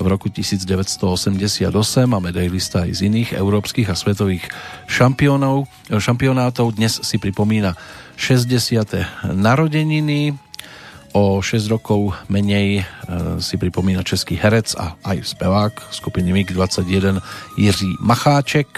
v 0.00 0.06
roku 0.06 0.32
1988 0.32 1.68
a 2.08 2.18
medailista 2.22 2.88
aj 2.88 2.90
z 2.96 3.00
iných 3.10 3.36
európskych 3.36 3.90
a 3.90 3.98
svetových 3.98 4.48
šampiónov, 4.88 5.68
šampionátov. 5.92 6.72
Dnes 6.72 7.02
si 7.04 7.20
pripomína 7.20 7.76
60. 8.20 9.32
narodeniny. 9.32 10.36
O 11.16 11.40
6 11.42 11.72
rokov 11.72 12.14
menej 12.28 12.78
e, 12.78 12.82
si 13.42 13.56
pripomína 13.58 14.04
český 14.06 14.38
herec 14.38 14.76
a 14.78 14.94
aj 15.02 15.34
spevák 15.34 15.90
skupiny 15.90 16.30
MiG-21 16.30 17.18
Jiří 17.56 17.98
Macháček. 17.98 18.68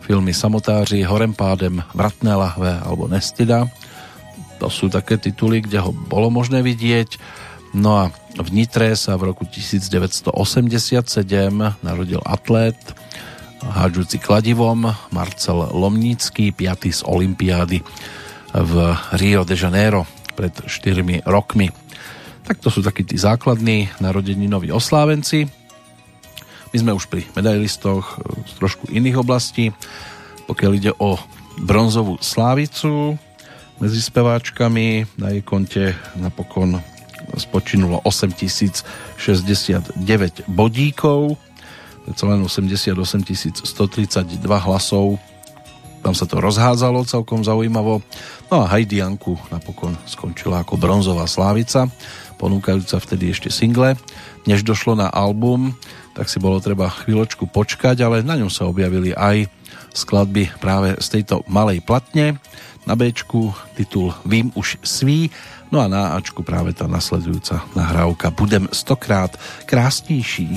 Filmy 0.00 0.34
Samotáři, 0.34 1.06
Horem 1.06 1.36
pádem, 1.36 1.84
Vratné 1.94 2.34
lahve 2.34 2.74
alebo 2.82 3.06
Nestida. 3.06 3.70
To 4.58 4.66
sú 4.66 4.90
také 4.90 5.20
tituly, 5.20 5.62
kde 5.62 5.78
ho 5.78 5.92
bolo 5.92 6.32
možné 6.32 6.64
vidieť. 6.64 7.20
No 7.76 8.02
a 8.02 8.04
v 8.34 8.48
Nitre 8.50 8.96
sa 8.98 9.14
v 9.14 9.30
roku 9.30 9.46
1987 9.46 10.34
narodil 11.84 12.20
atlét 12.26 12.80
hádžuci 13.62 14.18
kladivom 14.18 14.88
Marcel 15.12 15.68
Lomnícky, 15.70 16.50
piatý 16.50 16.90
z 16.90 17.04
Olympiády 17.06 17.84
v 18.54 18.96
Rio 19.18 19.46
de 19.46 19.54
Janeiro 19.54 20.06
pred 20.34 20.52
4 20.52 21.26
rokmi. 21.26 21.70
Tak 22.46 22.58
to 22.58 22.70
sú 22.72 22.82
takí 22.82 23.06
tí 23.06 23.14
základní 23.14 23.90
narodeninoví 24.02 24.74
oslávenci. 24.74 25.46
My 26.70 26.76
sme 26.78 26.94
už 26.94 27.10
pri 27.10 27.26
medailistoch 27.34 28.18
z 28.46 28.52
trošku 28.58 28.90
iných 28.90 29.22
oblastí. 29.22 29.74
Pokiaľ 30.46 30.72
ide 30.74 30.92
o 30.98 31.18
bronzovú 31.62 32.18
slávicu 32.18 33.18
medzi 33.78 34.00
speváčkami, 34.02 35.06
na 35.18 35.30
jej 35.34 35.42
konte 35.46 35.94
napokon 36.18 36.82
spočinulo 37.38 38.02
8069 38.02 39.94
bodíkov, 40.50 41.38
len 42.10 42.42
88 42.42 43.62
132 43.62 44.42
hlasov 44.42 45.22
tam 46.00 46.16
sa 46.16 46.24
to 46.24 46.40
rozhádzalo 46.40 47.04
celkom 47.04 47.44
zaujímavo. 47.44 48.00
No 48.48 48.64
a 48.64 48.70
Heidi 48.72 49.00
Janku 49.00 49.36
napokon 49.52 49.96
skončila 50.08 50.64
ako 50.64 50.80
bronzová 50.80 51.28
slávica, 51.28 51.88
ponúkajúca 52.40 52.96
vtedy 52.98 53.32
ešte 53.32 53.52
single. 53.52 53.96
Než 54.48 54.64
došlo 54.64 54.96
na 54.96 55.12
album, 55.12 55.76
tak 56.16 56.32
si 56.32 56.40
bolo 56.40 56.58
treba 56.58 56.88
chvíľočku 56.88 57.52
počkať, 57.52 58.00
ale 58.00 58.24
na 58.24 58.40
ňom 58.40 58.48
sa 58.48 58.64
objavili 58.66 59.12
aj 59.12 59.46
skladby 59.92 60.48
práve 60.58 60.96
z 60.98 61.20
tejto 61.20 61.44
malej 61.46 61.84
platne. 61.84 62.40
Na 62.88 62.96
B 62.96 63.12
titul 63.12 64.08
Vím 64.24 64.48
už 64.56 64.80
svý, 64.80 65.28
no 65.68 65.84
a 65.84 65.86
na 65.86 66.16
Ačku 66.16 66.40
práve 66.40 66.72
tá 66.72 66.88
nasledujúca 66.88 67.60
nahrávka 67.76 68.32
Budem 68.32 68.72
stokrát 68.72 69.36
krásnější. 69.68 70.56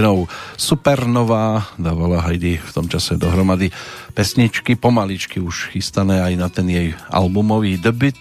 Skupinou 0.00 0.32
Supernova 0.56 1.60
dávala 1.76 2.24
Heidi 2.24 2.56
v 2.56 2.72
tom 2.72 2.88
čase 2.88 3.20
dohromady 3.20 3.68
pesničky, 4.16 4.72
pomaličky 4.72 5.44
už 5.44 5.76
chystané 5.76 6.24
aj 6.24 6.40
na 6.40 6.48
ten 6.48 6.64
jej 6.72 6.96
albumový 7.12 7.76
debut, 7.76 8.16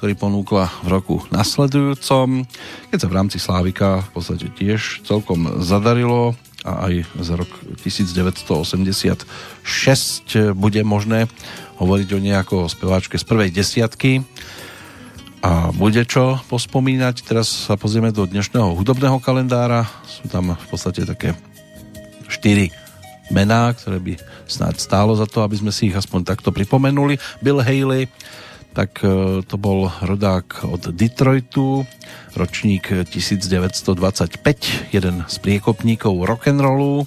ktorý 0.00 0.16
ponúkla 0.16 0.72
v 0.80 0.88
roku 0.88 1.20
nasledujúcom, 1.28 2.48
keď 2.88 2.98
sa 3.04 3.08
v 3.12 3.16
rámci 3.20 3.36
Slávika 3.36 4.00
v 4.00 4.10
podstate 4.16 4.48
tiež 4.48 5.04
celkom 5.04 5.60
zadarilo 5.60 6.40
a 6.64 6.88
aj 6.88 7.04
za 7.20 7.36
rok 7.36 7.52
1986 7.84 9.28
bude 10.56 10.80
možné 10.88 11.28
hovoriť 11.76 12.08
o 12.16 12.18
nejako 12.24 12.56
speváčke 12.72 13.20
z 13.20 13.28
prvej 13.28 13.52
desiatky 13.52 14.24
a 15.44 15.68
bude 15.68 16.00
čo 16.08 16.40
pospomínať. 16.48 17.28
Teraz 17.28 17.68
sa 17.68 17.76
pozrieme 17.76 18.08
do 18.08 18.24
dnešného 18.24 18.72
hudobného 18.72 19.20
kalendára. 19.20 19.99
Sú 20.20 20.26
tam 20.28 20.52
v 20.52 20.66
podstate 20.68 21.08
také 21.08 21.32
štyri 22.28 22.68
mená, 23.32 23.72
ktoré 23.72 23.98
by 24.02 24.12
snáď 24.44 24.82
stálo 24.82 25.14
za 25.14 25.24
to, 25.24 25.40
aby 25.46 25.56
sme 25.56 25.72
si 25.72 25.88
ich 25.88 25.96
aspoň 25.96 26.26
takto 26.26 26.50
pripomenuli. 26.50 27.16
Bill 27.40 27.62
Haley, 27.62 28.10
tak 28.74 29.02
e, 29.02 29.40
to 29.42 29.56
bol 29.56 29.90
rodák 30.02 30.66
od 30.66 30.90
Detroitu, 30.94 31.86
ročník 32.34 32.90
1925, 33.06 34.94
jeden 34.94 35.16
z 35.26 35.36
priekopníkov 35.42 36.14
rock'n'rollu, 36.26 37.06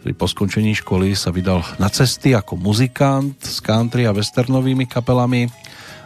ktorý 0.00 0.12
po 0.14 0.26
skončení 0.30 0.72
školy 0.78 1.18
sa 1.18 1.34
vydal 1.34 1.66
na 1.82 1.90
cesty 1.90 2.30
ako 2.36 2.54
muzikant 2.54 3.42
s 3.42 3.58
country 3.58 4.06
a 4.06 4.14
westernovými 4.14 4.86
kapelami 4.86 5.50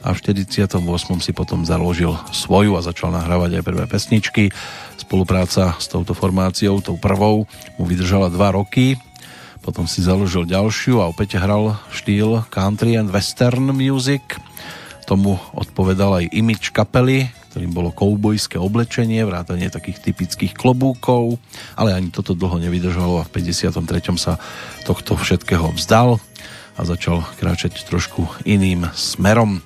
a 0.01 0.17
v 0.17 0.19
48. 0.21 0.81
si 1.21 1.33
potom 1.37 1.69
založil 1.69 2.17
svoju 2.33 2.77
a 2.77 2.85
začal 2.85 3.13
nahrávať 3.13 3.61
aj 3.61 3.67
prvé 3.67 3.85
pesničky. 3.85 4.45
Spolupráca 4.97 5.77
s 5.77 5.87
touto 5.93 6.17
formáciou, 6.17 6.81
tou 6.81 6.97
prvou, 6.97 7.45
mu 7.77 7.85
vydržala 7.85 8.33
dva 8.33 8.57
roky. 8.57 8.97
Potom 9.61 9.85
si 9.85 10.01
založil 10.01 10.49
ďalšiu 10.49 11.05
a 11.05 11.13
opäť 11.13 11.37
hral 11.37 11.77
štýl 11.93 12.49
country 12.49 12.97
and 12.97 13.13
western 13.13 13.77
music. 13.77 14.25
Tomu 15.05 15.37
odpovedal 15.53 16.25
aj 16.25 16.33
imič 16.33 16.73
kapely, 16.73 17.29
ktorým 17.53 17.75
bolo 17.75 17.91
koubojské 17.93 18.57
oblečenie, 18.57 19.27
vrátanie 19.27 19.69
takých 19.69 20.01
typických 20.01 20.55
klobúkov, 20.55 21.37
ale 21.77 21.93
ani 21.93 22.09
toto 22.09 22.33
dlho 22.33 22.63
nevydržalo 22.63 23.21
a 23.21 23.27
v 23.27 23.33
53. 23.37 24.17
sa 24.17 24.39
tohto 24.87 25.19
všetkého 25.19 25.75
vzdal 25.77 26.23
a 26.77 26.85
začal 26.87 27.25
kráčať 27.39 27.85
trošku 27.87 28.29
iným 28.47 28.87
smerom. 28.95 29.59
E, 29.59 29.61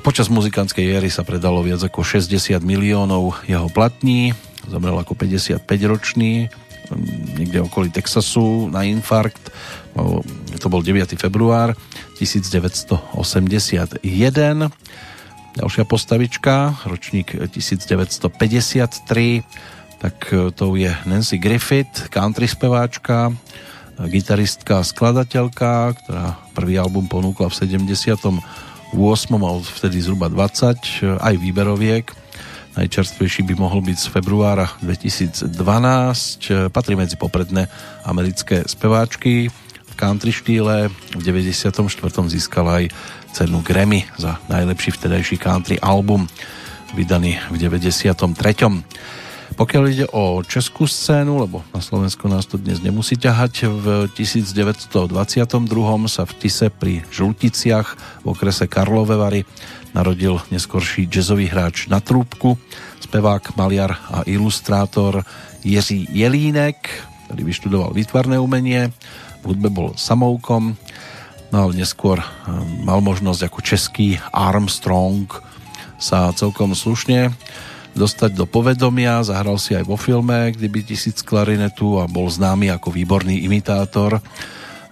počas 0.00 0.28
muzikantskej 0.32 0.98
éry 0.98 1.10
sa 1.12 1.22
predalo 1.22 1.62
viac 1.62 1.82
ako 1.84 2.02
60 2.02 2.62
miliónov 2.62 3.34
jeho 3.46 3.68
platní, 3.70 4.34
zomrel 4.66 4.98
ako 4.98 5.14
55-ročný, 5.14 6.50
niekde 7.38 7.62
okolí 7.62 7.90
Texasu 7.90 8.66
na 8.66 8.82
infarkt, 8.82 9.50
to 10.60 10.68
bol 10.70 10.82
9. 10.82 11.18
február 11.18 11.74
1981. 12.18 14.02
Ďalšia 15.50 15.82
postavička, 15.82 16.78
ročník 16.86 17.34
1953, 17.34 19.42
tak 19.98 20.30
e, 20.30 20.54
to 20.54 20.78
je 20.78 20.94
Nancy 21.10 21.42
Griffith, 21.42 22.06
country 22.06 22.46
speváčka, 22.46 23.34
gitaristka 24.08 24.80
a 24.80 24.86
skladateľka, 24.86 25.92
ktorá 26.00 26.40
prvý 26.56 26.80
album 26.80 27.04
ponúkla 27.04 27.52
v 27.52 27.58
78. 27.58 28.40
mal 29.36 29.56
vtedy 29.60 30.00
zhruba 30.00 30.32
20, 30.32 31.20
aj 31.20 31.34
výberoviek. 31.36 32.08
Najčerstvejší 32.78 33.44
by 33.50 33.54
mohol 33.58 33.82
byť 33.82 33.98
z 33.98 34.06
februára 34.08 34.70
2012. 34.80 35.52
Patrí 36.70 36.94
medzi 36.94 37.18
popredné 37.18 37.66
americké 38.06 38.62
speváčky 38.64 39.50
v 39.90 39.94
country 39.98 40.30
štýle. 40.32 40.88
V 40.88 41.20
94. 41.20 41.76
získala 42.30 42.80
aj 42.80 42.94
cenu 43.34 43.60
Grammy 43.60 44.06
za 44.16 44.38
najlepší 44.46 44.96
vtedajší 44.96 45.36
country 45.36 45.76
album 45.82 46.30
vydaný 46.94 47.38
v 47.50 47.56
93. 47.58 48.16
Pokiaľ 49.58 49.84
ide 49.90 50.06
o 50.14 50.40
českú 50.46 50.86
scénu, 50.86 51.42
lebo 51.42 51.66
na 51.74 51.82
Slovensku 51.82 52.30
nás 52.30 52.46
to 52.46 52.54
dnes 52.54 52.78
nemusí 52.78 53.18
ťahať, 53.18 53.66
v 53.66 53.86
1922 54.14 55.02
sa 56.06 56.22
v 56.22 56.32
Tise 56.38 56.70
pri 56.70 57.02
Žlticiach 57.10 57.88
v 58.22 58.26
okrese 58.30 58.70
Karlové 58.70 59.18
Vary 59.18 59.42
narodil 59.90 60.38
neskorší 60.54 61.10
jazzový 61.10 61.50
hráč 61.50 61.90
na 61.90 61.98
trúbku, 61.98 62.54
spevák, 63.02 63.58
maliar 63.58 63.98
a 64.10 64.22
ilustrátor 64.30 65.26
Jiří 65.66 66.06
Jelínek, 66.14 66.78
ktorý 67.26 67.42
vyštudoval 67.42 67.90
výtvarné 67.90 68.38
umenie, 68.38 68.94
v 69.40 69.44
hudbe 69.50 69.72
bol 69.72 69.96
samoukom, 69.98 70.78
no 71.50 71.56
ale 71.56 71.72
neskôr 71.74 72.22
eh, 72.22 72.26
mal 72.86 73.02
možnosť 73.02 73.50
ako 73.50 73.58
český 73.64 74.08
Armstrong 74.30 75.26
sa 76.00 76.32
celkom 76.32 76.72
slušne 76.72 77.34
dostať 77.94 78.36
do 78.36 78.46
povedomia. 78.46 79.22
Zahral 79.26 79.58
si 79.58 79.74
aj 79.74 79.84
vo 79.86 79.98
filme 79.98 80.54
Kdyby 80.54 80.94
tisíc 80.94 81.22
klarinetu 81.26 81.98
a 81.98 82.06
bol 82.06 82.30
známy 82.30 82.70
ako 82.70 82.94
výborný 82.94 83.42
imitátor 83.46 84.18
eh, 84.18 84.20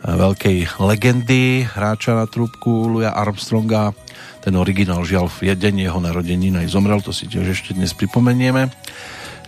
veľkej 0.03 0.81
legendy 0.83 1.67
hráča 1.67 2.19
na 2.19 2.27
trúbku 2.27 2.99
Louis 2.99 3.11
Armstronga. 3.11 3.95
Ten 4.43 4.55
originál 4.55 5.03
žiaľ 5.05 5.29
v 5.29 5.53
jeden 5.53 5.83
jeho 5.83 5.99
narodení 5.99 6.55
aj 6.55 6.73
zomrel, 6.73 7.03
to 7.03 7.11
si 7.11 7.27
tiež 7.27 7.53
ešte 7.53 7.75
dnes 7.75 7.93
pripomenieme. 7.93 8.71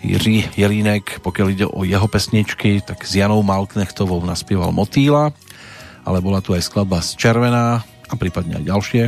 Jiří 0.00 0.56
Jelínek, 0.56 1.20
pokiaľ 1.20 1.46
ide 1.52 1.66
o 1.68 1.84
jeho 1.84 2.08
pesničky, 2.08 2.80
tak 2.80 3.04
s 3.04 3.20
Janou 3.20 3.44
Malknechtovou 3.44 4.24
naspieval 4.24 4.72
Motýla, 4.72 5.36
ale 6.08 6.24
bola 6.24 6.40
tu 6.40 6.56
aj 6.56 6.64
skladba 6.64 7.04
z 7.04 7.20
Červená 7.20 7.84
a 7.84 8.14
prípadne 8.16 8.58
aj 8.58 8.64
ďalšie, 8.64 9.02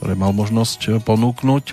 ktoré 0.00 0.12
mal 0.16 0.32
možnosť 0.32 1.04
ponúknuť. 1.04 1.64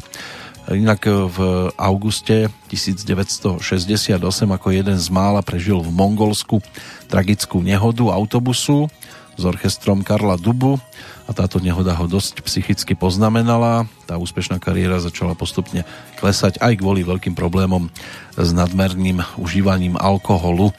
Inak 0.65 1.05
v 1.05 1.69
auguste 1.77 2.49
1968 2.73 4.17
ako 4.49 4.67
jeden 4.73 4.97
z 4.97 5.07
mála 5.13 5.45
prežil 5.45 5.77
v 5.77 5.93
Mongolsku 5.93 6.57
tragickú 7.05 7.61
nehodu 7.61 8.09
autobusu 8.09 8.89
s 9.37 9.43
orchestrom 9.45 10.01
Karla 10.01 10.41
Dubu 10.41 10.81
a 11.29 11.31
táto 11.37 11.61
nehoda 11.61 11.93
ho 11.93 12.09
dosť 12.09 12.41
psychicky 12.41 12.97
poznamenala. 12.97 13.85
Tá 14.09 14.17
úspešná 14.17 14.57
kariéra 14.57 14.97
začala 14.97 15.37
postupne 15.37 15.85
klesať 16.17 16.57
aj 16.57 16.81
kvôli 16.81 17.05
veľkým 17.05 17.37
problémom 17.37 17.93
s 18.33 18.49
nadmerným 18.49 19.21
užívaním 19.37 20.01
alkoholu. 20.01 20.73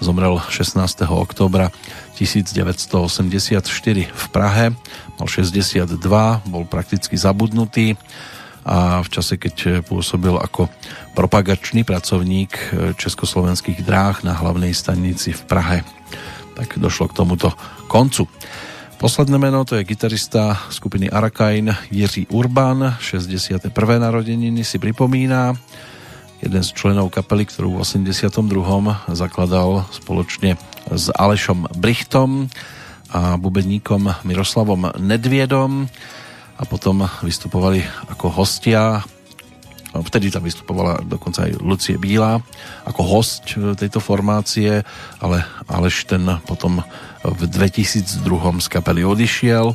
Zomrel 0.00 0.40
16. 0.48 0.80
oktobra 1.12 1.68
1984 2.16 3.60
v 4.08 4.24
Prahe, 4.32 4.72
mal 5.20 5.28
62, 5.28 6.00
bol 6.48 6.64
prakticky 6.64 7.20
zabudnutý 7.20 8.00
a 8.66 8.98
v 8.98 9.08
čase, 9.08 9.38
keď 9.38 9.86
pôsobil 9.86 10.34
ako 10.34 10.66
propagačný 11.14 11.86
pracovník 11.86 12.58
československých 12.98 13.86
dráh 13.86 14.26
na 14.26 14.34
hlavnej 14.34 14.74
stanici 14.74 15.30
v 15.30 15.42
Prahe. 15.46 15.78
Tak 16.58 16.74
došlo 16.74 17.06
k 17.06 17.16
tomuto 17.22 17.54
koncu. 17.86 18.26
Posledné 18.98 19.38
meno 19.38 19.62
to 19.62 19.78
je 19.78 19.86
gitarista 19.86 20.56
skupiny 20.72 21.06
Arakain 21.06 21.70
Jiří 21.92 22.26
Urban, 22.34 22.96
61. 22.98 23.70
narodeniny 24.02 24.64
si 24.66 24.82
pripomína. 24.82 25.54
Jeden 26.42 26.62
z 26.64 26.70
členov 26.74 27.14
kapely, 27.14 27.46
ktorú 27.46 27.76
v 27.76 27.86
82. 27.86 28.34
zakladal 29.14 29.86
spoločne 29.94 30.58
s 30.90 31.12
Alešom 31.14 31.70
Brichtom 31.78 32.50
a 33.14 33.38
bubeníkom 33.38 34.26
Miroslavom 34.26 34.90
Nedviedom 34.98 35.86
a 36.56 36.62
potom 36.64 37.04
vystupovali 37.22 37.84
ako 38.08 38.32
hostia 38.32 39.04
vtedy 40.02 40.28
tam 40.28 40.44
vystupovala 40.44 41.00
dokonca 41.04 41.48
aj 41.48 41.62
Lucie 41.62 41.96
Bílá 41.96 42.42
ako 42.84 43.00
host 43.00 43.56
tejto 43.78 44.02
formácie, 44.02 44.84
ale 45.22 45.46
Aleš 45.70 46.10
ten 46.10 46.24
potom 46.44 46.82
v 47.24 47.42
2002 47.48 48.22
z 48.60 48.68
kapely 48.68 49.02
odišiel, 49.02 49.72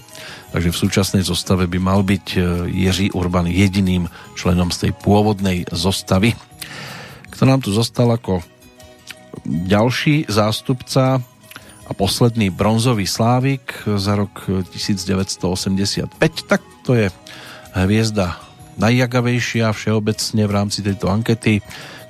takže 0.53 0.69
v 0.71 0.81
súčasnej 0.81 1.23
zostave 1.25 1.67
by 1.67 1.79
mal 1.81 2.05
byť 2.05 2.25
e, 2.35 2.39
Jiří 2.69 3.11
Urban 3.11 3.49
jediným 3.49 4.07
členom 4.39 4.71
z 4.71 4.87
tej 4.87 4.91
pôvodnej 4.95 5.67
zostavy. 5.71 6.31
Kto 7.31 7.43
nám 7.43 7.59
tu 7.65 7.75
zostal 7.75 8.07
ako 8.13 8.39
ďalší 9.47 10.29
zástupca 10.31 11.19
a 11.87 11.91
posledný 11.93 12.49
bronzový 12.49 13.07
slávik 13.07 13.73
za 13.97 14.15
rok 14.15 14.47
1985, 14.73 16.07
tak 16.47 16.61
to 16.85 16.95
je 16.95 17.07
hviezda 17.75 18.37
najjagavejšia 18.79 19.71
všeobecne 19.71 20.43
v 20.47 20.51
rámci 20.51 20.79
tejto 20.81 21.11
ankety, 21.11 21.59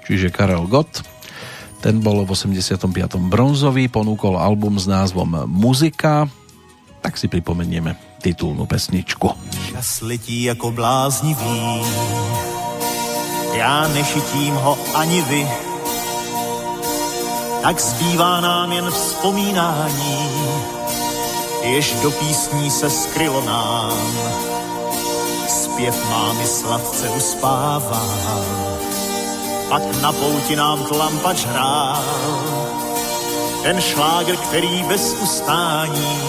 čiže 0.08 0.30
Karel 0.30 0.68
Gott. 0.70 1.04
Ten 1.82 1.98
bol 1.98 2.22
v 2.22 2.30
85. 2.30 2.86
bronzový, 3.26 3.90
ponúkol 3.90 4.38
album 4.38 4.78
s 4.78 4.86
názvom 4.86 5.50
Muzika, 5.50 6.30
tak 7.02 7.18
si 7.18 7.26
pripomenieme 7.26 7.98
titulnú 8.22 8.70
pesničku. 8.70 9.34
Čas 9.74 10.06
letí 10.06 10.44
jako 10.46 10.72
bláznivý, 10.72 11.82
já 13.58 13.88
nešitím 13.88 14.54
ho 14.54 14.78
ani 14.94 15.22
vy, 15.22 15.71
tak 17.62 17.80
zbývá 17.80 18.42
nám 18.42 18.72
jen 18.72 18.92
vzpomínání, 18.92 20.30
jež 21.64 21.94
do 22.02 22.12
písní 22.12 22.72
se 22.72 22.90
skrylo 22.90 23.42
nám. 23.42 23.98
Zpěv 25.48 26.10
mámy 26.10 26.48
sladce 26.48 27.10
uspává, 27.10 28.06
pak 29.70 30.02
na 30.02 30.12
pouti 30.12 30.56
nám 30.56 30.84
tlampač 30.84 31.46
hrál, 31.46 32.04
Ten 33.64 33.82
šlágr, 33.82 34.36
který 34.36 34.84
bez 34.84 35.16
ustání 35.24 36.20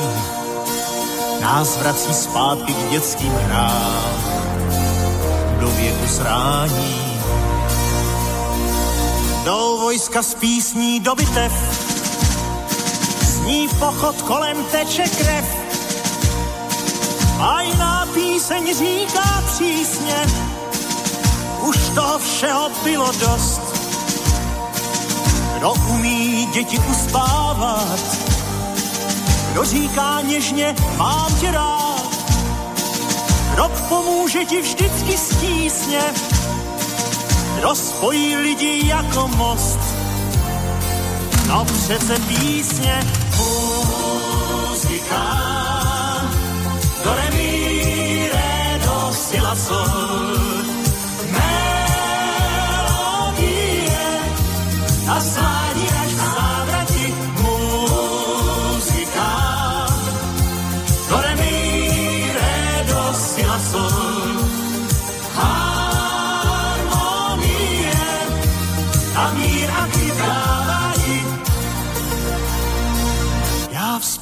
nás 1.41 1.77
vrací 1.77 2.15
zpátky 2.15 2.75
k 2.75 2.91
dětským 2.91 3.33
hrám 3.33 4.13
do 5.61 5.69
věku 5.71 6.07
zrání. 6.07 7.12
Do 9.45 9.77
vojska 9.81 10.23
z 10.23 10.35
písní 10.35 11.01
do 11.01 11.15
bitev 11.15 11.53
zní 13.23 13.69
pochod 13.79 14.23
kolem 14.23 14.65
teče 14.65 15.03
krev. 15.03 15.45
A 17.41 17.61
jiná 17.61 18.07
píseň 18.15 18.75
říká 18.79 19.43
přísně. 19.47 20.27
Už 21.61 21.77
toho 21.95 22.19
všeho 22.19 22.71
bylo 22.85 23.13
dost. 23.13 23.61
Kdo 25.59 25.73
umí 25.73 26.49
děti 26.53 26.79
uspávat, 26.79 28.01
kdo 29.53 29.65
říká 29.65 30.21
něžně, 30.21 30.75
mám 30.97 31.35
tě 31.41 31.51
rád, 31.51 32.03
kdo 33.55 33.71
pomůže 33.89 34.45
ti 34.45 34.61
vždycky 34.61 35.19
stísně, 35.19 36.03
kdo 37.63 37.75
spojí 37.75 38.37
lidi 38.37 38.87
jako 38.87 39.29
most. 39.29 39.79
No 41.49 41.65
přece 41.65 42.19
písně, 42.19 43.01
muzika, 44.69 45.25
do 47.05 47.15
re 47.15 47.31
mi, 47.31 48.31
re, 48.33 48.81
do, 48.85 49.13
si, 49.13 49.41
la, 49.41 49.57
sol. 49.57 50.52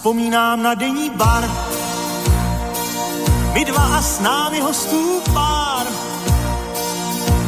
Vzpomínám 0.00 0.62
na 0.62 0.74
denní 0.74 1.10
bar, 1.10 1.44
my 3.52 3.64
dva 3.64 3.96
a 3.96 4.02
s 4.02 4.20
námi 4.20 4.60
hostů 4.60 5.20
pár. 5.32 5.86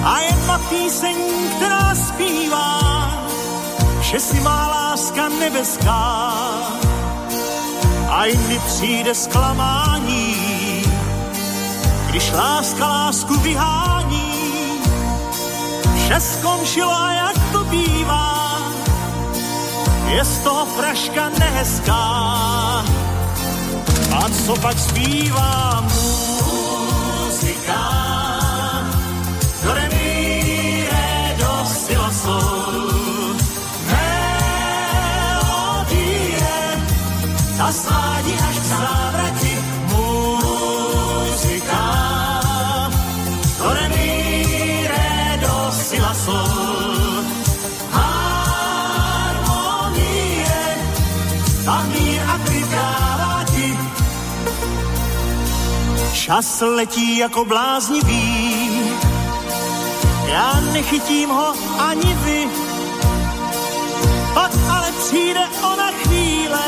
A 0.05 0.21
jedna 0.21 0.59
píseň, 0.59 1.17
která 1.57 1.95
zpívá, 1.95 2.81
že 4.01 4.21
si 4.21 4.41
má 4.41 4.69
láska 4.69 5.29
nebeská. 5.29 6.33
A 8.09 8.25
jindy 8.25 8.61
přijde 8.67 9.15
zklamání, 9.15 10.37
když 12.11 12.33
láska 12.33 12.89
lásku 12.89 13.35
vyhání. 13.35 14.33
Vše 15.97 16.21
skončilo 16.21 16.93
a 16.93 17.13
jak 17.13 17.53
to 17.53 17.65
bývá, 17.65 18.42
je 20.13 20.25
z 20.25 20.39
toho 20.39 20.67
fraška 20.67 21.29
nehezká. 21.39 22.05
A 24.13 24.29
co 24.47 24.57
pak 24.61 24.79
zpívá 24.79 25.81
muzika? 25.81 26.52
Čas 56.33 56.61
letí 56.61 57.19
jako 57.19 57.45
bláznivý, 57.45 58.57
já 60.27 60.61
nechytím 60.73 61.29
ho 61.29 61.55
ani 61.79 62.15
vy. 62.15 62.49
Pak 64.35 64.51
ale 64.71 64.93
přijde 64.93 65.41
ona 65.73 65.91
chvíle, 65.91 66.61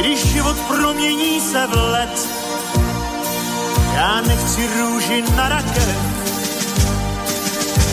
když 0.00 0.24
život 0.26 0.56
promění 0.68 1.40
se 1.40 1.66
v 1.66 1.76
let. 1.76 2.28
Já 3.94 4.20
nechci 4.20 4.68
růži 4.80 5.24
na 5.36 5.48
rakev, 5.48 5.96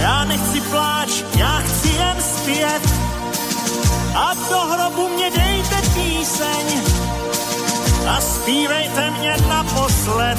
já 0.02 0.24
nechci 0.24 0.62
pláč, 0.62 1.10
já 1.36 1.60
chci 1.60 1.90
jen 1.90 2.18
zpět. 2.22 2.82
A 4.16 4.34
do 4.50 4.60
hrobu 4.60 5.08
mě 5.08 5.32
dejte 5.32 5.76
píseň, 5.94 6.82
a 8.08 8.22
zpívejte 8.22 9.12
mě 9.12 9.36
naposled. 9.50 10.38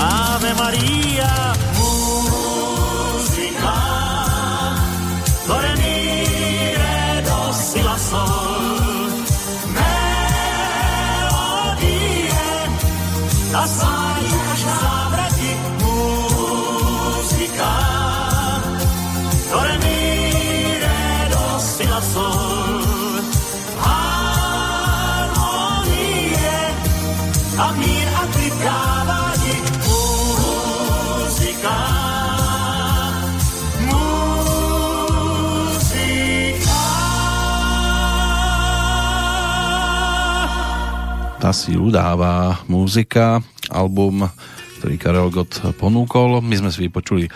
Ave 0.00 0.54
Maria, 0.54 1.54
muzika, 1.78 3.74
do 5.46 5.60
re 5.60 5.76
mi, 5.76 6.26
re, 6.76 7.22
do, 7.22 7.52
si, 7.52 7.82
la, 7.82 7.98
sol. 7.98 9.10
Melodie, 9.66 11.50
ta 13.52 13.66
svádí 13.66 14.03
Tá 41.44 41.52
si 41.52 41.76
udáva 41.76 42.64
muzika, 42.72 43.36
album, 43.68 44.24
ktorý 44.80 44.96
Karel 44.96 45.28
Gott 45.28 45.60
ponúkol. 45.76 46.40
My 46.40 46.56
sme 46.56 46.72
si 46.72 46.88
vypočuli 46.88 47.28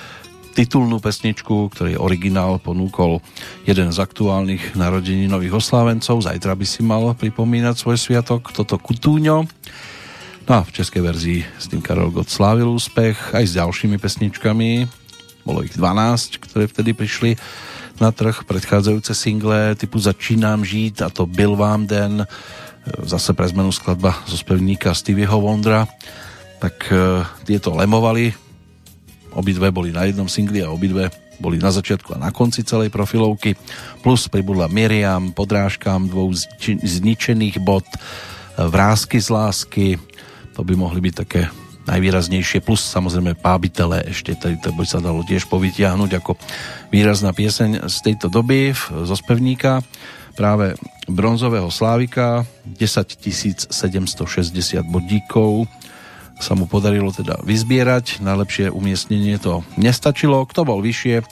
titulnú 0.57 0.97
pesničku, 0.97 1.69
ktorý 1.69 2.01
originál 2.01 2.57
ponúkol 2.57 3.21
jeden 3.69 3.93
z 3.93 4.01
aktuálnych 4.01 4.81
narodení 4.81 5.29
nových 5.29 5.61
oslávencov. 5.61 6.25
Zajtra 6.25 6.57
by 6.57 6.65
si 6.65 6.81
mal 6.81 7.13
pripomínať 7.21 7.77
svoj 7.77 8.01
sviatok, 8.01 8.49
toto 8.49 8.81
Kutúňo. 8.81 9.45
No 10.49 10.53
a 10.57 10.65
v 10.65 10.73
českej 10.73 11.05
verzii 11.05 11.41
s 11.45 11.69
tým 11.69 11.85
Karel 11.85 12.09
Gott 12.09 12.33
slávil 12.33 12.73
úspech 12.73 13.37
aj 13.37 13.45
s 13.45 13.61
ďalšími 13.61 14.01
pesničkami. 14.01 14.89
Bolo 15.45 15.69
ich 15.69 15.77
12, 15.77 16.41
ktoré 16.49 16.65
vtedy 16.65 16.97
prišli 16.97 17.37
na 18.01 18.09
trh. 18.09 18.49
Predchádzajúce 18.49 19.13
single 19.13 19.77
typu 19.77 20.01
Začínám 20.01 20.65
žít 20.65 21.05
a 21.05 21.13
to 21.13 21.29
Byl 21.29 21.61
vám 21.61 21.85
den 21.85 22.25
zase 23.05 23.35
pre 23.35 23.49
zmenu 23.51 23.73
skladba 23.73 24.15
zo 24.29 24.37
spevníka 24.37 24.95
Stevieho 24.95 25.39
Wondra 25.41 25.89
tak 26.59 26.91
e, 26.91 27.23
tieto 27.47 27.73
lemovali. 27.73 28.35
Obidve 29.33 29.71
boli 29.71 29.95
na 29.95 30.11
jednom 30.11 30.27
singli 30.27 30.61
a 30.61 30.75
obidve 30.75 31.09
boli 31.39 31.63
na 31.63 31.71
začiatku 31.71 32.19
a 32.19 32.23
na 32.23 32.35
konci 32.35 32.67
celej 32.67 32.91
profilovky. 32.91 33.55
Plus 34.03 34.27
pribudla 34.27 34.67
Miriam 34.67 35.31
podrážkám 35.31 36.11
dvou 36.11 36.35
zničených 36.83 37.63
bod 37.63 37.87
e, 37.87 37.99
vrázky 38.67 39.23
z 39.23 39.29
lásky. 39.31 39.87
To 40.59 40.67
by 40.67 40.75
mohli 40.75 40.99
byť 40.99 41.15
také 41.15 41.47
najvýraznejšie, 41.89 42.61
plus 42.61 42.85
samozrejme 42.85 43.33
pábitele 43.41 44.05
ešte, 44.13 44.37
to 44.37 44.77
by 44.77 44.85
sa 44.85 45.01
dalo 45.01 45.25
tiež 45.25 45.49
povytiahnuť 45.49 46.11
ako 46.21 46.37
výrazná 46.93 47.33
pieseň 47.33 47.89
z 47.89 47.97
tejto 48.05 48.29
doby 48.29 48.77
zo 48.77 49.17
spevníka 49.17 49.81
práve 50.39 50.79
bronzového 51.11 51.67
slávika 51.67 52.47
10 52.63 53.19
760 53.75 53.75
bodíkov 54.87 55.67
sa 56.39 56.55
mu 56.55 56.71
podarilo 56.71 57.11
teda 57.11 57.43
vyzbierať. 57.43 58.23
Najlepšie 58.23 58.71
umiestnenie 58.71 59.43
to 59.43 59.67
nestačilo, 59.75 60.47
kto 60.47 60.63
bol 60.63 60.79
vyššie. 60.79 61.27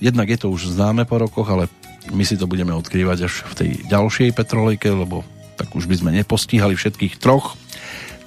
Jednak 0.00 0.32
je 0.32 0.40
to 0.40 0.48
už 0.48 0.72
známe 0.72 1.04
po 1.04 1.20
rokoch 1.20 1.44
ale 1.52 1.68
my 2.08 2.24
si 2.24 2.40
to 2.40 2.48
budeme 2.48 2.72
odkrývať 2.72 3.28
až 3.28 3.44
v 3.44 3.54
tej 3.54 3.70
ďalšej 3.92 4.32
petrolejke 4.32 4.88
lebo 4.88 5.20
tak 5.60 5.68
už 5.76 5.84
by 5.84 6.00
sme 6.00 6.10
nepostíhali 6.16 6.72
všetkých 6.72 7.20
troch. 7.20 7.60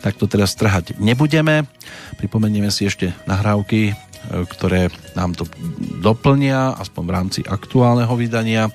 Tak 0.05 0.21
to 0.21 0.29
teraz 0.29 0.53
trhať 0.53 1.01
nebudeme. 1.01 1.65
Pripomenieme 2.21 2.69
si 2.69 2.85
ešte 2.85 3.17
nahrávky 3.25 3.81
e, 3.89 3.93
ktoré 4.45 4.93
nám 5.17 5.33
to 5.33 5.49
doplnia 6.03 6.77
aspoň 6.77 7.03
v 7.07 7.13
rámci 7.13 7.39
aktuálneho 7.41 8.13
vydania 8.13 8.69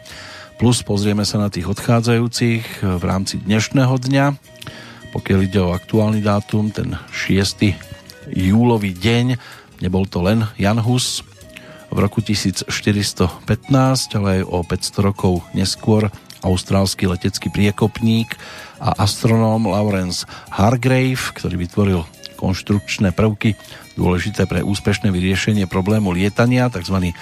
plus 0.56 0.80
pozrieme 0.80 1.24
sa 1.28 1.36
na 1.36 1.52
tých 1.52 1.68
odchádzajúcich 1.68 2.80
v 2.80 3.02
rámci 3.04 3.36
dnešného 3.44 3.92
dňa. 3.92 4.24
Pokiaľ 5.12 5.40
ide 5.44 5.60
o 5.60 5.76
aktuálny 5.76 6.24
dátum, 6.24 6.72
ten 6.72 6.96
6. 7.12 7.76
júlový 8.32 8.96
deň, 8.96 9.36
nebol 9.84 10.08
to 10.08 10.24
len 10.24 10.48
Jan 10.56 10.80
Hus 10.80 11.20
v 11.92 11.98
roku 12.00 12.24
1415, 12.24 13.36
ale 14.16 14.40
aj 14.40 14.42
o 14.48 14.58
500 14.64 15.06
rokov 15.12 15.44
neskôr 15.52 16.08
austrálsky 16.40 17.04
letecký 17.04 17.52
priekopník 17.52 18.32
a 18.80 18.96
astronóm 19.04 19.68
Lawrence 19.68 20.24
Hargrave, 20.48 21.36
ktorý 21.36 21.68
vytvoril 21.68 22.00
konštrukčné 22.40 23.12
prvky 23.12 23.56
dôležité 23.96 24.44
pre 24.44 24.60
úspešné 24.64 25.08
vyriešenie 25.12 25.68
problému 25.68 26.12
lietania, 26.12 26.68
tzv. 26.68 27.12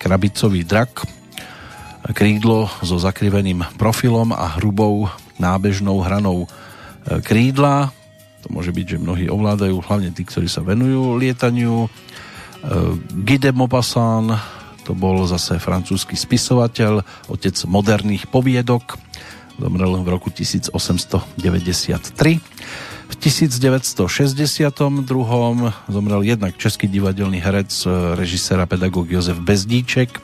krabicový 0.00 0.64
drak, 0.64 1.23
krídlo 2.12 2.68
so 2.84 3.00
zakriveným 3.00 3.64
profilom 3.80 4.36
a 4.36 4.60
hrubou 4.60 5.08
nábežnou 5.40 6.04
hranou 6.04 6.44
e, 6.44 6.48
krídla. 7.24 7.88
To 8.44 8.52
môže 8.52 8.76
byť, 8.76 8.86
že 8.96 9.00
mnohí 9.00 9.24
ovládajú, 9.32 9.80
hlavne 9.80 10.12
tí, 10.12 10.28
ktorí 10.28 10.44
sa 10.44 10.60
venujú 10.60 11.16
lietaniu. 11.16 11.86
E, 11.86 11.88
Guy 13.24 13.40
de 13.40 13.56
Maupassant, 13.56 14.36
to 14.84 14.92
bol 14.92 15.24
zase 15.24 15.56
francúzsky 15.56 16.12
spisovateľ, 16.12 17.00
otec 17.32 17.56
moderných 17.64 18.28
poviedok, 18.28 19.00
zomrel 19.56 19.96
v 20.04 20.08
roku 20.12 20.28
1893. 20.28 21.32
V 23.04 23.14
1962. 23.20 24.84
zomrel 25.88 26.20
jednak 26.24 26.52
český 26.60 26.88
divadelný 26.88 27.40
herec, 27.40 27.72
režisér 28.16 28.60
a 28.60 28.66
pedagóg 28.68 29.08
Jozef 29.08 29.40
Bezdíček, 29.40 30.20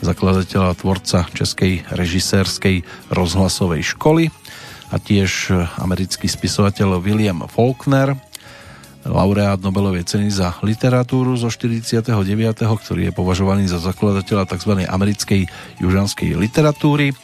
zakladateľ 0.00 0.72
a 0.72 0.76
tvorca 0.76 1.28
Českej 1.32 1.84
režisérskej 1.92 2.82
rozhlasovej 3.12 3.84
školy 3.96 4.32
a 4.90 4.96
tiež 4.98 5.54
americký 5.78 6.26
spisovateľ 6.26 6.98
William 6.98 7.46
Faulkner, 7.46 8.18
laureát 9.06 9.60
Nobelovej 9.60 10.04
ceny 10.04 10.28
za 10.28 10.60
literatúru 10.60 11.32
zo 11.38 11.48
49., 11.48 12.04
ktorý 12.60 13.00
je 13.08 13.12
považovaný 13.16 13.64
za 13.70 13.80
zakladateľa 13.80 14.44
tzv. 14.44 14.84
americkej 14.84 15.48
južanskej 15.80 16.36
literatúry. 16.36 17.16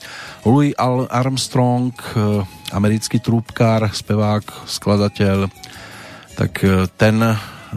Louis 0.46 0.72
Armstrong, 1.10 1.92
eh, 1.92 2.46
americký 2.72 3.20
trúbkár, 3.20 3.92
spevák, 3.92 4.64
skladateľ, 4.64 5.50
tak 6.38 6.52
eh, 6.64 6.88
ten 6.96 7.20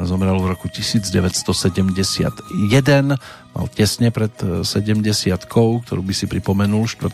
zomrel 0.06 0.40
v 0.40 0.56
roku 0.56 0.72
1971, 0.72 3.20
mal 3.56 3.68
tesne 3.74 4.12
pred 4.14 4.32
70 4.64 5.04
eh, 5.04 5.38
ktorú 5.84 6.02
by 6.04 6.14
si 6.14 6.28
pripomenul 6.28 6.88
4. 6.88 7.12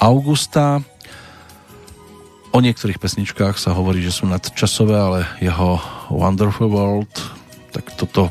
augusta 0.00 0.80
O 2.54 2.62
niektorých 2.62 3.02
pesničkách 3.02 3.58
sa 3.58 3.74
hovorí, 3.74 3.98
že 3.98 4.14
sú 4.14 4.30
nadčasové, 4.30 4.94
ale 4.94 5.26
jeho 5.42 5.82
Wonderful 6.14 6.70
World, 6.70 7.10
tak 7.74 7.90
toto, 7.98 8.30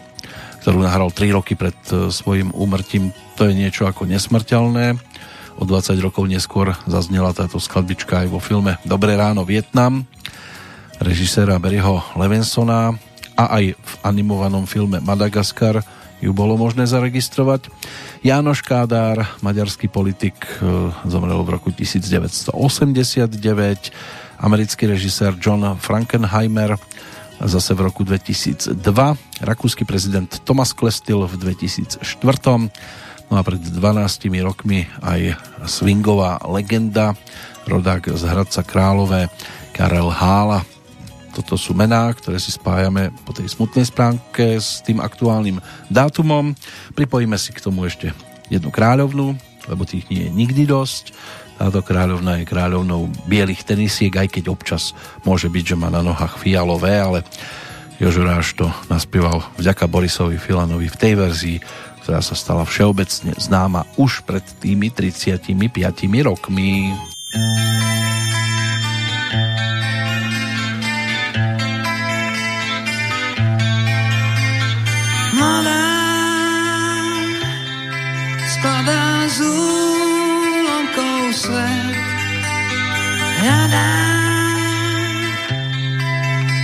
ktorú 0.63 0.79
nahral 0.79 1.11
3 1.11 1.35
roky 1.35 1.59
pred 1.59 1.75
e, 1.91 2.07
svojim 2.07 2.55
úmrtím, 2.55 3.11
to 3.35 3.43
je 3.43 3.51
niečo 3.51 3.83
ako 3.83 4.07
nesmrteľné. 4.07 4.95
O 5.59 5.67
20 5.67 5.99
rokov 5.99 6.23
neskôr 6.31 6.71
zaznela 6.87 7.35
táto 7.35 7.59
skladbička 7.59 8.23
aj 8.23 8.27
vo 8.31 8.39
filme 8.39 8.79
Dobré 8.87 9.19
ráno 9.19 9.43
Vietnam 9.43 10.07
režiséra 11.03 11.59
Barryho 11.59 11.99
Levinsona 12.15 12.95
a 13.33 13.57
aj 13.59 13.73
v 13.73 13.93
animovanom 14.05 14.69
filme 14.69 15.01
Madagaskar 15.01 15.81
ju 16.23 16.31
bolo 16.31 16.55
možné 16.55 16.87
zaregistrovať. 16.87 17.67
Jánoš 18.23 18.63
Kádár, 18.63 19.27
maďarský 19.43 19.91
politik, 19.91 20.39
e, 20.63 20.95
zomrel 21.03 21.43
v 21.43 21.59
roku 21.59 21.75
1989. 21.75 23.91
Americký 24.39 24.87
režisér 24.87 25.35
John 25.35 25.75
Frankenheimer 25.75 26.79
zase 27.43 27.75
v 27.75 27.91
roku 27.91 28.07
2002. 28.07 28.79
Rakúsky 29.43 29.83
prezident 29.83 30.31
Thomas 30.47 30.71
Klestil 30.71 31.27
v 31.27 31.35
2004. 31.35 32.71
No 33.27 33.39
a 33.39 33.41
pred 33.43 33.59
12 33.59 34.43
rokmi 34.43 34.87
aj 35.03 35.35
swingová 35.67 36.39
legenda, 36.47 37.19
rodák 37.67 38.15
z 38.15 38.23
Hradca 38.23 38.63
Králové, 38.63 39.27
Karel 39.75 40.07
Hála, 40.11 40.63
toto 41.33 41.57
sú 41.57 41.73
mená, 41.73 42.13
ktoré 42.13 42.37
si 42.37 42.53
spájame 42.53 43.09
po 43.25 43.33
tej 43.33 43.49
smutnej 43.49 43.89
spránke 43.89 44.61
s 44.61 44.85
tým 44.85 45.01
aktuálnym 45.01 45.57
dátumom. 45.89 46.53
Pripojíme 46.93 47.35
si 47.41 47.49
k 47.49 47.63
tomu 47.65 47.89
ešte 47.89 48.13
jednu 48.53 48.69
kráľovnú, 48.69 49.33
lebo 49.65 49.81
tých 49.83 50.05
nie 50.13 50.29
je 50.29 50.31
nikdy 50.31 50.63
dosť. 50.69 51.17
Táto 51.57 51.81
kráľovna 51.81 52.41
je 52.41 52.49
kráľovnou 52.49 53.09
bielých 53.25 53.65
tenisiek, 53.65 54.13
aj 54.13 54.29
keď 54.29 54.53
občas 54.53 54.93
môže 55.25 55.49
byť, 55.49 55.73
že 55.73 55.79
má 55.79 55.89
na 55.89 56.05
nohách 56.05 56.37
fialové, 56.37 57.01
ale 57.01 57.25
Jožoráš 57.97 58.57
to 58.57 58.69
naspieval 58.89 59.45
vďaka 59.57 59.89
Borisovi 59.89 60.37
Filanovi 60.37 60.89
v 60.89 60.99
tej 60.99 61.13
verzii, 61.17 61.57
ktorá 62.05 62.19
sa 62.19 62.35
stala 62.37 62.67
všeobecne 62.67 63.33
známa 63.37 63.87
už 63.97 64.27
pred 64.27 64.43
tými 64.61 64.91
35 64.91 65.49
rokmi. 66.21 66.91
mladá 69.33 69.72
Hľadá, 83.43 83.91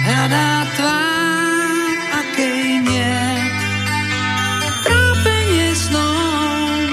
hľadá 0.07 0.47
tvár, 0.79 1.99
akej 2.23 2.79
nie. 2.87 3.19
Trápenie 4.87 5.75
snom, 5.75 6.87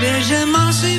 vie, 0.00 0.16
že 0.24 0.40
mal 0.48 0.72
si 0.72 0.96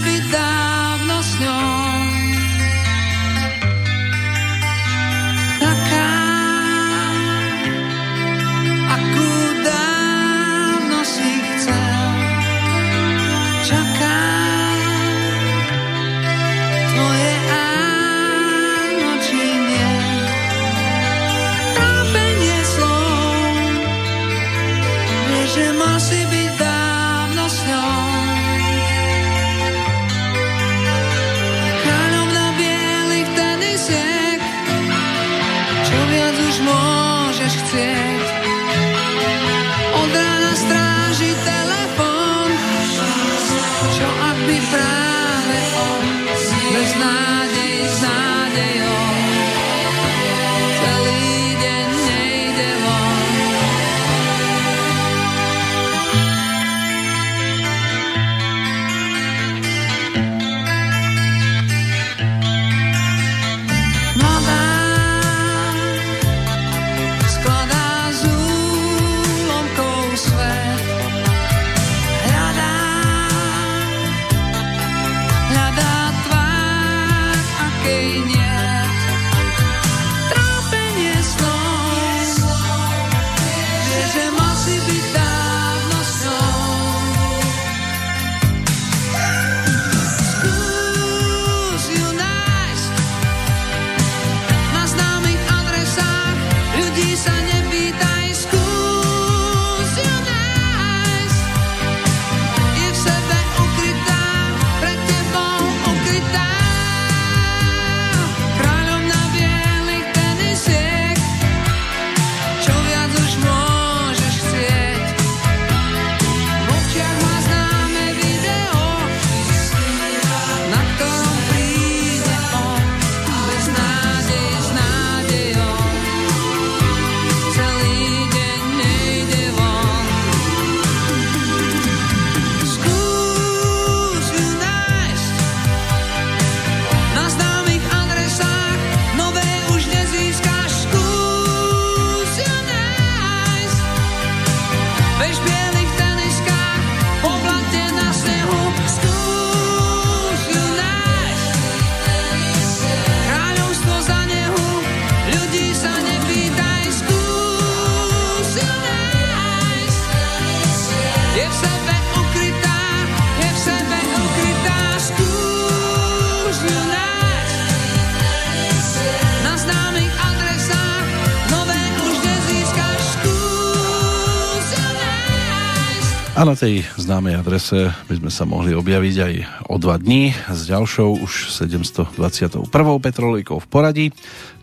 tej 176.62 176.86
známej 176.94 177.42
adrese 177.42 177.90
by 178.06 178.22
sme 178.22 178.30
sa 178.30 178.46
mohli 178.46 178.78
objaviť 178.78 179.16
aj 179.18 179.34
o 179.66 179.82
dva 179.82 179.98
dní 179.98 180.30
s 180.30 180.70
ďalšou 180.70 181.18
už 181.26 181.50
721. 181.50 182.70
petrolejkou 183.02 183.58
v 183.58 183.66
poradí, 183.66 184.14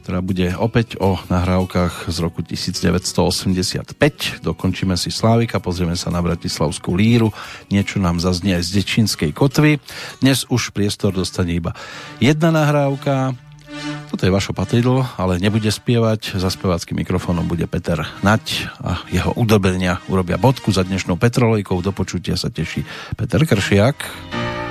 ktorá 0.07 0.23
bude 0.23 0.55
opäť 0.55 0.95
o 1.03 1.19
nahrávkach 1.27 2.07
z 2.07 2.16
roku 2.23 2.47
1985. 2.47 3.99
Dokončíme 4.47 4.95
si 4.95 5.11
Slávika, 5.11 5.59
pozrieme 5.59 5.99
sa 5.99 6.15
na 6.15 6.23
Bratislavskú 6.23 6.95
líru, 6.95 7.35
niečo 7.66 7.99
nám 7.99 8.23
zaznie 8.23 8.55
aj 8.55 8.70
z 8.70 8.70
Dečínskej 8.79 9.35
kotvy. 9.35 9.83
Dnes 10.23 10.47
už 10.47 10.70
priestor 10.70 11.11
dostane 11.11 11.59
iba 11.59 11.75
jedna 12.23 12.55
nahrávka, 12.55 13.35
toto 14.09 14.25
je 14.25 14.33
Vašo 14.33 14.57
Patridl, 14.57 15.05
ale 15.21 15.37
nebude 15.37 15.69
spievať. 15.69 16.41
Za 16.41 16.49
speváckým 16.49 16.97
mikrofónom 17.05 17.45
bude 17.45 17.69
Peter 17.69 18.01
Nať 18.25 18.73
a 18.81 19.05
jeho 19.13 19.37
udobenia 19.37 20.01
urobia 20.09 20.41
bodku 20.41 20.73
za 20.73 20.83
dnešnou 20.83 21.21
Petrolejkou. 21.21 21.85
Do 21.85 21.93
počutia 21.93 22.35
sa 22.41 22.49
teší 22.49 22.89
Peter 23.15 23.45
Kršiak. 23.45 23.97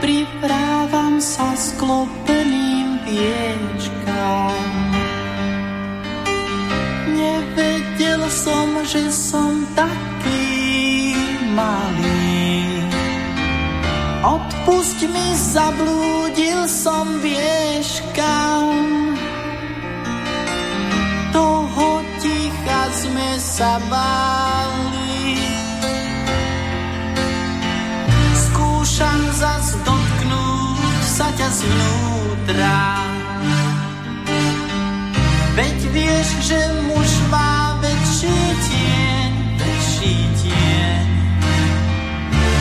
Priprávam 0.02 1.22
sa 1.22 1.54
sklopeným 1.54 2.98
viečkám. 3.06 4.58
Nevedel 7.14 8.22
som, 8.34 8.82
že 8.90 9.14
som 9.14 9.66
taký 9.78 11.14
malý. 11.54 12.82
Odpusť 14.28 15.00
mi, 15.08 15.28
zablúdil 15.38 16.68
som 16.68 17.22
vieš 17.22 18.02
kam. 18.12 19.16
Toho 21.38 22.02
ticha 22.18 22.82
sme 22.98 23.38
sa 23.38 23.78
báli. 23.94 25.38
Skúšam 28.34 29.22
zas 29.38 29.78
dotknúť 29.86 30.98
sa 31.06 31.30
ťa 31.38 31.50
zvnútra. 31.54 32.82
Veď 35.54 35.78
vieš, 35.94 36.28
že 36.42 36.58
muž 36.90 37.12
má 37.30 37.78
väčší 37.86 38.38
tieň, 38.66 39.32
väčší 39.62 40.18
tieň. 40.42 41.06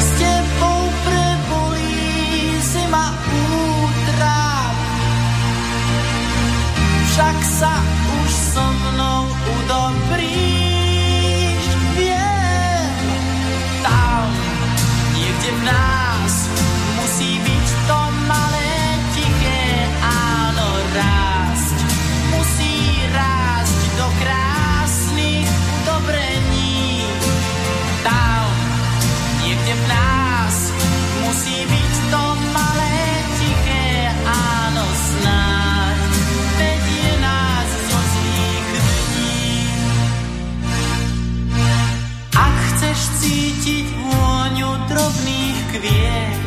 S 0.04 0.08
tebou 0.20 0.80
prebolí 1.00 2.60
zima 2.60 3.08
útrap. 3.24 4.76
Však 7.08 7.38
sa 7.40 7.95
cítiť 43.66 43.98
vôňu 43.98 44.70
drobných 44.86 45.58
kvietkov, 45.74 46.45